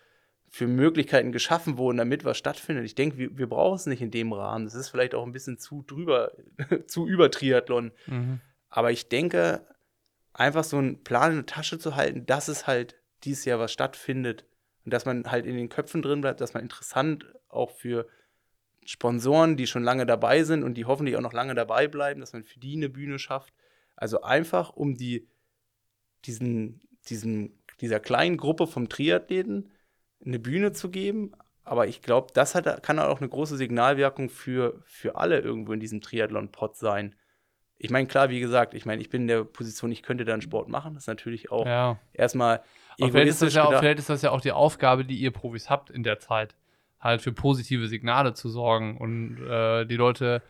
für 0.49 0.67
Möglichkeiten 0.67 1.31
geschaffen 1.31 1.77
wurden, 1.77 1.97
damit 1.97 2.25
was 2.25 2.37
stattfindet. 2.37 2.85
Ich 2.85 2.93
denke, 2.93 3.17
wir, 3.17 3.37
wir 3.37 3.49
brauchen 3.49 3.75
es 3.75 3.87
nicht 3.87 4.03
in 4.03 4.11
dem 4.11 4.33
Rahmen. 4.33 4.65
Das 4.65 4.75
ist 4.75 4.89
vielleicht 4.89 5.15
auch 5.15 5.25
ein 5.25 5.31
bisschen 5.31 5.57
zu 5.57 5.81
drüber, 5.81 6.31
zu 6.85 7.07
über 7.07 7.31
Triathlon. 7.31 7.91
Mhm. 8.05 8.39
Aber 8.69 8.91
ich 8.91 9.09
denke, 9.09 9.65
einfach 10.31 10.63
so 10.63 10.77
einen 10.77 11.03
Plan 11.03 11.31
in 11.31 11.37
der 11.37 11.45
Tasche 11.47 11.79
zu 11.79 11.95
halten, 11.95 12.25
dass 12.25 12.49
es 12.49 12.67
halt 12.67 12.95
dieses 13.23 13.45
Jahr 13.45 13.59
was 13.59 13.71
stattfindet 13.71 14.45
und 14.85 14.93
dass 14.93 15.05
man 15.05 15.29
halt 15.31 15.45
in 15.45 15.55
den 15.55 15.69
Köpfen 15.69 16.01
drin 16.01 16.21
bleibt, 16.21 16.41
dass 16.41 16.53
man 16.53 16.63
interessant 16.63 17.25
auch 17.49 17.71
für 17.71 18.07
Sponsoren, 18.85 19.55
die 19.55 19.67
schon 19.67 19.83
lange 19.83 20.05
dabei 20.05 20.43
sind 20.43 20.63
und 20.63 20.75
die 20.75 20.85
hoffentlich 20.85 21.15
auch 21.15 21.21
noch 21.21 21.33
lange 21.33 21.55
dabei 21.55 21.87
bleiben, 21.87 22.19
dass 22.19 22.33
man 22.33 22.43
für 22.43 22.59
die 22.59 22.75
eine 22.75 22.89
Bühne 22.89 23.19
schafft. 23.19 23.53
Also 23.95 24.21
einfach 24.21 24.71
um 24.71 24.95
die, 24.95 25.27
diesen, 26.25 26.81
diesen, 27.07 27.59
dieser 27.79 27.99
kleinen 27.99 28.37
Gruppe 28.37 28.67
vom 28.67 28.89
Triathleten 28.89 29.71
eine 30.25 30.39
Bühne 30.39 30.73
zu 30.73 30.89
geben. 30.89 31.31
Aber 31.63 31.87
ich 31.87 32.01
glaube, 32.01 32.27
das 32.33 32.55
hat, 32.55 32.83
kann 32.83 32.99
auch 32.99 33.21
eine 33.21 33.29
große 33.29 33.55
Signalwirkung 33.55 34.29
für, 34.29 34.81
für 34.85 35.15
alle 35.15 35.39
irgendwo 35.39 35.71
in 35.71 35.79
diesem 35.79 36.01
Triathlon-Pod 36.01 36.75
sein. 36.75 37.15
Ich 37.77 37.89
meine, 37.89 38.07
klar, 38.07 38.29
wie 38.29 38.39
gesagt, 38.39 38.73
ich 38.73 38.85
meine, 38.85 39.01
ich 39.01 39.09
bin 39.09 39.23
in 39.23 39.27
der 39.27 39.43
Position, 39.43 39.91
ich 39.91 40.03
könnte 40.03 40.25
da 40.25 40.33
einen 40.33 40.41
Sport 40.41 40.67
machen. 40.67 40.93
Das 40.93 41.03
ist 41.03 41.07
natürlich 41.07 41.51
auch 41.51 41.65
ja. 41.65 41.99
erstmal 42.13 42.61
vielleicht 42.97 43.27
ist, 43.27 43.41
das 43.41 43.53
ja 43.53 43.65
auch, 43.65 43.79
vielleicht 43.79 43.99
ist 43.99 44.09
das 44.09 44.21
ja 44.21 44.31
auch 44.31 44.41
die 44.41 44.51
Aufgabe, 44.51 45.05
die 45.05 45.17
ihr 45.17 45.31
Profis 45.31 45.69
habt 45.69 45.89
in 45.89 46.03
der 46.03 46.19
Zeit, 46.19 46.55
halt 46.99 47.21
für 47.21 47.31
positive 47.31 47.87
Signale 47.87 48.33
zu 48.33 48.49
sorgen 48.49 48.97
und 48.97 49.45
äh, 49.45 49.85
die 49.85 49.95
Leute, 49.95 50.41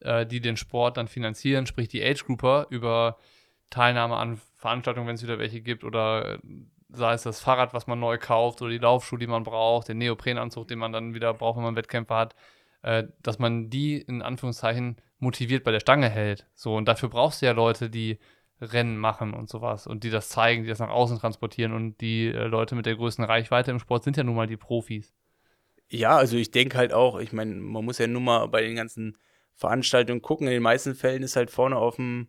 äh, 0.00 0.26
die 0.26 0.40
den 0.40 0.56
Sport 0.56 0.96
dann 0.96 1.08
finanzieren, 1.08 1.66
sprich 1.66 1.88
die 1.88 2.02
Age-Grouper, 2.02 2.66
über 2.70 3.18
Teilnahme 3.70 4.16
an 4.16 4.40
Veranstaltungen, 4.56 5.06
wenn 5.08 5.14
es 5.14 5.22
wieder 5.22 5.38
welche 5.38 5.60
gibt 5.60 5.84
oder 5.84 6.38
sei 6.90 7.14
es 7.14 7.22
das 7.22 7.40
Fahrrad, 7.40 7.74
was 7.74 7.86
man 7.86 7.98
neu 7.98 8.18
kauft 8.18 8.60
oder 8.62 8.70
die 8.70 8.78
Laufschuhe, 8.78 9.18
die 9.18 9.26
man 9.26 9.44
braucht, 9.44 9.88
den 9.88 9.98
Neoprenanzug, 9.98 10.68
den 10.68 10.78
man 10.78 10.92
dann 10.92 11.14
wieder 11.14 11.32
braucht, 11.34 11.56
wenn 11.56 11.64
man 11.64 11.76
Wettkämpfe 11.76 12.14
hat, 12.14 12.34
äh, 12.82 13.04
dass 13.22 13.38
man 13.38 13.70
die 13.70 14.00
in 14.00 14.22
Anführungszeichen 14.22 14.96
motiviert 15.18 15.64
bei 15.64 15.70
der 15.70 15.80
Stange 15.80 16.08
hält. 16.08 16.46
So, 16.54 16.74
und 16.76 16.86
dafür 16.86 17.08
brauchst 17.08 17.40
du 17.40 17.46
ja 17.46 17.52
Leute, 17.52 17.88
die 17.88 18.18
Rennen 18.62 18.96
machen 18.96 19.34
und 19.34 19.48
sowas 19.48 19.86
und 19.86 20.04
die 20.04 20.10
das 20.10 20.28
zeigen, 20.28 20.62
die 20.62 20.68
das 20.68 20.78
nach 20.78 20.88
außen 20.88 21.18
transportieren 21.18 21.72
und 21.72 22.00
die 22.00 22.28
äh, 22.28 22.44
Leute 22.44 22.74
mit 22.74 22.86
der 22.86 22.96
größten 22.96 23.24
Reichweite 23.24 23.70
im 23.70 23.78
Sport 23.78 24.04
sind 24.04 24.16
ja 24.16 24.22
nun 24.22 24.36
mal 24.36 24.46
die 24.46 24.56
Profis. 24.56 25.12
Ja, 25.90 26.16
also 26.16 26.36
ich 26.36 26.50
denke 26.50 26.78
halt 26.78 26.92
auch, 26.92 27.18
ich 27.18 27.32
meine, 27.32 27.54
man 27.54 27.84
muss 27.84 27.98
ja 27.98 28.06
nun 28.06 28.24
mal 28.24 28.46
bei 28.46 28.62
den 28.62 28.76
ganzen 28.76 29.18
Veranstaltungen 29.54 30.22
gucken. 30.22 30.46
In 30.46 30.54
den 30.54 30.62
meisten 30.62 30.94
Fällen 30.94 31.22
ist 31.22 31.36
halt 31.36 31.50
vorne 31.50 31.76
auf 31.76 31.96
dem 31.96 32.28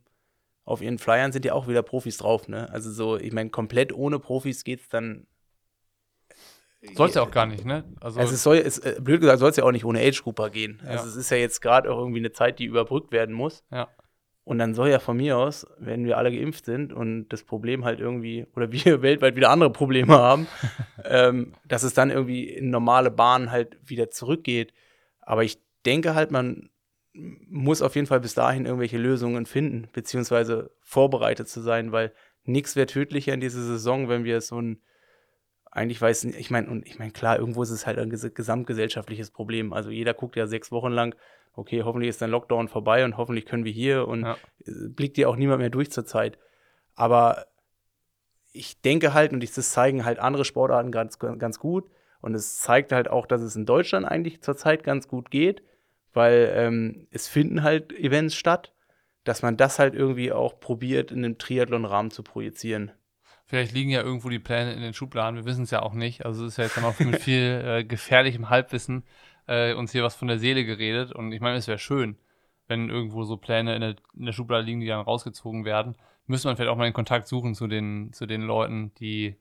auf 0.65 0.81
ihren 0.81 0.97
Flyern 0.97 1.31
sind 1.31 1.45
ja 1.45 1.53
auch 1.53 1.67
wieder 1.67 1.83
Profis 1.83 2.17
drauf, 2.17 2.47
ne? 2.47 2.69
Also 2.71 2.91
so, 2.91 3.17
ich 3.17 3.33
meine, 3.33 3.49
komplett 3.49 3.93
ohne 3.93 4.19
Profis 4.19 4.63
geht's 4.63 4.87
dann. 4.87 5.27
Sollte 6.95 7.15
ja 7.15 7.21
auch 7.21 7.31
gar 7.31 7.45
nicht, 7.45 7.65
ne? 7.65 7.83
Also, 7.99 8.19
also 8.19 8.33
es 8.33 8.43
soll, 8.43 8.57
es, 8.57 8.77
äh, 8.79 8.97
blöd 9.01 9.21
gesagt, 9.21 9.39
soll 9.39 9.49
es 9.49 9.57
ja 9.57 9.63
auch 9.63 9.71
nicht 9.71 9.85
ohne 9.85 9.99
Age-Grouper 9.99 10.49
gehen. 10.49 10.81
Ja. 10.83 10.91
Also 10.91 11.07
es 11.07 11.15
ist 11.15 11.29
ja 11.31 11.37
jetzt 11.37 11.61
gerade 11.61 11.91
auch 11.91 11.97
irgendwie 11.97 12.19
eine 12.19 12.31
Zeit, 12.31 12.59
die 12.59 12.65
überbrückt 12.65 13.11
werden 13.11 13.33
muss. 13.35 13.63
Ja. 13.71 13.89
Und 14.45 14.59
dann 14.59 14.73
soll 14.73 14.89
ja 14.89 14.99
von 14.99 15.15
mir 15.15 15.37
aus, 15.37 15.65
wenn 15.77 16.03
wir 16.03 16.17
alle 16.17 16.31
geimpft 16.31 16.65
sind 16.65 16.91
und 16.91 17.29
das 17.29 17.43
Problem 17.43 17.85
halt 17.85 18.01
irgendwie, 18.01 18.45
oder 18.55 18.71
wir 18.71 19.01
weltweit 19.01 19.35
wieder 19.35 19.49
andere 19.49 19.71
Probleme 19.71 20.13
haben, 20.13 20.47
ähm, 21.05 21.53
dass 21.65 21.83
es 21.83 21.93
dann 21.93 22.09
irgendwie 22.09 22.49
in 22.49 22.69
normale 22.69 23.09
Bahnen 23.09 23.51
halt 23.51 23.77
wieder 23.85 24.09
zurückgeht. 24.09 24.73
Aber 25.21 25.43
ich 25.43 25.59
denke 25.85 26.13
halt, 26.13 26.31
man 26.31 26.69
muss 27.13 27.81
auf 27.81 27.95
jeden 27.95 28.07
Fall 28.07 28.19
bis 28.19 28.33
dahin 28.33 28.65
irgendwelche 28.65 28.97
Lösungen 28.97 29.45
finden, 29.45 29.87
beziehungsweise 29.93 30.71
vorbereitet 30.81 31.47
zu 31.47 31.61
sein, 31.61 31.91
weil 31.91 32.11
nichts 32.43 32.75
wäre 32.75 32.87
tödlicher 32.87 33.33
in 33.33 33.39
dieser 33.39 33.61
Saison, 33.61 34.09
wenn 34.09 34.23
wir 34.23 34.41
so 34.41 34.59
ein, 34.59 34.81
eigentlich 35.71 36.01
weiß 36.01 36.25
ich 36.25 36.51
meine, 36.51 36.69
und 36.69 36.85
ich 36.85 36.99
meine, 36.99 37.11
klar, 37.11 37.39
irgendwo 37.39 37.63
ist 37.63 37.69
es 37.69 37.85
halt 37.85 37.97
ein 37.97 38.09
gesamtgesellschaftliches 38.09 39.31
Problem. 39.31 39.73
Also 39.73 39.89
jeder 39.89 40.13
guckt 40.13 40.35
ja 40.35 40.47
sechs 40.47 40.71
Wochen 40.71 40.91
lang, 40.91 41.15
okay, 41.53 41.83
hoffentlich 41.83 42.09
ist 42.09 42.21
dein 42.21 42.29
Lockdown 42.29 42.67
vorbei 42.67 43.05
und 43.05 43.17
hoffentlich 43.17 43.45
können 43.45 43.65
wir 43.65 43.71
hier 43.71 44.07
und 44.07 44.23
ja. 44.23 44.37
blickt 44.65 45.17
dir 45.17 45.29
auch 45.29 45.35
niemand 45.35 45.59
mehr 45.59 45.69
durch 45.69 45.91
zur 45.91 46.05
Zeit. 46.05 46.37
Aber 46.95 47.45
ich 48.51 48.81
denke 48.81 49.13
halt, 49.13 49.33
und 49.33 49.43
das 49.43 49.71
zeigen 49.71 50.05
halt 50.05 50.19
andere 50.19 50.45
Sportarten 50.45 50.91
ganz, 50.91 51.17
ganz 51.19 51.59
gut. 51.59 51.89
Und 52.21 52.35
es 52.35 52.59
zeigt 52.59 52.91
halt 52.91 53.09
auch, 53.09 53.25
dass 53.25 53.41
es 53.41 53.55
in 53.55 53.65
Deutschland 53.65 54.05
eigentlich 54.05 54.41
zurzeit 54.41 54.83
ganz 54.83 55.07
gut 55.07 55.29
geht 55.31 55.63
weil 56.13 56.53
ähm, 56.55 57.07
es 57.11 57.27
finden 57.27 57.63
halt 57.63 57.91
Events 57.91 58.35
statt, 58.35 58.71
dass 59.23 59.41
man 59.41 59.57
das 59.57 59.79
halt 59.79 59.95
irgendwie 59.95 60.31
auch 60.31 60.59
probiert, 60.59 61.11
in 61.11 61.19
einem 61.19 61.37
Triathlon-Rahmen 61.37 62.11
zu 62.11 62.23
projizieren. 62.23 62.91
Vielleicht 63.45 63.73
liegen 63.73 63.89
ja 63.89 64.01
irgendwo 64.01 64.29
die 64.29 64.39
Pläne 64.39 64.73
in 64.73 64.81
den 64.81 64.93
Schubladen, 64.93 65.35
wir 65.35 65.45
wissen 65.45 65.63
es 65.63 65.71
ja 65.71 65.81
auch 65.81 65.93
nicht. 65.93 66.25
Also 66.25 66.45
es 66.45 66.53
ist 66.53 66.57
ja 66.57 66.63
jetzt 66.65 66.77
auch 66.83 66.99
mit 66.99 67.21
viel 67.21 67.61
äh, 67.65 67.83
gefährlichem 67.83 68.49
Halbwissen 68.49 69.03
äh, 69.47 69.73
uns 69.73 69.91
hier 69.91 70.03
was 70.03 70.15
von 70.15 70.27
der 70.27 70.39
Seele 70.39 70.65
geredet. 70.65 71.11
Und 71.11 71.31
ich 71.31 71.41
meine, 71.41 71.57
es 71.57 71.67
wäre 71.67 71.79
schön, 71.79 72.17
wenn 72.67 72.89
irgendwo 72.89 73.23
so 73.23 73.37
Pläne 73.37 73.75
in 73.75 73.81
der, 73.81 73.95
in 74.15 74.25
der 74.25 74.33
Schublade 74.33 74.65
liegen, 74.65 74.79
die 74.79 74.87
dann 74.87 75.01
rausgezogen 75.01 75.65
werden. 75.65 75.95
Müsste 76.25 76.47
man 76.47 76.55
vielleicht 76.55 76.71
auch 76.71 76.77
mal 76.77 76.85
den 76.85 76.93
Kontakt 76.93 77.27
suchen 77.27 77.53
zu 77.53 77.67
den, 77.67 78.13
zu 78.13 78.25
den 78.25 78.41
Leuten, 78.41 78.93
die 78.95 79.35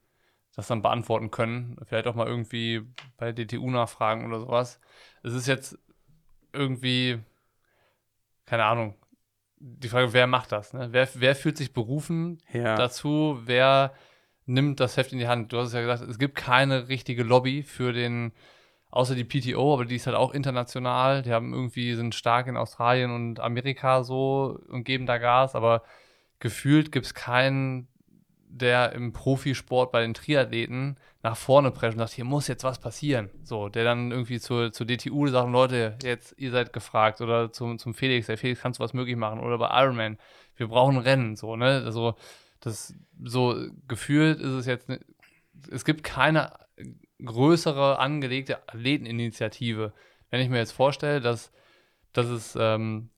das 0.55 0.67
dann 0.67 0.83
beantworten 0.83 1.31
können. 1.31 1.77
Vielleicht 1.87 2.07
auch 2.07 2.15
mal 2.15 2.27
irgendwie 2.27 2.83
bei 3.17 3.33
DTU 3.33 3.71
nachfragen 3.71 4.27
oder 4.27 4.41
sowas. 4.41 4.81
Es 5.23 5.33
ist 5.33 5.47
jetzt 5.47 5.79
irgendwie, 6.53 7.21
keine 8.45 8.65
Ahnung, 8.65 8.97
die 9.59 9.89
Frage, 9.89 10.13
wer 10.13 10.27
macht 10.27 10.53
das? 10.53 10.73
Ne? 10.73 10.89
Wer, 10.91 11.09
wer 11.15 11.37
fühlt 11.37 11.57
sich 11.57 11.73
berufen 11.73 12.39
ja. 12.53 12.75
dazu? 12.75 13.41
Wer 13.45 13.95
nimmt 14.45 14.81
das 14.81 14.97
Heft 14.97 15.13
in 15.13 15.19
die 15.19 15.29
Hand? 15.29 15.53
Du 15.53 15.59
hast 15.59 15.69
es 15.69 15.75
ja 15.75 15.81
gesagt, 15.81 16.03
es 16.03 16.19
gibt 16.19 16.35
keine 16.35 16.89
richtige 16.89 17.23
Lobby 17.23 17.63
für 17.63 17.93
den, 17.93 18.33
außer 18.93 19.17
die 19.17 19.25
PTO, 19.25 19.75
aber 19.75 19.85
die 19.87 19.97
ist 19.97 20.07
halt 20.07 20.17
auch 20.17 20.33
international. 20.33 21.23
Die 21.23 21.33
haben 21.33 21.53
irgendwie, 21.53 21.95
sind 21.95 22.15
stark 22.15 22.47
in 22.47 22.57
Australien 22.57 23.11
und 23.11 23.41
Amerika 23.41 24.05
so 24.05 24.61
und 24.69 24.85
geben 24.85 25.07
da 25.07 25.19
Gas, 25.19 25.55
aber 25.57 25.83
gefühlt 26.39 26.93
gibt 26.93 27.07
es 27.07 27.15
keinen 27.15 27.89
der 28.55 28.93
im 28.93 29.15
Profisport 29.15 29.93
bei 29.93 30.03
den 30.03 30.13
Triathleten 30.13 30.99
nach 31.23 31.37
vorne 31.37 31.71
prescht 31.71 31.95
und 31.95 32.01
sagt, 32.01 32.13
hier 32.13 32.27
muss 32.27 32.49
jetzt 32.49 32.65
was 32.65 32.79
passieren. 32.79 33.31
So, 33.45 33.71
der 33.71 33.85
dann 33.85 34.11
irgendwie 34.11 34.41
zur, 34.41 34.73
zur 34.73 34.87
DTU 34.87 35.27
sagt, 35.29 35.51
Leute, 35.51 35.97
jetzt, 36.03 36.35
ihr 36.37 36.51
seid 36.51 36.73
gefragt. 36.73 37.23
Oder 37.23 37.51
zum, 37.51 37.79
zum 37.79 37.95
Felix, 37.95 38.27
der 38.27 38.37
Felix, 38.37 38.61
kannst 38.61 38.79
du 38.79 38.85
was 38.85 38.93
möglich 38.93 39.17
machen? 39.17 39.41
Oder 39.41 39.57
bei 39.57 39.71
Ironman, 39.83 40.19
wir 40.57 40.69
brauchen 40.69 40.99
Rennen. 40.99 41.35
So, 41.35 41.57
ne? 41.57 41.83
Also, 41.85 42.15
das 42.61 42.95
so 43.25 43.57
gefühlt 43.89 44.39
ist 44.39 44.53
es 44.53 44.67
jetzt, 44.67 44.89
es 45.71 45.85
gibt 45.85 46.05
keine 46.05 46.53
größere 47.25 47.99
angelegte 47.99 48.69
Athleteninitiative. 48.69 49.93
Wenn 50.31 50.41
ich 50.41 50.49
mir 50.49 50.59
jetzt 50.59 50.73
vorstelle, 50.73 51.21
dass, 51.21 51.53
dass 52.13 52.27
es 52.27 52.57
ähm, 52.59 53.11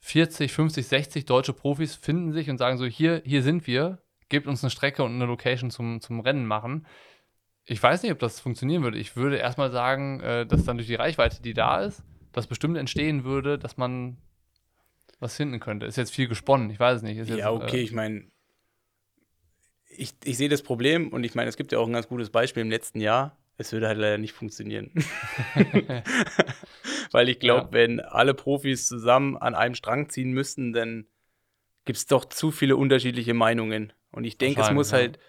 40, 0.00 0.52
50, 0.52 0.86
60 0.86 1.24
deutsche 1.24 1.52
Profis 1.52 1.94
finden 1.94 2.32
sich 2.32 2.50
und 2.50 2.58
sagen 2.58 2.78
so, 2.78 2.84
hier, 2.84 3.22
hier 3.24 3.42
sind 3.42 3.66
wir, 3.66 4.02
gebt 4.28 4.46
uns 4.46 4.62
eine 4.62 4.70
Strecke 4.70 5.02
und 5.02 5.14
eine 5.14 5.26
Location 5.26 5.70
zum, 5.70 6.00
zum 6.00 6.20
Rennen 6.20 6.46
machen. 6.46 6.86
Ich 7.64 7.82
weiß 7.82 8.02
nicht, 8.02 8.12
ob 8.12 8.18
das 8.18 8.40
funktionieren 8.40 8.82
würde. 8.82 8.98
Ich 8.98 9.16
würde 9.16 9.38
erstmal 9.38 9.70
sagen, 9.70 10.20
äh, 10.20 10.46
dass 10.46 10.64
dann 10.64 10.76
durch 10.76 10.88
die 10.88 10.94
Reichweite, 10.94 11.40
die 11.40 11.54
da 11.54 11.80
ist, 11.80 12.02
das 12.32 12.46
bestimmt 12.46 12.76
entstehen 12.76 13.24
würde, 13.24 13.58
dass 13.58 13.76
man 13.76 14.18
was 15.20 15.36
finden 15.36 15.60
könnte. 15.60 15.86
Ist 15.86 15.96
jetzt 15.96 16.12
viel 16.12 16.28
gesponnen, 16.28 16.68
ich 16.68 16.78
weiß 16.78 16.98
es 16.98 17.02
nicht. 17.02 17.16
Ist 17.16 17.30
ja, 17.30 17.36
jetzt, 17.36 17.46
okay, 17.46 17.80
äh, 17.80 17.82
ich 17.82 17.92
meine, 17.92 18.30
ich, 19.96 20.12
ich 20.24 20.36
sehe 20.36 20.48
das 20.48 20.62
Problem 20.62 21.08
und 21.12 21.24
ich 21.24 21.34
meine, 21.34 21.48
es 21.48 21.56
gibt 21.56 21.72
ja 21.72 21.78
auch 21.78 21.86
ein 21.86 21.92
ganz 21.92 22.08
gutes 22.08 22.30
Beispiel 22.30 22.62
im 22.62 22.70
letzten 22.70 23.00
Jahr. 23.00 23.38
Es 23.56 23.72
würde 23.72 23.88
halt 23.88 23.98
leider 23.98 24.18
nicht 24.18 24.32
funktionieren. 24.32 24.90
Weil 27.12 27.28
ich 27.28 27.38
glaube, 27.38 27.66
Ja. 27.66 27.72
wenn 27.72 28.00
alle 28.00 28.34
Profis 28.34 28.88
zusammen 28.88 29.36
an 29.36 29.54
einem 29.54 29.74
Strang 29.74 30.08
ziehen 30.08 30.32
müssten, 30.32 30.72
dann 30.72 31.06
gibt 31.84 31.98
es 31.98 32.06
doch 32.06 32.24
zu 32.24 32.50
viele 32.50 32.76
unterschiedliche 32.76 33.34
Meinungen. 33.34 33.92
Und 34.10 34.24
ich 34.24 34.38
denke, 34.38 34.60
es 34.60 34.70
muss 34.70 34.92
Wahrscheinlich, 34.92 35.18
halt 35.18 35.24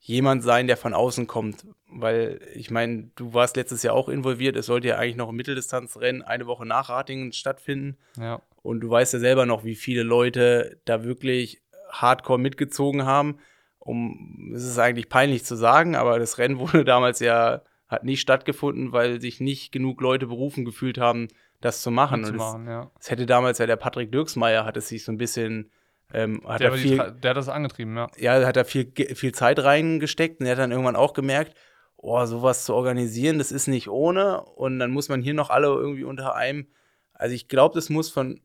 jemand 0.00 0.42
sein, 0.42 0.66
der 0.66 0.76
von 0.76 0.94
außen 0.94 1.26
kommt. 1.26 1.66
Weil 1.90 2.40
ich 2.54 2.70
meine, 2.70 3.10
du 3.16 3.34
warst 3.34 3.56
letztes 3.56 3.82
Jahr 3.82 3.94
auch 3.94 4.08
involviert. 4.08 4.56
Es 4.56 4.66
sollte 4.66 4.88
ja 4.88 4.96
eigentlich 4.96 5.16
noch 5.16 5.30
ein 5.30 5.34
Mitteldistanzrennen 5.36 6.22
eine 6.22 6.46
Woche 6.46 6.66
nach 6.66 6.88
Ratingen 6.88 7.32
stattfinden. 7.32 7.98
ja. 8.16 8.40
Und 8.60 8.80
du 8.80 8.90
weißt 8.90 9.14
ja 9.14 9.18
selber 9.18 9.46
noch, 9.46 9.64
wie 9.64 9.76
viele 9.76 10.02
Leute 10.02 10.80
da 10.84 11.02
wirklich 11.04 11.62
hardcore 11.90 12.38
mitgezogen 12.38 13.06
haben. 13.06 13.38
Um, 13.78 14.52
es 14.54 14.64
ist 14.64 14.78
eigentlich 14.78 15.08
peinlich 15.08 15.44
zu 15.44 15.56
sagen, 15.56 15.94
aber 15.94 16.18
das 16.18 16.38
Rennen 16.38 16.58
wurde 16.58 16.84
damals 16.84 17.20
ja, 17.20 17.62
hat 17.88 18.04
nicht 18.04 18.20
stattgefunden, 18.20 18.92
weil 18.92 19.20
sich 19.20 19.40
nicht 19.40 19.72
genug 19.72 20.00
Leute 20.00 20.26
berufen 20.26 20.64
gefühlt 20.64 20.98
haben, 20.98 21.28
das 21.60 21.82
zu 21.82 21.90
machen. 21.90 22.20
Und 22.20 22.24
es, 22.24 22.30
mitzumachen, 22.32 22.66
ja. 22.66 22.90
es 23.00 23.10
hätte 23.10 23.26
damals 23.26 23.58
ja 23.58 23.66
der 23.66 23.76
Patrick 23.76 24.12
Dirksmeier, 24.12 24.64
hat 24.64 24.76
es 24.76 24.88
sich 24.88 25.04
so 25.04 25.12
ein 25.12 25.18
bisschen, 25.18 25.70
ähm, 26.12 26.42
hat 26.46 26.60
Der, 26.60 26.70
er 26.70 26.76
viel, 26.76 26.96
der 26.96 27.30
hat 27.30 27.36
das 27.36 27.48
angetrieben, 27.48 27.96
ja. 27.96 28.08
ja, 28.16 28.46
hat 28.46 28.56
er 28.56 28.64
viel, 28.64 28.92
viel 29.14 29.32
Zeit 29.32 29.58
reingesteckt 29.58 30.40
und 30.40 30.46
er 30.46 30.52
hat 30.52 30.58
dann 30.58 30.70
irgendwann 30.70 30.96
auch 30.96 31.14
gemerkt, 31.14 31.54
oh, 31.96 32.24
sowas 32.26 32.64
zu 32.64 32.74
organisieren, 32.74 33.38
das 33.38 33.52
ist 33.52 33.66
nicht 33.66 33.88
ohne 33.88 34.42
und 34.42 34.78
dann 34.78 34.90
muss 34.90 35.08
man 35.08 35.20
hier 35.20 35.34
noch 35.34 35.50
alle 35.50 35.68
irgendwie 35.68 36.04
unter 36.04 36.34
einem, 36.34 36.68
also 37.12 37.34
ich 37.34 37.48
glaube, 37.48 37.74
das 37.74 37.90
muss 37.90 38.08
von, 38.10 38.40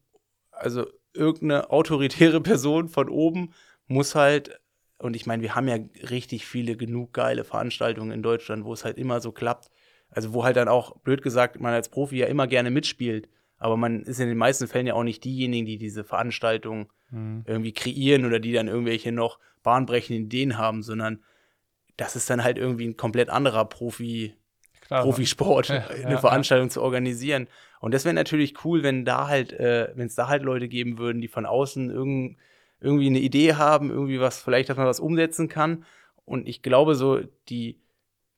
also 0.52 0.88
irgendeine 1.14 1.70
autoritäre 1.70 2.42
Person 2.42 2.90
von 2.90 3.10
oben 3.10 3.54
muss 3.88 4.16
halt, 4.16 4.60
und 4.98 5.16
ich 5.16 5.26
meine, 5.26 5.42
wir 5.42 5.56
haben 5.56 5.68
ja 5.68 5.78
richtig 6.10 6.46
viele 6.46 6.76
genug 6.78 7.14
geile 7.14 7.44
Veranstaltungen 7.44 8.12
in 8.12 8.24
Deutschland, 8.24 8.64
wo 8.66 8.74
es 8.74 8.86
halt 8.86 8.98
immer 8.98 9.20
so 9.20 9.32
klappt, 9.32 9.70
also 10.10 10.34
wo 10.34 10.44
halt 10.44 10.56
dann 10.56 10.68
auch, 10.68 10.98
blöd 11.00 11.22
gesagt, 11.22 11.60
man 11.60 11.74
als 11.74 11.90
Profi 11.90 12.18
ja 12.18 12.28
immer 12.28 12.48
gerne 12.48 12.72
mitspielt, 12.72 13.30
aber 13.58 13.78
man 13.78 14.04
ist 14.04 14.20
in 14.20 14.28
den 14.28 14.38
meisten 14.38 14.68
Fällen 14.68 14.88
ja 14.88 14.94
auch 14.94 15.04
nicht 15.04 15.24
diejenigen, 15.24 15.66
die 15.66 15.78
diese 15.78 16.04
Veranstaltung 16.04 16.92
Mhm. 17.12 17.44
irgendwie 17.46 17.74
kreieren 17.74 18.26
oder 18.26 18.40
die 18.40 18.54
dann 18.54 18.68
irgendwelche 18.68 19.12
noch 19.12 19.38
bahnbrechenden 19.62 20.26
Ideen 20.26 20.58
haben, 20.58 20.82
sondern 20.82 21.24
das 21.96 22.16
ist 22.16 22.28
dann 22.30 22.44
halt 22.44 22.58
irgendwie 22.58 22.88
ein 22.88 22.98
komplett 22.98 23.30
anderer 23.30 23.66
Profi, 23.66 24.34
Klar, 24.82 25.04
Profisport, 25.04 25.70
Ja, 25.70 25.88
eine 25.88 26.02
ja, 26.02 26.10
ja. 26.12 26.18
Veranstaltung 26.18 26.70
zu 26.72 26.82
organisieren. 26.82 27.48
Und 27.80 27.94
das 27.94 28.04
wäre 28.04 28.16
natürlich 28.16 28.66
cool, 28.66 28.82
wenn 28.84 29.06
da 29.06 29.28
halt, 29.28 29.54
äh, 29.54 29.92
wenn 29.96 30.08
es 30.08 30.16
da 30.16 30.28
halt 30.28 30.44
Leute 30.44 30.68
geben 30.68 30.98
würden, 30.98 31.22
die 31.22 31.28
von 31.28 31.46
außen 31.46 31.90
irgend, 31.90 32.38
irgendwie 32.84 33.08
eine 33.08 33.20
Idee 33.20 33.56
haben, 33.56 33.90
irgendwie 33.90 34.20
was, 34.20 34.40
vielleicht, 34.42 34.70
dass 34.70 34.78
man 34.78 34.86
was 34.86 35.00
umsetzen 35.00 35.50
kann. 35.50 35.86
Und 36.26 36.48
ich 36.48 36.62
glaube, 36.62 36.96
so 36.96 37.20
die 37.50 37.80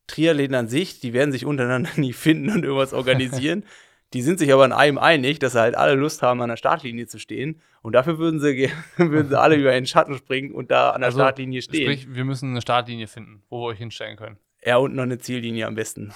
Triathleten 0.08 0.56
an 0.56 0.68
sich, 0.68 1.00
die 1.00 1.14
werden 1.14 1.32
sich 1.32 1.46
untereinander 1.46 1.90
nie 1.98 2.14
finden 2.14 2.50
und 2.52 2.64
irgendwas 2.64 2.94
organisieren. 2.94 3.66
Die 4.14 4.22
sind 4.22 4.38
sich 4.40 4.54
aber 4.54 4.64
in 4.64 4.72
einem 4.72 4.98
einig, 5.00 5.40
dass 5.40 5.54
sie 5.54 5.60
halt 5.60 5.76
alle 5.76 5.96
Lust 5.96 6.22
haben, 6.22 6.40
an 6.40 6.48
der 6.48 6.56
Startlinie 6.56 7.06
zu 7.08 7.20
stehen. 7.20 7.60
Und 7.82 7.94
dafür 7.94 8.18
würden 8.18 8.40
sie, 8.40 8.72
würden 8.98 9.28
sie 9.30 9.38
alle 9.38 9.56
über 9.56 9.72
den 9.72 9.88
Schatten 9.88 10.16
springen 10.16 10.54
und 10.54 10.72
da 10.72 10.92
an 10.92 11.02
der 11.02 11.08
Also, 11.08 11.20
Startlinie 11.20 11.62
stehen. 11.62 11.92
Sprich, 11.92 12.16
wir 12.16 12.24
müssen 12.24 12.52
eine 12.52 12.62
Startlinie 12.62 13.08
finden, 13.08 13.42
wo 13.50 13.64
wir 13.64 13.66
euch 13.72 13.80
hinstellen 13.80 14.16
können. 14.16 14.38
ja, 14.64 14.78
und 14.78 14.96
noch 14.96 15.04
eine 15.04 15.18
Ziellinie 15.18 15.66
am 15.68 15.76
besten. 15.76 16.14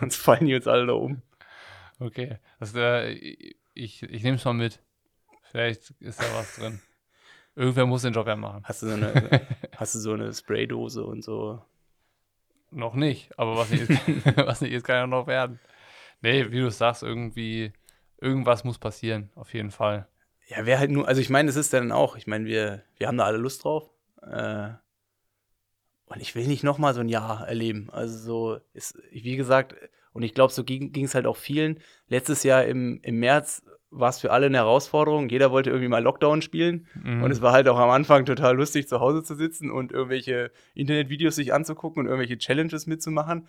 Sonst 0.00 0.16
fallen 0.16 0.46
die 0.46 0.54
uns 0.54 0.66
alle 0.68 0.86
da 0.86 0.92
um. 0.94 1.20
Okay. 1.98 2.38
Das, 2.60 2.72
äh, 2.76 3.10
ich 3.74 4.02
ich 4.04 4.22
nehme 4.22 4.36
es 4.36 4.44
mal 4.44 4.54
mit. 4.54 4.80
Vielleicht 5.50 5.90
ist 6.00 6.20
da 6.22 6.24
was 6.34 6.56
drin. 6.56 6.80
Irgendwer 7.58 7.86
muss 7.86 8.02
den 8.02 8.12
Job 8.12 8.28
ja 8.28 8.36
machen. 8.36 8.62
Hast 8.62 8.82
du 8.82 8.86
so 8.86 8.94
eine, 8.94 9.40
hast 9.76 9.96
du 9.96 9.98
so 9.98 10.12
eine 10.12 10.32
Spraydose 10.32 11.04
und 11.04 11.24
so? 11.24 11.60
Noch 12.70 12.94
nicht, 12.94 13.36
aber 13.36 13.56
was 13.56 13.70
nicht 13.70 13.90
ist, 13.90 14.00
was 14.36 14.60
nicht 14.60 14.72
ist, 14.72 14.84
kann 14.84 14.94
ja 14.94 15.06
noch 15.08 15.26
werden. 15.26 15.58
Nee, 16.20 16.52
wie 16.52 16.60
du 16.60 16.70
sagst, 16.70 17.02
irgendwie, 17.02 17.72
irgendwas 18.20 18.62
muss 18.62 18.78
passieren, 18.78 19.30
auf 19.34 19.54
jeden 19.54 19.72
Fall. 19.72 20.06
Ja, 20.46 20.66
wäre 20.66 20.78
halt 20.78 20.92
nur, 20.92 21.08
also 21.08 21.20
ich 21.20 21.30
meine, 21.30 21.50
es 21.50 21.56
ist 21.56 21.72
dann 21.72 21.90
auch, 21.90 22.14
ich 22.14 22.28
meine, 22.28 22.44
wir, 22.44 22.84
wir 22.96 23.08
haben 23.08 23.18
da 23.18 23.24
alle 23.24 23.38
Lust 23.38 23.64
drauf. 23.64 23.90
Äh, 24.22 24.68
und 26.06 26.20
ich 26.20 26.36
will 26.36 26.46
nicht 26.46 26.62
nochmal 26.62 26.94
so 26.94 27.00
ein 27.00 27.08
Jahr 27.08 27.48
erleben. 27.48 27.90
Also 27.90 28.18
so, 28.18 28.60
ist, 28.72 28.96
wie 29.10 29.34
gesagt, 29.34 29.74
und 30.12 30.22
ich 30.22 30.32
glaube, 30.32 30.52
so 30.52 30.62
ging 30.62 31.04
es 31.04 31.16
halt 31.16 31.26
auch 31.26 31.36
vielen. 31.36 31.80
Letztes 32.06 32.44
Jahr 32.44 32.64
im, 32.66 33.00
im 33.02 33.18
März 33.18 33.64
war 33.90 34.10
es 34.10 34.18
für 34.18 34.30
alle 34.30 34.46
eine 34.46 34.58
Herausforderung. 34.58 35.28
Jeder 35.28 35.50
wollte 35.50 35.70
irgendwie 35.70 35.88
mal 35.88 36.02
Lockdown 36.02 36.42
spielen. 36.42 36.86
Mhm. 37.02 37.22
Und 37.22 37.30
es 37.30 37.40
war 37.40 37.52
halt 37.52 37.68
auch 37.68 37.78
am 37.78 37.90
Anfang 37.90 38.26
total 38.26 38.56
lustig, 38.56 38.88
zu 38.88 39.00
Hause 39.00 39.22
zu 39.22 39.34
sitzen 39.34 39.70
und 39.70 39.92
irgendwelche 39.92 40.50
Internetvideos 40.74 41.36
sich 41.36 41.52
anzugucken 41.54 42.00
und 42.00 42.06
irgendwelche 42.06 42.38
Challenges 42.38 42.86
mitzumachen. 42.86 43.46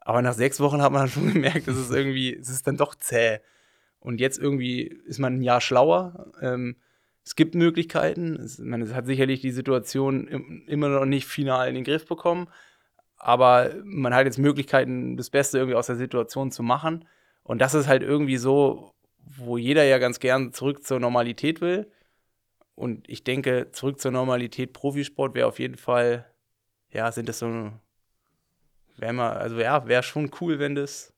Aber 0.00 0.20
nach 0.20 0.34
sechs 0.34 0.60
Wochen 0.60 0.82
hat 0.82 0.92
man 0.92 1.02
dann 1.02 1.10
schon 1.10 1.32
gemerkt, 1.32 1.66
es 1.66 1.90
irgendwie, 1.90 2.34
es 2.34 2.50
ist 2.50 2.66
dann 2.66 2.76
doch 2.76 2.94
zäh. 2.94 3.38
Und 4.00 4.20
jetzt 4.20 4.38
irgendwie 4.38 4.82
ist 4.82 5.18
man 5.18 5.36
ein 5.36 5.42
Jahr 5.42 5.62
schlauer. 5.62 6.32
Ähm, 6.42 6.76
es 7.24 7.36
gibt 7.36 7.54
Möglichkeiten. 7.54 8.36
Es, 8.36 8.58
man, 8.58 8.82
es 8.82 8.92
hat 8.92 9.06
sicherlich 9.06 9.40
die 9.40 9.50
Situation 9.50 10.28
im, 10.28 10.64
immer 10.66 10.90
noch 10.90 11.06
nicht 11.06 11.26
final 11.26 11.68
in 11.68 11.74
den 11.74 11.84
Griff 11.84 12.04
bekommen. 12.06 12.48
Aber 13.16 13.70
man 13.82 14.12
hat 14.14 14.26
jetzt 14.26 14.38
Möglichkeiten, 14.38 15.16
das 15.16 15.30
Beste 15.30 15.56
irgendwie 15.56 15.76
aus 15.76 15.86
der 15.86 15.96
Situation 15.96 16.50
zu 16.50 16.62
machen. 16.62 17.06
Und 17.42 17.62
das 17.62 17.72
ist 17.72 17.88
halt 17.88 18.02
irgendwie 18.02 18.36
so, 18.36 18.93
wo 19.26 19.56
jeder 19.56 19.84
ja 19.84 19.98
ganz 19.98 20.20
gern 20.20 20.52
zurück 20.52 20.84
zur 20.84 21.00
Normalität 21.00 21.60
will. 21.60 21.90
Und 22.74 23.08
ich 23.08 23.24
denke, 23.24 23.70
zurück 23.72 24.00
zur 24.00 24.10
Normalität 24.10 24.72
Profisport 24.72 25.34
wäre 25.34 25.46
auf 25.46 25.58
jeden 25.58 25.76
Fall, 25.76 26.26
ja, 26.90 27.10
sind 27.12 27.28
das 27.28 27.38
so, 27.38 27.72
wäre 28.96 29.12
mal, 29.12 29.32
also 29.32 29.58
ja, 29.58 29.86
wäre 29.86 30.02
schon 30.02 30.30
cool, 30.40 30.58
wenn 30.58 30.74
das, 30.74 31.12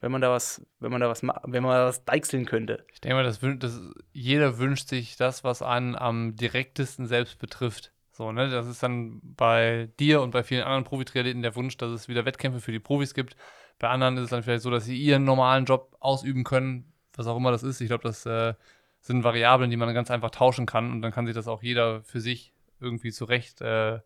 wenn 0.00 0.12
man 0.12 0.20
da 0.20 0.30
was, 0.30 0.66
wenn 0.80 0.90
man 0.90 1.00
da 1.00 1.08
was, 1.08 1.22
wenn 1.22 1.62
man 1.62 1.62
da 1.62 1.86
was 1.86 2.04
deichseln 2.04 2.46
könnte. 2.46 2.86
Ich 2.92 3.00
denke 3.00 3.16
mal, 3.16 3.24
das, 3.24 3.40
das, 3.58 3.80
jeder 4.12 4.58
wünscht 4.58 4.88
sich 4.88 5.16
das, 5.16 5.44
was 5.44 5.62
einen 5.62 5.96
am 5.96 6.36
direktesten 6.36 7.06
selbst 7.06 7.38
betrifft. 7.38 7.92
So, 8.12 8.32
ne? 8.32 8.48
Das 8.48 8.66
ist 8.66 8.82
dann 8.82 9.20
bei 9.22 9.90
dir 10.00 10.22
und 10.22 10.30
bei 10.30 10.42
vielen 10.42 10.62
anderen 10.62 10.84
Profitriathleten 10.84 11.42
der 11.42 11.54
Wunsch, 11.54 11.76
dass 11.76 11.90
es 11.90 12.08
wieder 12.08 12.24
Wettkämpfe 12.24 12.60
für 12.60 12.72
die 12.72 12.80
Profis 12.80 13.12
gibt. 13.12 13.36
Bei 13.78 13.88
anderen 13.88 14.16
ist 14.16 14.24
es 14.24 14.30
dann 14.30 14.42
vielleicht 14.42 14.62
so, 14.62 14.70
dass 14.70 14.86
sie 14.86 14.96
ihren 14.96 15.24
normalen 15.24 15.66
Job 15.66 15.94
ausüben 16.00 16.42
können, 16.42 16.94
was 17.16 17.26
auch 17.26 17.36
immer 17.36 17.50
das 17.50 17.62
ist. 17.62 17.80
Ich 17.80 17.88
glaube, 17.88 18.04
das 18.04 18.26
äh, 18.26 18.54
sind 19.00 19.24
Variablen, 19.24 19.70
die 19.70 19.76
man 19.76 19.92
ganz 19.94 20.10
einfach 20.10 20.30
tauschen 20.30 20.66
kann 20.66 20.90
und 20.92 21.02
dann 21.02 21.12
kann 21.12 21.26
sich 21.26 21.34
das 21.34 21.48
auch 21.48 21.62
jeder 21.62 22.02
für 22.02 22.20
sich 22.20 22.52
irgendwie 22.80 23.12
zurecht 23.12 23.60
äh, 23.60 24.00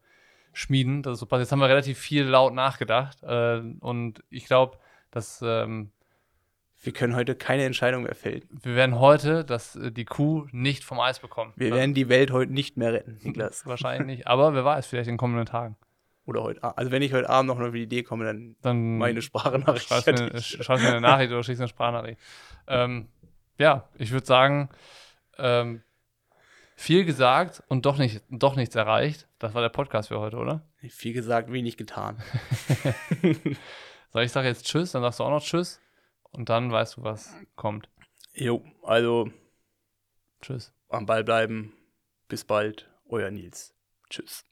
schmieden. 0.52 1.02
Das 1.02 1.14
ist 1.14 1.20
so 1.20 1.26
passiert. 1.26 1.46
Jetzt 1.46 1.52
haben 1.52 1.60
wir 1.60 1.68
relativ 1.68 1.98
viel 1.98 2.24
laut 2.24 2.54
nachgedacht 2.54 3.22
äh, 3.22 3.60
und 3.80 4.22
ich 4.30 4.46
glaube, 4.46 4.78
dass 5.10 5.42
ähm, 5.42 5.90
Wir 6.82 6.92
können 6.92 7.14
heute 7.14 7.34
keine 7.34 7.64
Entscheidung 7.64 8.04
mehr 8.04 8.14
fällen. 8.14 8.42
wir 8.50 8.74
werden 8.74 8.98
heute 8.98 9.44
das, 9.44 9.76
äh, 9.76 9.90
die 9.92 10.04
Kuh 10.04 10.46
nicht 10.52 10.84
vom 10.84 11.00
Eis 11.00 11.18
bekommen. 11.18 11.52
Wir 11.56 11.74
werden 11.74 11.94
die 11.94 12.08
Welt 12.08 12.30
heute 12.30 12.52
nicht 12.52 12.76
mehr 12.76 12.92
retten, 12.92 13.18
Niklas. 13.22 13.66
Wahrscheinlich 13.66 14.06
nicht. 14.06 14.26
Aber 14.26 14.54
wer 14.54 14.64
weiß, 14.64 14.86
vielleicht 14.86 15.08
in 15.08 15.14
den 15.14 15.18
kommenden 15.18 15.46
Tagen. 15.46 15.76
Oder 16.30 16.42
heute 16.42 16.62
Abend. 16.64 16.78
Also 16.78 16.90
wenn 16.90 17.02
ich 17.02 17.12
heute 17.12 17.28
Abend 17.28 17.48
noch 17.48 17.60
auf 17.60 17.72
die 17.72 17.82
Idee 17.82 18.02
komme, 18.02 18.24
dann 18.24 18.56
Dann 18.62 18.98
meine 18.98 19.20
Sprachnachricht. 19.20 19.90
mir, 20.06 20.40
schreibst 20.40 20.82
mir 20.84 20.88
eine 20.90 21.00
Nachricht 21.00 21.30
oder 21.32 21.42
schickst 21.42 21.60
eine 21.60 21.68
Sprachnachricht. 21.68 22.20
Ähm, 22.66 23.08
ja, 23.58 23.88
ich 23.98 24.10
würde 24.12 24.26
sagen, 24.26 24.70
ähm, 25.38 25.82
viel 26.76 27.04
gesagt 27.04 27.62
und 27.68 27.84
doch, 27.84 27.98
nicht, 27.98 28.22
doch 28.30 28.56
nichts 28.56 28.74
erreicht. 28.74 29.28
Das 29.38 29.52
war 29.54 29.60
der 29.60 29.68
Podcast 29.68 30.08
für 30.08 30.18
heute, 30.18 30.36
oder? 30.38 30.62
Viel 30.88 31.12
gesagt, 31.12 31.52
wenig 31.52 31.76
getan. 31.76 32.22
So, 34.12 34.18
ich 34.18 34.32
sage 34.32 34.48
jetzt 34.48 34.66
Tschüss, 34.66 34.90
dann 34.90 35.02
sagst 35.02 35.20
du 35.20 35.24
auch 35.24 35.30
noch 35.30 35.40
Tschüss. 35.40 35.80
Und 36.32 36.48
dann 36.48 36.72
weißt 36.72 36.96
du, 36.96 37.04
was 37.04 37.32
kommt. 37.54 37.88
Jo, 38.34 38.64
also 38.82 39.30
Tschüss. 40.42 40.72
am 40.88 41.06
Ball 41.06 41.22
bleiben. 41.22 41.72
Bis 42.26 42.44
bald. 42.44 42.90
Euer 43.08 43.30
Nils. 43.30 43.72
Tschüss. 44.08 44.49